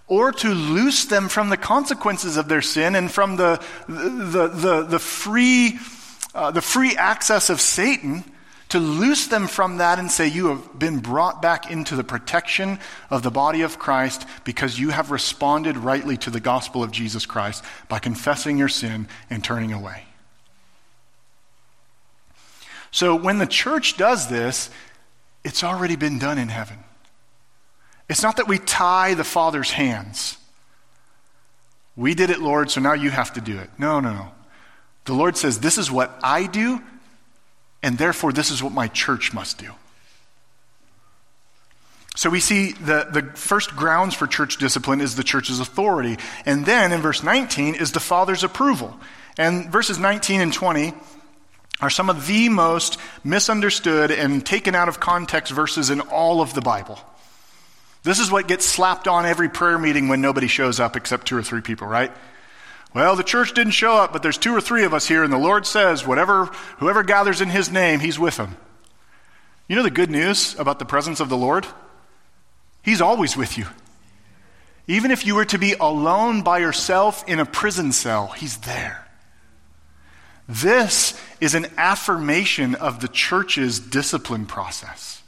or 0.07 0.31
to 0.31 0.49
loose 0.49 1.05
them 1.05 1.27
from 1.27 1.49
the 1.49 1.57
consequences 1.57 2.37
of 2.37 2.47
their 2.47 2.61
sin 2.61 2.95
and 2.95 3.11
from 3.11 3.35
the, 3.35 3.61
the, 3.87 4.47
the, 4.47 4.83
the 4.83 4.99
free, 4.99 5.77
uh, 6.33 6.51
the 6.51 6.61
free 6.61 6.95
access 6.95 7.49
of 7.49 7.59
Satan, 7.59 8.23
to 8.69 8.79
loose 8.79 9.27
them 9.27 9.47
from 9.47 9.77
that 9.77 9.99
and 9.99 10.11
say, 10.11 10.27
You 10.27 10.47
have 10.47 10.77
been 10.77 10.99
brought 10.99 11.41
back 11.41 11.71
into 11.71 11.95
the 11.95 12.03
protection 12.03 12.79
of 13.09 13.23
the 13.23 13.31
body 13.31 13.61
of 13.61 13.79
Christ 13.79 14.25
because 14.43 14.79
you 14.79 14.89
have 14.89 15.11
responded 15.11 15.77
rightly 15.77 16.17
to 16.17 16.29
the 16.29 16.39
gospel 16.39 16.83
of 16.83 16.91
Jesus 16.91 17.25
Christ 17.25 17.63
by 17.87 17.99
confessing 17.99 18.57
your 18.57 18.67
sin 18.69 19.07
and 19.29 19.43
turning 19.43 19.73
away. 19.73 20.03
So 22.91 23.15
when 23.15 23.37
the 23.37 23.47
church 23.47 23.97
does 23.97 24.27
this, 24.27 24.69
it's 25.43 25.63
already 25.63 25.95
been 25.95 26.19
done 26.19 26.37
in 26.37 26.49
heaven. 26.49 26.79
It's 28.09 28.23
not 28.23 28.37
that 28.37 28.47
we 28.47 28.57
tie 28.57 29.13
the 29.13 29.23
Father's 29.23 29.71
hands. 29.71 30.37
We 31.95 32.13
did 32.13 32.29
it, 32.29 32.39
Lord, 32.39 32.71
so 32.71 32.79
now 32.79 32.93
you 32.93 33.09
have 33.09 33.33
to 33.33 33.41
do 33.41 33.57
it. 33.57 33.69
No, 33.77 33.99
no, 33.99 34.13
no. 34.13 34.31
The 35.05 35.13
Lord 35.13 35.35
says, 35.35 35.59
This 35.59 35.77
is 35.77 35.91
what 35.91 36.17
I 36.23 36.45
do, 36.45 36.81
and 37.81 37.97
therefore 37.97 38.31
this 38.31 38.51
is 38.51 38.61
what 38.61 38.73
my 38.73 38.87
church 38.87 39.33
must 39.33 39.57
do. 39.57 39.71
So 42.15 42.31
we 42.31 42.39
see 42.39 42.71
the, 42.71 43.07
the 43.11 43.21
first 43.35 43.75
grounds 43.75 44.15
for 44.15 44.25
church 44.25 44.57
discipline 44.57 45.01
is 45.01 45.15
the 45.15 45.23
church's 45.23 45.59
authority. 45.59 46.17
And 46.47 46.65
then 46.65 46.91
in 46.91 46.99
verse 46.99 47.21
19 47.21 47.75
is 47.75 47.91
the 47.91 47.99
Father's 47.99 48.43
approval. 48.43 48.99
And 49.37 49.71
verses 49.71 49.99
19 49.99 50.41
and 50.41 50.51
20 50.51 50.93
are 51.79 51.91
some 51.91 52.09
of 52.09 52.25
the 52.25 52.49
most 52.49 52.97
misunderstood 53.23 54.09
and 54.09 54.43
taken 54.43 54.73
out 54.73 54.89
of 54.89 54.99
context 54.99 55.53
verses 55.53 55.91
in 55.91 56.01
all 56.01 56.41
of 56.41 56.55
the 56.55 56.61
Bible. 56.61 56.99
This 58.03 58.19
is 58.19 58.31
what 58.31 58.47
gets 58.47 58.65
slapped 58.65 59.07
on 59.07 59.25
every 59.25 59.49
prayer 59.49 59.77
meeting 59.77 60.07
when 60.07 60.21
nobody 60.21 60.47
shows 60.47 60.79
up 60.79 60.95
except 60.95 61.27
two 61.27 61.37
or 61.37 61.43
three 61.43 61.61
people, 61.61 61.87
right? 61.87 62.11
Well, 62.93 63.15
the 63.15 63.23
church 63.23 63.53
didn't 63.53 63.73
show 63.73 63.95
up, 63.95 64.13
but 64.13 64.23
there's 64.23 64.37
two 64.37 64.55
or 64.55 64.61
three 64.61 64.83
of 64.83 64.93
us 64.93 65.07
here, 65.07 65.23
and 65.23 65.31
the 65.31 65.37
Lord 65.37 65.65
says, 65.65 66.07
whatever, 66.07 66.45
whoever 66.77 67.03
gathers 67.03 67.41
in 67.41 67.49
his 67.49 67.69
name, 67.69 67.99
he's 67.99 68.17
with 68.17 68.37
them. 68.37 68.57
You 69.67 69.75
know 69.75 69.83
the 69.83 69.91
good 69.91 70.09
news 70.09 70.57
about 70.57 70.79
the 70.79 70.85
presence 70.85 71.19
of 71.19 71.29
the 71.29 71.37
Lord? 71.37 71.67
He's 72.81 73.01
always 73.01 73.35
with 73.35 73.57
you. 73.57 73.65
Even 74.87 75.11
if 75.11 75.25
you 75.25 75.35
were 75.35 75.45
to 75.45 75.57
be 75.57 75.73
alone 75.73 76.41
by 76.41 76.59
yourself 76.59 77.27
in 77.27 77.39
a 77.39 77.45
prison 77.45 77.91
cell, 77.91 78.27
he's 78.27 78.57
there. 78.59 79.05
This 80.47 81.21
is 81.41 81.53
an 81.55 81.67
affirmation 81.77 82.73
of 82.75 83.01
the 83.01 83.09
church's 83.09 83.81
discipline 83.81 84.45
process. 84.45 85.21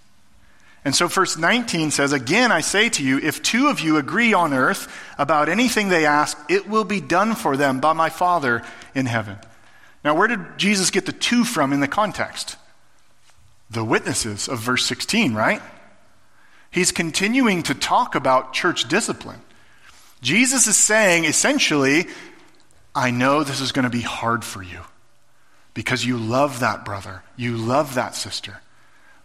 And 0.86 0.96
so, 0.96 1.08
verse 1.08 1.38
19 1.38 1.92
says, 1.92 2.14
Again, 2.14 2.52
I 2.52 2.62
say 2.62 2.90
to 2.90 3.04
you, 3.04 3.20
if 3.20 3.42
two 3.42 3.68
of 3.68 3.82
you 3.82 3.98
agree 3.98 4.34
on 4.34 4.54
earth 4.54 4.88
about 5.18 5.50
anything 5.50 5.90
they 5.90 6.06
ask, 6.06 6.38
it 6.50 6.70
will 6.70 6.86
be 6.86 7.02
done 7.02 7.36
for 7.36 7.58
them 7.58 7.80
by 7.80 7.94
my 7.94 8.10
Father 8.10 8.64
in 8.96 9.06
heaven. 9.06 9.38
Now, 10.04 10.16
where 10.16 10.28
did 10.28 10.58
Jesus 10.58 10.92
get 10.92 11.06
the 11.06 11.12
two 11.12 11.44
from 11.44 11.74
in 11.74 11.82
the 11.82 11.88
context? 11.88 12.56
The 13.70 13.84
witnesses 13.84 14.48
of 14.48 14.60
verse 14.60 14.86
16, 14.86 15.34
right? 15.34 15.62
He's 16.72 16.92
continuing 16.92 17.64
to 17.64 17.74
talk 17.74 18.16
about 18.16 18.54
church 18.54 18.88
discipline. 18.88 19.42
Jesus 20.22 20.68
is 20.68 20.78
saying, 20.78 21.26
essentially, 21.26 22.08
I 22.96 23.12
know 23.12 23.44
this 23.44 23.62
is 23.62 23.72
going 23.72 23.84
to 23.84 23.90
be 23.90 24.02
hard 24.02 24.44
for 24.44 24.64
you 24.64 24.82
because 25.74 26.06
you 26.06 26.18
love 26.18 26.62
that 26.62 26.86
brother, 26.86 27.24
you 27.36 27.58
love 27.58 27.96
that 27.96 28.16
sister. 28.16 28.62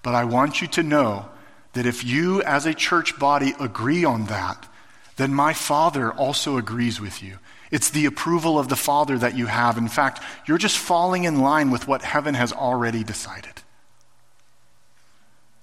But 0.03 0.15
I 0.15 0.25
want 0.25 0.61
you 0.61 0.69
to 0.69 0.83
know 0.83 1.29
that 1.75 1.87
if 1.87 2.05
you 2.05 2.43
as 2.43 2.67
a 2.67 2.75
church 2.75 3.19
body 3.19 3.55
agree 3.61 4.05
on 4.05 4.27
that, 4.27 4.67
then 5.17 5.33
my 5.33 5.53
Father 5.53 6.13
also 6.13 6.57
agrees 6.57 7.01
with 7.01 7.23
you. 7.23 7.39
It's 7.71 7.91
the 7.91 8.07
approval 8.07 8.59
of 8.59 8.69
the 8.69 8.77
Father 8.77 9.19
that 9.19 9.37
you 9.37 9.47
have. 9.47 9.79
In 9.79 9.89
fact, 9.89 10.23
you're 10.47 10.59
just 10.59 10.79
falling 10.79 11.25
in 11.25 11.41
line 11.41 11.71
with 11.71 11.89
what 11.89 12.03
heaven 12.03 12.35
has 12.35 12.53
already 12.53 13.05
decided. 13.05 13.53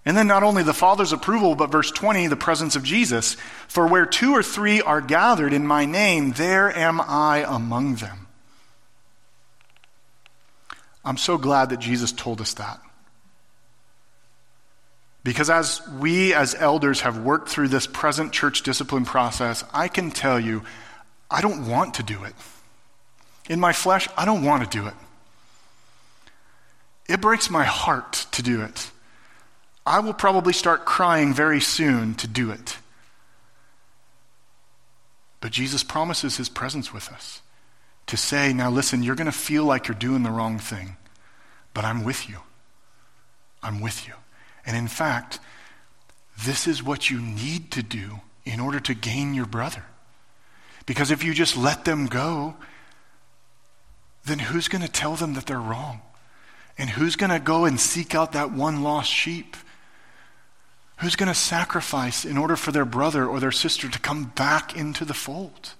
And 0.03 0.17
then 0.17 0.27
not 0.27 0.43
only 0.43 0.63
the 0.63 0.73
Father's 0.73 1.13
approval, 1.13 1.55
but 1.55 1.71
verse 1.71 1.91
20, 1.91 2.27
the 2.27 2.35
presence 2.35 2.75
of 2.75 2.83
Jesus. 2.83 3.35
For 3.67 3.87
where 3.87 4.05
two 4.05 4.33
or 4.33 4.41
three 4.41 4.81
are 4.81 4.99
gathered 4.99 5.53
in 5.53 5.65
my 5.65 5.85
name, 5.85 6.31
there 6.31 6.75
am 6.75 6.99
I 6.99 7.45
among 7.47 7.95
them. 7.95 8.27
I'm 11.05 11.17
so 11.17 11.37
glad 11.37 11.69
that 11.69 11.79
Jesus 11.79 12.11
told 12.11 12.41
us 12.41 12.53
that. 12.55 12.79
Because 15.23 15.49
as 15.49 15.81
we 15.99 16.33
as 16.33 16.55
elders 16.55 17.01
have 17.01 17.19
worked 17.19 17.49
through 17.49 17.67
this 17.67 17.85
present 17.85 18.31
church 18.31 18.63
discipline 18.63 19.05
process, 19.05 19.63
I 19.73 19.87
can 19.87 20.09
tell 20.09 20.39
you, 20.39 20.63
I 21.29 21.41
don't 21.41 21.67
want 21.67 21.95
to 21.95 22.03
do 22.03 22.23
it. 22.23 22.33
In 23.49 23.59
my 23.59 23.73
flesh, 23.73 24.07
I 24.17 24.25
don't 24.25 24.43
want 24.43 24.63
to 24.63 24.77
do 24.77 24.87
it. 24.87 24.93
It 27.07 27.21
breaks 27.21 27.49
my 27.49 27.65
heart 27.65 28.25
to 28.31 28.41
do 28.41 28.61
it. 28.61 28.89
I 29.85 29.99
will 29.99 30.13
probably 30.13 30.53
start 30.53 30.85
crying 30.85 31.33
very 31.33 31.59
soon 31.59 32.15
to 32.15 32.27
do 32.27 32.51
it. 32.51 32.77
But 35.39 35.51
Jesus 35.51 35.83
promises 35.83 36.37
his 36.37 36.49
presence 36.49 36.93
with 36.93 37.09
us 37.09 37.41
to 38.07 38.15
say, 38.15 38.53
now 38.53 38.69
listen, 38.69 39.03
you're 39.03 39.15
going 39.15 39.25
to 39.25 39.31
feel 39.31 39.65
like 39.65 39.87
you're 39.87 39.95
doing 39.95 40.23
the 40.23 40.29
wrong 40.31 40.59
thing, 40.59 40.97
but 41.73 41.83
I'm 41.83 42.03
with 42.03 42.29
you. 42.29 42.37
I'm 43.63 43.81
with 43.81 44.07
you. 44.07 44.13
And 44.65 44.77
in 44.77 44.87
fact, 44.87 45.39
this 46.43 46.67
is 46.67 46.83
what 46.83 47.09
you 47.09 47.19
need 47.19 47.71
to 47.71 47.83
do 47.83 48.21
in 48.45 48.59
order 48.59 48.79
to 48.79 48.93
gain 48.93 49.33
your 49.33 49.45
brother. 49.45 49.83
Because 50.85 51.11
if 51.11 51.23
you 51.23 51.33
just 51.33 51.55
let 51.55 51.85
them 51.85 52.07
go, 52.07 52.55
then 54.25 54.39
who's 54.39 54.67
going 54.67 54.83
to 54.83 54.91
tell 54.91 55.15
them 55.15 55.33
that 55.33 55.45
they're 55.45 55.59
wrong? 55.59 56.01
And 56.77 56.89
who's 56.89 57.15
going 57.15 57.29
to 57.31 57.39
go 57.39 57.65
and 57.65 57.79
seek 57.79 58.15
out 58.15 58.31
that 58.31 58.51
one 58.51 58.83
lost 58.83 59.11
sheep? 59.11 59.55
Who's 60.97 61.15
going 61.15 61.27
to 61.27 61.35
sacrifice 61.35 62.25
in 62.25 62.37
order 62.37 62.55
for 62.55 62.71
their 62.71 62.85
brother 62.85 63.25
or 63.25 63.39
their 63.39 63.51
sister 63.51 63.89
to 63.89 63.99
come 63.99 64.25
back 64.35 64.75
into 64.75 65.05
the 65.05 65.13
fold? 65.13 65.73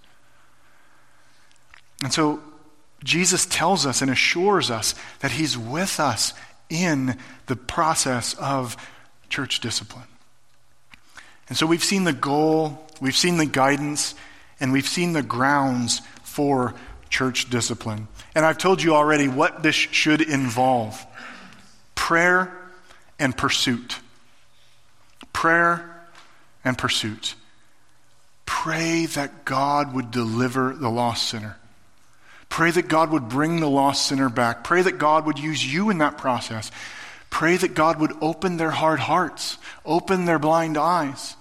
And 2.04 2.12
so 2.12 2.42
Jesus 3.04 3.46
tells 3.46 3.86
us 3.86 4.02
and 4.02 4.12
assures 4.12 4.70
us 4.70 4.96
that 5.20 5.32
he's 5.32 5.58
with 5.58 6.00
us 6.00 6.34
in 6.72 7.18
the 7.48 7.56
process 7.56 8.34
of 8.36 8.78
church 9.30 9.60
discipline. 9.60 10.08
And 11.50 11.58
so 11.58 11.68
we've 11.68 11.84
seen 11.84 12.06
the 12.06 12.14
goal, 12.14 12.88
we've 13.02 13.16
seen 13.16 13.38
the 13.38 13.46
guidance, 13.46 14.16
and 14.60 14.72
we've 14.72 14.88
seen 14.88 15.14
the 15.14 15.22
grounds 15.22 16.02
for 16.24 16.74
church 17.10 17.50
discipline. 17.50 18.08
And 18.34 18.46
I've 18.46 18.58
told 18.58 18.82
you 18.82 18.96
already 18.96 19.28
what 19.28 19.62
this 19.62 19.76
should 19.76 20.22
involve 20.22 21.06
prayer 21.94 22.52
and 23.20 23.36
pursuit. 23.38 24.00
Prayer 25.34 26.08
and 26.64 26.78
pursuit. 26.78 27.36
Pray 28.46 29.06
that 29.08 29.44
God 29.44 29.94
would 29.94 30.12
deliver 30.12 30.74
the 30.74 30.90
lost 30.90 31.28
sinner. 31.28 31.58
Pray 32.52 32.70
that 32.70 32.90
God 32.90 33.12
would 33.12 33.30
bring 33.30 33.62
the 33.62 33.70
lost 33.70 34.06
sinner 34.06 34.28
back. 34.28 34.66
Pray 34.66 34.82
that 34.82 34.98
God 34.98 35.26
would 35.26 35.40
use 35.40 35.66
you 35.66 35.90
in 35.90 36.00
that 36.00 36.18
process. 36.18 36.70
Pray 37.30 37.56
that 37.56 37.74
God 37.74 38.02
would 38.02 38.12
open 38.20 38.58
their 38.58 38.72
hard 38.72 39.00
hearts, 39.00 39.58
open 39.86 40.26
their 40.26 40.38
blind 40.38 40.78
eyes. 40.78 41.38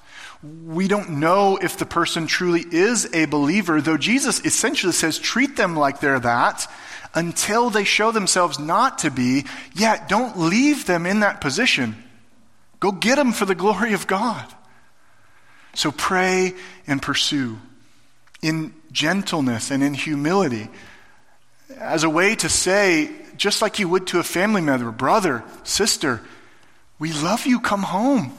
We 0.65 0.87
don't 0.87 1.19
know 1.19 1.57
if 1.57 1.77
the 1.77 1.85
person 1.85 2.29
truly 2.29 2.61
is 2.61 3.13
a 3.13 3.25
believer, 3.25 3.81
though 3.81 3.97
Jesus 3.97 4.39
essentially 4.45 4.93
says 4.93 5.19
treat 5.19 5.57
them 5.57 5.75
like 5.75 5.99
they're 5.99 6.21
that 6.21 6.71
until 7.13 7.71
they 7.71 7.83
show 7.83 8.13
themselves 8.13 8.61
not 8.61 8.99
to 8.99 9.11
be. 9.11 9.47
Yet 9.75 10.09
don't 10.09 10.39
leave 10.39 10.87
them 10.87 11.07
in 11.07 11.21
that 11.21 11.41
position. 11.41 11.97
Go 12.79 12.93
get 12.93 13.17
them 13.17 13.33
for 13.33 13.47
the 13.47 13.57
glory 13.57 13.95
of 13.95 14.07
God. 14.07 14.47
So 15.75 15.91
pray 15.91 16.55
and 16.87 17.03
pursue 17.03 17.59
in 18.43 18.75
gentleness 18.93 19.73
and 19.73 19.83
in 19.83 19.95
humility 19.95 20.69
as 21.79 22.05
a 22.05 22.11
way 22.11 22.35
to 22.37 22.49
say, 22.49 23.11
just 23.37 23.63
like 23.63 23.79
you 23.79 23.89
would 23.89 24.07
to 24.09 24.19
a 24.19 24.23
family 24.23 24.61
member, 24.61 24.91
brother, 24.91 25.43
sister, 25.65 26.21
we 26.99 27.13
love 27.13 27.47
you, 27.47 27.61
come 27.61 27.83
home. 27.83 28.33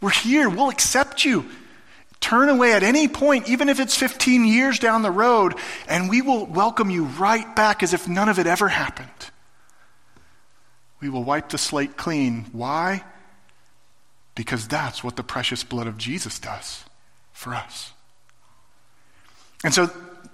We're 0.00 0.10
here, 0.10 0.48
we'll 0.48 0.68
accept 0.68 1.24
you. 1.24 1.46
Turn 2.20 2.48
away 2.48 2.72
at 2.72 2.82
any 2.82 3.08
point, 3.08 3.48
even 3.48 3.68
if 3.68 3.80
it's 3.80 3.96
15 3.96 4.44
years 4.44 4.78
down 4.78 5.02
the 5.02 5.10
road, 5.10 5.54
and 5.88 6.08
we 6.10 6.22
will 6.22 6.46
welcome 6.46 6.90
you 6.90 7.04
right 7.04 7.54
back 7.56 7.82
as 7.82 7.94
if 7.94 8.08
none 8.08 8.28
of 8.28 8.38
it 8.38 8.46
ever 8.46 8.68
happened. 8.68 9.08
We 11.00 11.08
will 11.08 11.24
wipe 11.24 11.50
the 11.50 11.58
slate 11.58 11.96
clean. 11.96 12.46
Why? 12.52 13.04
Because 14.34 14.66
that's 14.66 15.04
what 15.04 15.16
the 15.16 15.22
precious 15.22 15.62
blood 15.62 15.86
of 15.86 15.98
Jesus 15.98 16.38
does 16.38 16.84
for 17.32 17.54
us. 17.54 17.92
And 19.62 19.72
so 19.72 19.90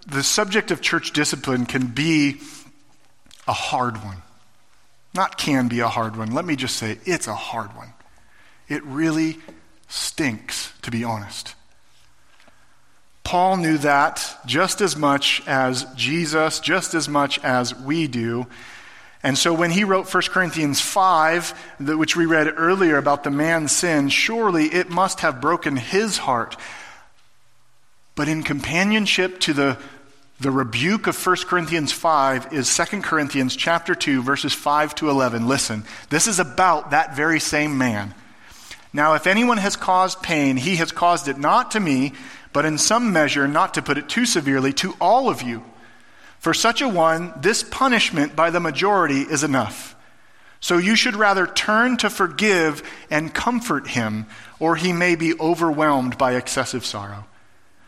the 0.07 0.23
subject 0.23 0.71
of 0.71 0.81
church 0.81 1.13
discipline 1.13 1.67
can 1.67 1.87
be 1.89 2.41
a 3.47 3.53
hard 3.53 4.03
one. 4.05 4.23
Not 5.15 5.37
can 5.37 5.69
be 5.69 5.81
a 5.81 5.89
hard 5.89 6.17
one. 6.17 6.33
Let 6.33 6.45
me 6.45 6.57
just 6.57 6.77
say 6.77 6.99
it's 7.05 7.27
a 7.27 7.35
hard 7.35 7.77
one. 7.77 7.93
It 8.69 8.83
really 8.85 9.39
stinks, 9.89 10.73
to 10.83 10.91
be 10.91 11.05
honest. 11.05 11.55
Paul 13.25 13.59
knew 13.59 13.79
that 13.79 14.41
just 14.47 14.81
as 14.81 14.97
much 14.97 15.43
as 15.47 15.85
Jesus, 15.95 16.61
just 16.61 16.95
as 16.95 17.09
much 17.09 17.39
as 17.45 17.75
we 17.75 18.07
do. 18.07 18.47
And 19.23 19.39
so 19.39 19.55
when 19.55 19.71
he 19.71 19.85
wrote 19.85 20.13
1 20.13 20.23
Corinthians 20.31 20.81
5, 20.81 21.77
which 21.81 22.17
we 22.17 22.27
read 22.27 22.53
earlier 22.57 22.97
about 22.97 23.23
the 23.23 23.31
man's 23.31 23.71
sin, 23.71 24.09
surely 24.09 24.67
it 24.67 24.91
must 24.91 25.21
have 25.21 25.41
broken 25.41 25.77
his 25.77 26.19
heart. 26.19 26.57
But 28.15 28.29
in 28.29 28.43
companionship 28.43 29.41
to 29.41 29.53
the, 29.53 29.79
the 30.41 30.51
rebuke 30.51 31.07
of 31.07 31.27
1 31.27 31.37
Corinthians 31.47 31.93
5 31.93 32.53
is 32.53 32.75
2 32.77 33.01
Corinthians 33.01 33.57
chapter 33.57 33.95
2, 33.95 34.23
verses 34.23 34.53
5 34.53 34.95
to 34.97 35.09
11. 35.09 35.49
Listen, 35.49 35.85
this 36.11 36.27
is 36.27 36.39
about 36.39 36.91
that 36.91 37.17
very 37.17 37.41
same 37.41 37.79
man. 37.79 38.15
Now, 38.93 39.15
if 39.15 39.27
anyone 39.27 39.57
has 39.57 39.77
caused 39.77 40.23
pain, 40.23 40.57
he 40.59 40.77
has 40.77 40.93
caused 40.93 41.29
it 41.29 41.39
not 41.39 41.71
to 41.71 41.81
me, 41.81 42.13
but 42.53 42.67
in 42.67 42.77
some 42.77 43.13
measure, 43.13 43.49
not 43.49 43.75
to 43.75 43.83
put 43.83 43.97
it 43.97 44.09
too 44.09 44.27
severely, 44.27 44.75
to 44.75 44.95
all 45.01 45.31
of 45.31 45.41
you. 45.41 45.65
For 46.39 46.53
such 46.53 46.83
a 46.83 46.89
one, 46.89 47.33
this 47.41 47.63
punishment 47.63 48.37
by 48.37 48.51
the 48.51 48.61
majority 48.61 49.23
is 49.23 49.45
enough. 49.45 49.97
So 50.61 50.77
you 50.77 50.95
should 50.95 51.17
rather 51.17 51.47
turn 51.47 51.97
to 51.99 52.11
forgive 52.11 52.83
and 53.11 53.33
comfort 53.33 53.89
him, 53.89 54.27
or 54.61 54.77
he 54.77 54.93
may 54.93 55.17
be 55.17 55.39
overwhelmed 55.41 56.19
by 56.19 56.35
excessive 56.35 56.85
sorrow. 56.85 57.25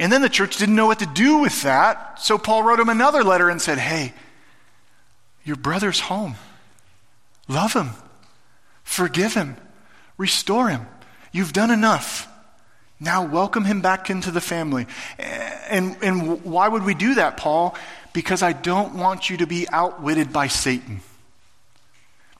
And 0.00 0.10
then 0.10 0.22
the 0.22 0.28
church 0.28 0.56
didn't 0.56 0.74
know 0.74 0.86
what 0.86 0.98
to 0.98 1.06
do 1.06 1.38
with 1.38 1.62
that. 1.62 2.20
So 2.20 2.38
Paul 2.38 2.64
wrote 2.64 2.80
him 2.80 2.88
another 2.88 3.22
letter 3.22 3.48
and 3.48 3.62
said, 3.62 3.78
Hey, 3.78 4.14
your 5.44 5.56
brother's 5.56 6.00
home. 6.00 6.34
Love 7.46 7.72
him, 7.72 7.90
forgive 8.82 9.34
him 9.34 9.56
Restore 10.20 10.68
him. 10.68 10.86
You've 11.32 11.54
done 11.54 11.70
enough. 11.70 12.28
Now 13.00 13.24
welcome 13.24 13.64
him 13.64 13.80
back 13.80 14.10
into 14.10 14.30
the 14.30 14.42
family. 14.42 14.86
And, 15.18 15.96
and 16.02 16.44
why 16.44 16.68
would 16.68 16.84
we 16.84 16.92
do 16.92 17.14
that, 17.14 17.38
Paul? 17.38 17.74
Because 18.12 18.42
I 18.42 18.52
don't 18.52 18.96
want 18.96 19.30
you 19.30 19.38
to 19.38 19.46
be 19.46 19.66
outwitted 19.70 20.30
by 20.30 20.48
Satan. 20.48 21.00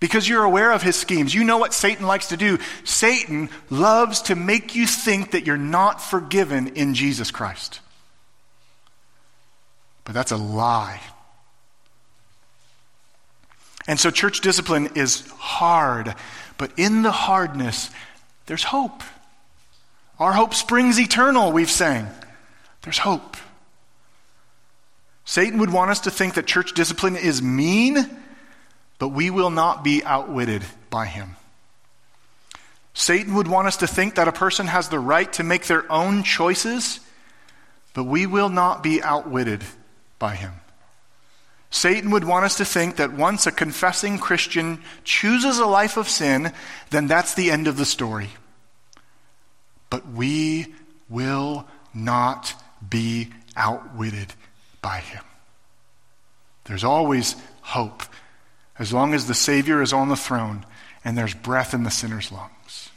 Because 0.00 0.28
you're 0.28 0.44
aware 0.44 0.72
of 0.72 0.82
his 0.82 0.96
schemes. 0.96 1.34
You 1.34 1.44
know 1.44 1.58
what 1.58 1.74
Satan 1.74 2.06
likes 2.06 2.28
to 2.28 2.36
do. 2.36 2.58
Satan 2.84 3.50
loves 3.68 4.22
to 4.22 4.34
make 4.34 4.74
you 4.74 4.86
think 4.86 5.32
that 5.32 5.46
you're 5.46 5.58
not 5.58 6.02
forgiven 6.02 6.68
in 6.68 6.94
Jesus 6.94 7.30
Christ. 7.30 7.80
But 10.04 10.14
that's 10.14 10.32
a 10.32 10.36
lie. 10.36 11.00
And 13.86 14.00
so 14.00 14.10
church 14.10 14.40
discipline 14.40 14.90
is 14.94 15.28
hard 15.32 16.14
but 16.60 16.72
in 16.76 17.00
the 17.00 17.10
hardness, 17.10 17.88
there's 18.44 18.64
hope. 18.64 19.02
Our 20.18 20.34
hope 20.34 20.52
springs 20.52 21.00
eternal, 21.00 21.52
we've 21.52 21.70
sang. 21.70 22.06
There's 22.82 22.98
hope. 22.98 23.38
Satan 25.24 25.58
would 25.60 25.72
want 25.72 25.90
us 25.90 26.00
to 26.00 26.10
think 26.10 26.34
that 26.34 26.44
church 26.44 26.74
discipline 26.74 27.16
is 27.16 27.40
mean, 27.40 27.96
but 29.00 29.08
we 29.08 29.30
will 29.30 29.50
not 29.50 29.82
be 29.82 30.04
outwitted 30.04 30.62
by 30.90 31.06
him. 31.06 31.34
Satan 32.92 33.34
would 33.34 33.48
want 33.48 33.66
us 33.66 33.78
to 33.78 33.86
think 33.86 34.16
that 34.16 34.28
a 34.28 34.32
person 34.32 34.66
has 34.66 34.90
the 34.90 34.98
right 34.98 35.32
to 35.32 35.42
make 35.42 35.64
their 35.64 35.90
own 35.90 36.22
choices, 36.22 37.00
but 37.94 38.04
we 38.04 38.26
will 38.26 38.50
not 38.50 38.82
be 38.82 39.02
outwitted 39.02 39.64
by 40.18 40.34
him. 40.34 40.52
Satan 41.70 42.10
would 42.10 42.24
want 42.24 42.44
us 42.44 42.58
to 42.58 42.64
think 42.64 42.96
that 42.96 43.12
once 43.12 43.46
a 43.46 43.52
confessing 43.52 44.18
Christian 44.18 44.82
chooses 45.02 45.58
a 45.58 45.66
life 45.66 45.96
of 45.96 46.06
sin, 46.06 46.52
then 46.90 47.06
that's 47.06 47.32
the 47.32 47.50
end 47.50 47.68
of 47.68 47.78
the 47.78 47.86
story. 47.86 48.28
But 49.88 50.06
we 50.10 50.74
will 51.08 51.66
not 51.94 52.54
be 52.86 53.30
outwitted 53.56 54.34
by 54.82 54.98
him. 54.98 55.24
There's 56.64 56.84
always 56.84 57.34
hope 57.62 58.02
as 58.80 58.94
long 58.94 59.12
as 59.12 59.26
the 59.26 59.34
Savior 59.34 59.82
is 59.82 59.92
on 59.92 60.08
the 60.08 60.16
throne 60.16 60.64
and 61.04 61.16
there's 61.16 61.34
breath 61.34 61.74
in 61.74 61.84
the 61.84 61.90
sinner's 61.90 62.32
lungs. 62.32 62.90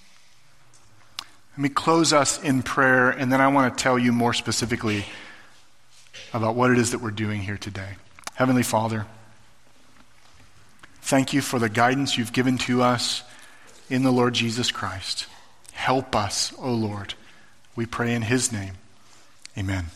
Let 1.51 1.59
me 1.59 1.69
close 1.69 2.13
us 2.13 2.41
in 2.41 2.63
prayer, 2.63 3.11
and 3.11 3.31
then 3.31 3.39
I 3.39 3.49
want 3.49 3.77
to 3.77 3.83
tell 3.83 3.99
you 3.99 4.11
more 4.11 4.33
specifically 4.33 5.05
about 6.33 6.55
what 6.55 6.71
it 6.71 6.79
is 6.79 6.91
that 6.91 7.01
we're 7.01 7.11
doing 7.11 7.41
here 7.41 7.57
today. 7.57 7.89
Heavenly 8.33 8.63
Father, 8.63 9.05
thank 11.01 11.33
you 11.33 11.41
for 11.41 11.59
the 11.59 11.69
guidance 11.69 12.17
you've 12.17 12.33
given 12.33 12.57
to 12.59 12.81
us 12.81 13.21
in 13.89 14.03
the 14.03 14.11
Lord 14.11 14.33
Jesus 14.33 14.71
Christ. 14.71 15.27
Help 15.73 16.15
us, 16.15 16.53
O 16.57 16.71
Lord. 16.71 17.13
We 17.75 17.85
pray 17.85 18.15
in 18.15 18.23
his 18.23 18.51
name. 18.51 18.73
Amen. 19.57 19.87